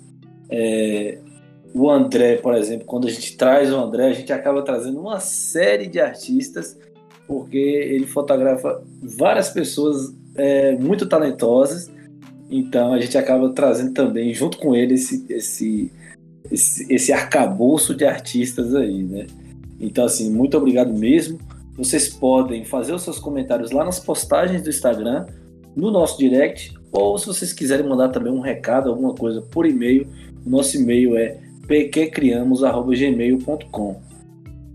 [0.49, 1.19] É,
[1.73, 5.19] o André, por exemplo, quando a gente traz o André, a gente acaba trazendo uma
[5.19, 6.77] série de artistas,
[7.27, 11.91] porque ele fotografa várias pessoas é, muito talentosas.
[12.49, 15.91] Então a gente acaba trazendo também, junto com ele, esse, esse,
[16.49, 19.27] esse, esse arcabouço de artistas aí, né?
[19.79, 21.37] Então, assim, muito obrigado mesmo.
[21.77, 25.25] Vocês podem fazer os seus comentários lá nas postagens do Instagram,
[25.75, 30.07] no nosso direct, ou se vocês quiserem mandar também um recado, alguma coisa por e-mail,
[30.45, 31.37] o nosso e-mail é
[31.67, 34.01] pqcriamos.gmail.com.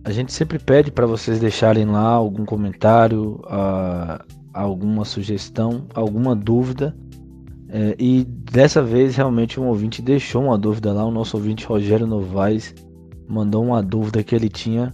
[0.04, 4.18] A gente sempre pede para vocês deixarem lá algum comentário, uh,
[4.52, 6.92] alguma sugestão, alguma dúvida.
[7.72, 12.04] É, e dessa vez realmente um ouvinte deixou uma dúvida lá, o nosso ouvinte Rogério
[12.04, 12.74] Novaes
[13.28, 14.92] mandou uma dúvida que ele tinha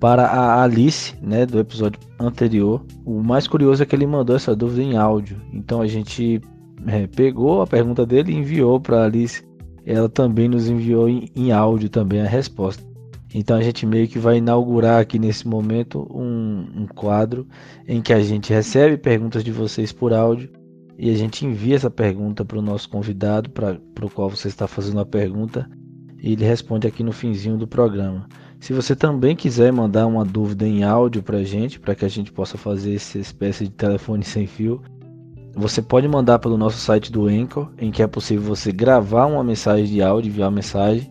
[0.00, 2.84] para a Alice, né, do episódio anterior.
[3.04, 5.40] O mais curioso é que ele mandou essa dúvida em áudio.
[5.52, 6.40] Então a gente
[6.86, 9.42] é, pegou a pergunta dele e enviou para a Alice.
[9.84, 12.86] Ela também nos enviou em, em, áudio também a resposta.
[13.34, 17.46] Então a gente meio que vai inaugurar aqui nesse momento um, um quadro
[17.86, 20.50] em que a gente recebe perguntas de vocês por áudio
[20.98, 24.66] e a gente envia essa pergunta para o nosso convidado, para o qual você está
[24.66, 25.70] fazendo a pergunta,
[26.20, 28.26] e ele responde aqui no finzinho do programa.
[28.60, 32.08] Se você também quiser mandar uma dúvida em áudio para a gente, para que a
[32.08, 34.82] gente possa fazer essa espécie de telefone sem fio,
[35.54, 39.42] você pode mandar pelo nosso site do Anchor, em que é possível você gravar uma
[39.42, 41.10] mensagem de áudio, enviar mensagem.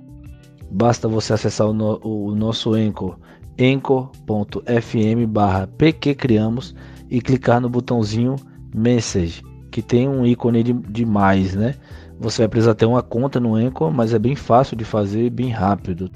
[0.70, 3.18] Basta você acessar o, no, o nosso Anchor,
[3.60, 6.76] anchor.fm barra pqcriamos
[7.10, 8.36] e clicar no botãozinho
[8.76, 9.42] Message,
[9.72, 11.76] que tem um ícone de, de mais, né?
[12.20, 15.50] Você vai precisar ter uma conta no Anchor, mas é bem fácil de fazer, bem
[15.50, 16.12] rápido.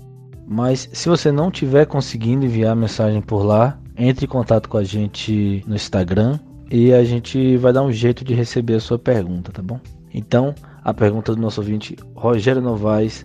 [0.53, 4.83] Mas se você não estiver conseguindo enviar mensagem por lá, entre em contato com a
[4.83, 6.37] gente no Instagram
[6.69, 9.79] e a gente vai dar um jeito de receber a sua pergunta, tá bom?
[10.13, 10.53] Então,
[10.83, 13.23] a pergunta do nosso ouvinte Rogério Novaes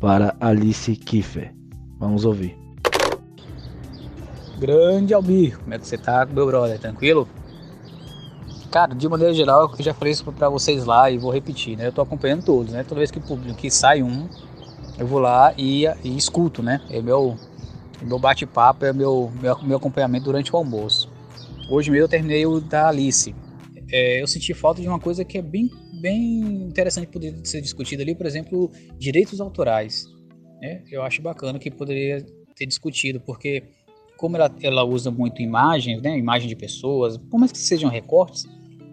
[0.00, 1.54] para Alice Kiffer.
[1.98, 2.56] Vamos ouvir.
[4.58, 6.78] Grande Albir, como é que você tá, meu brother?
[6.78, 7.28] Tranquilo?
[8.70, 11.88] Cara, de maneira geral, eu já falei isso para vocês lá e vou repetir, né?
[11.88, 12.82] Eu tô acompanhando todos, né?
[12.82, 13.20] Toda vez que,
[13.58, 14.26] que sai um,
[14.98, 16.80] eu vou lá e, e escuto, né?
[16.90, 17.36] É meu,
[18.02, 21.10] meu bate-papo, é meu, meu, meu acompanhamento durante o almoço.
[21.68, 23.34] Hoje mesmo eu terminei o da Alice.
[23.90, 25.70] É, eu senti falta de uma coisa que é bem,
[26.00, 30.06] bem interessante poder ser discutida ali, por exemplo, direitos autorais.
[30.60, 30.82] Né?
[30.90, 32.24] Eu acho bacana que poderia
[32.54, 33.64] ter discutido, porque
[34.16, 36.16] como ela, ela usa muito imagens, né?
[36.16, 38.46] Imagem de pessoas, por mais que sejam recortes,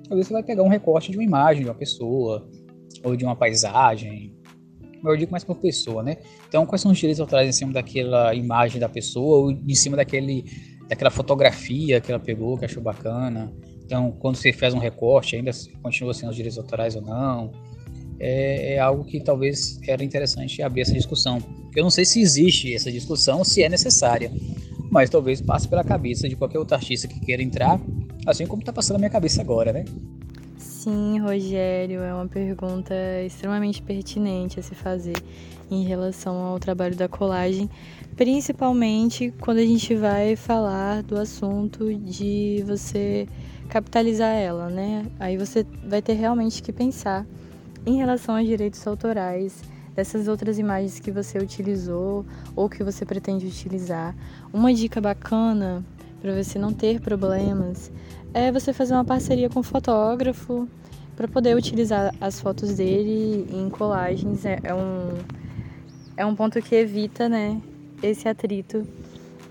[0.10, 2.50] às vezes você vai pegar um recorte de uma imagem de uma pessoa,
[3.04, 4.36] ou de uma paisagem,
[5.04, 6.18] eu digo mais por pessoa, né?
[6.48, 9.98] Então, quais são os direitos autorais em cima daquela imagem da pessoa ou em cima
[9.98, 10.46] daquele,
[10.88, 13.52] daquela fotografia que ela pegou, que achou bacana?
[13.86, 15.52] Então, quando você faz um recorte, ainda
[15.82, 17.52] continua sendo os direitos autorais ou não?
[18.20, 21.40] É, é, algo que talvez era interessante abrir essa discussão.
[21.76, 24.32] Eu não sei se existe essa discussão, se é necessária,
[24.92, 27.80] mas talvez passe pela cabeça de qualquer outro artista que queira entrar,
[28.28, 29.86] assim como está passando na minha cabeça agora, né?
[30.80, 32.93] Sim, Rogério, é uma pergunta
[33.26, 35.18] extremamente pertinente a se fazer
[35.69, 37.69] em relação ao trabalho da colagem,
[38.15, 43.27] principalmente quando a gente vai falar do assunto de você
[43.68, 45.06] capitalizar ela, né?
[45.19, 47.26] Aí você vai ter realmente que pensar
[47.85, 49.61] em relação aos direitos autorais
[49.93, 52.26] dessas outras imagens que você utilizou
[52.56, 54.15] ou que você pretende utilizar.
[54.53, 55.84] Uma dica bacana
[56.22, 57.91] para você não ter problemas
[58.34, 60.68] é você fazer uma parceria com um fotógrafo
[61.15, 64.45] para poder utilizar as fotos dele em colagens.
[64.45, 65.18] É, é, um,
[66.15, 67.61] é um ponto que evita né,
[68.01, 68.88] esse atrito.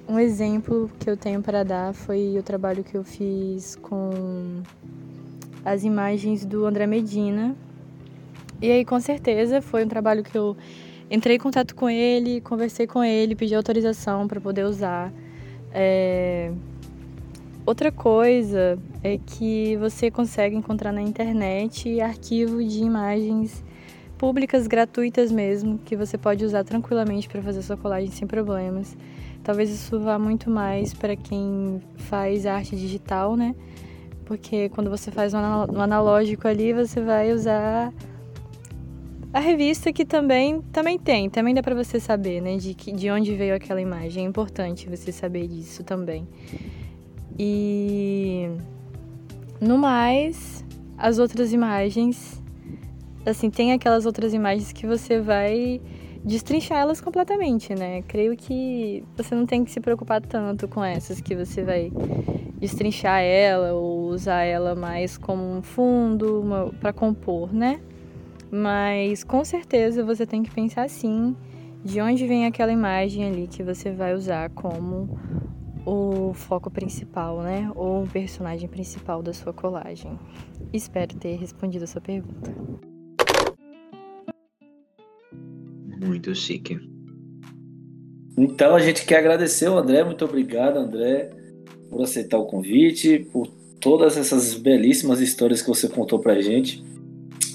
[0.09, 4.63] Um exemplo que eu tenho para dar foi o trabalho que eu fiz com
[5.65, 7.55] as imagens do André Medina.
[8.63, 10.57] E aí, com certeza, foi um trabalho que eu
[11.11, 15.13] entrei em contato com ele, conversei com ele, pedi autorização para poder usar.
[15.73, 16.51] É,
[17.69, 23.63] Outra coisa é que você consegue encontrar na internet arquivo de imagens
[24.17, 28.97] públicas gratuitas mesmo, que você pode usar tranquilamente para fazer sua colagem sem problemas.
[29.45, 33.55] Talvez isso vá muito mais para quem faz arte digital, né?
[34.25, 35.37] Porque quando você faz um
[35.79, 37.93] analógico ali, você vai usar
[39.31, 43.11] a revista que também também tem, também dá para você saber, né, de que, de
[43.11, 44.25] onde veio aquela imagem.
[44.25, 46.27] É importante você saber disso também.
[47.39, 48.51] E
[49.61, 50.65] no mais,
[50.97, 52.43] as outras imagens,
[53.25, 55.81] assim, tem aquelas outras imagens que você vai
[56.25, 58.03] destrinchar elas completamente, né?
[58.03, 61.93] Creio que você não tem que se preocupar tanto com essas que você vai
[62.59, 66.45] destrinchar ela ou usar ela mais como um fundo
[66.81, 67.81] para compor, né?
[68.51, 71.37] Mas com certeza você tem que pensar sim
[71.85, 75.19] de onde vem aquela imagem ali que você vai usar como
[75.89, 77.71] o foco principal, né?
[77.75, 80.19] Ou o personagem principal da sua colagem.
[80.73, 82.55] Espero ter respondido a sua pergunta.
[86.05, 86.79] Muito chique.
[88.37, 91.31] Então a gente quer agradecer o André, muito obrigado, André,
[91.91, 93.49] por aceitar o convite, por
[93.81, 96.85] todas essas belíssimas histórias que você contou pra gente.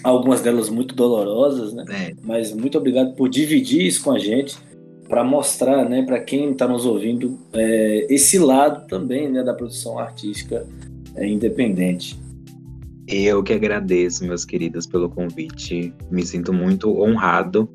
[0.04, 1.86] Algumas delas muito dolorosas, né?
[1.90, 2.16] É.
[2.22, 4.58] Mas muito obrigado por dividir isso com a gente,
[5.14, 10.00] para mostrar, né, para quem está nos ouvindo, é, esse lado também, né, da produção
[10.00, 10.66] artística
[11.16, 12.20] é, independente.
[13.08, 15.94] Eu que agradeço, meus queridos, pelo convite.
[16.10, 17.70] Me sinto muito honrado,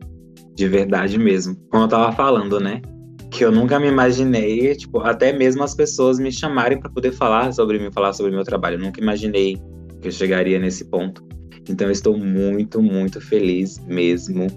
[0.57, 1.55] de verdade mesmo.
[1.71, 2.83] Como eu tava falando, né?
[3.31, 7.53] Que eu nunca me imaginei, tipo, até mesmo as pessoas me chamarem para poder falar
[7.53, 8.79] sobre mim, falar sobre meu trabalho.
[8.79, 9.57] Eu nunca imaginei
[10.01, 11.25] que eu chegaria nesse ponto.
[11.71, 14.49] Então eu estou muito, muito feliz mesmo.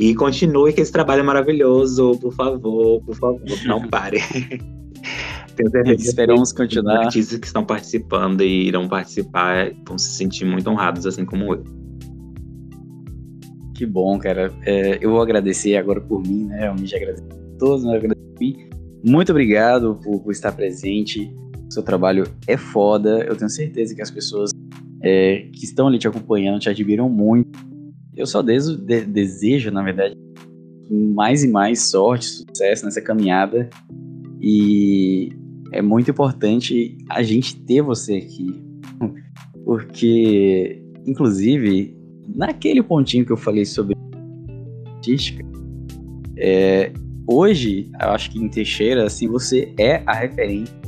[0.00, 4.16] E continue que esse trabalho é maravilhoso, por favor, por favor, não pare.
[5.54, 7.04] Tenho certeza que Esperamos os continuar.
[7.04, 11.64] artistas que estão participando e irão participar vão se sentir muito honrados, assim como eu.
[13.74, 14.50] Que bom, cara.
[14.64, 16.68] É, eu vou agradecer agora por mim, né?
[16.68, 18.56] Eu já agradeço a todos, mas eu agradeço por mim.
[19.04, 21.30] Muito obrigado por, por estar presente.
[21.68, 23.22] O seu trabalho é foda.
[23.28, 24.50] Eu tenho certeza que as pessoas
[25.02, 27.69] é, que estão ali te acompanhando te admiram muito.
[28.20, 30.14] Eu só desejo, de- desejo, na verdade,
[30.90, 33.70] mais e mais sorte, sucesso nessa caminhada.
[34.38, 35.30] E
[35.72, 38.62] é muito importante a gente ter você aqui.
[39.64, 41.96] Porque, inclusive,
[42.36, 43.96] naquele pontinho que eu falei sobre
[44.96, 45.42] artística,
[46.36, 46.92] é,
[47.26, 50.78] hoje, eu acho que em Teixeira, assim, você é a referência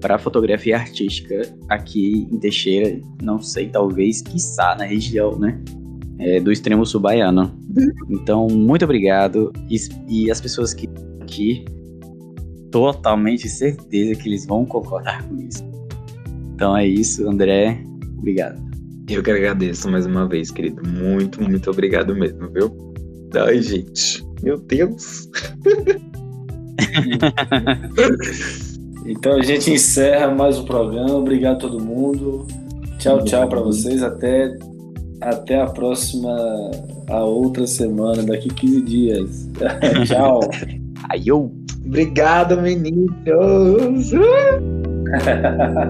[0.00, 5.60] para fotografia artística aqui em Teixeira, não sei, talvez, quiçá, na região, né?
[6.18, 7.52] É, do extremo sul baiano.
[8.10, 9.52] Então, muito obrigado.
[9.70, 9.76] E,
[10.08, 11.64] e as pessoas que estão aqui,
[12.70, 15.64] totalmente certeza que eles vão concordar com isso.
[16.54, 17.80] Então é isso, André.
[18.18, 18.60] Obrigado.
[19.08, 20.82] Eu que agradeço mais uma vez, querido.
[20.86, 22.76] Muito, muito obrigado mesmo, viu?
[23.36, 24.26] Ai, gente.
[24.42, 25.28] Meu Deus.
[29.08, 31.14] Então a gente encerra mais o programa.
[31.14, 32.46] Obrigado a todo mundo.
[32.98, 34.02] Tchau, tchau para vocês.
[34.02, 34.54] Até,
[35.20, 36.36] até a próxima,
[37.08, 39.48] a outra semana, daqui 15 dias.
[40.06, 40.40] tchau.
[41.10, 41.52] Aí eu
[41.88, 44.12] Obrigado, meninos.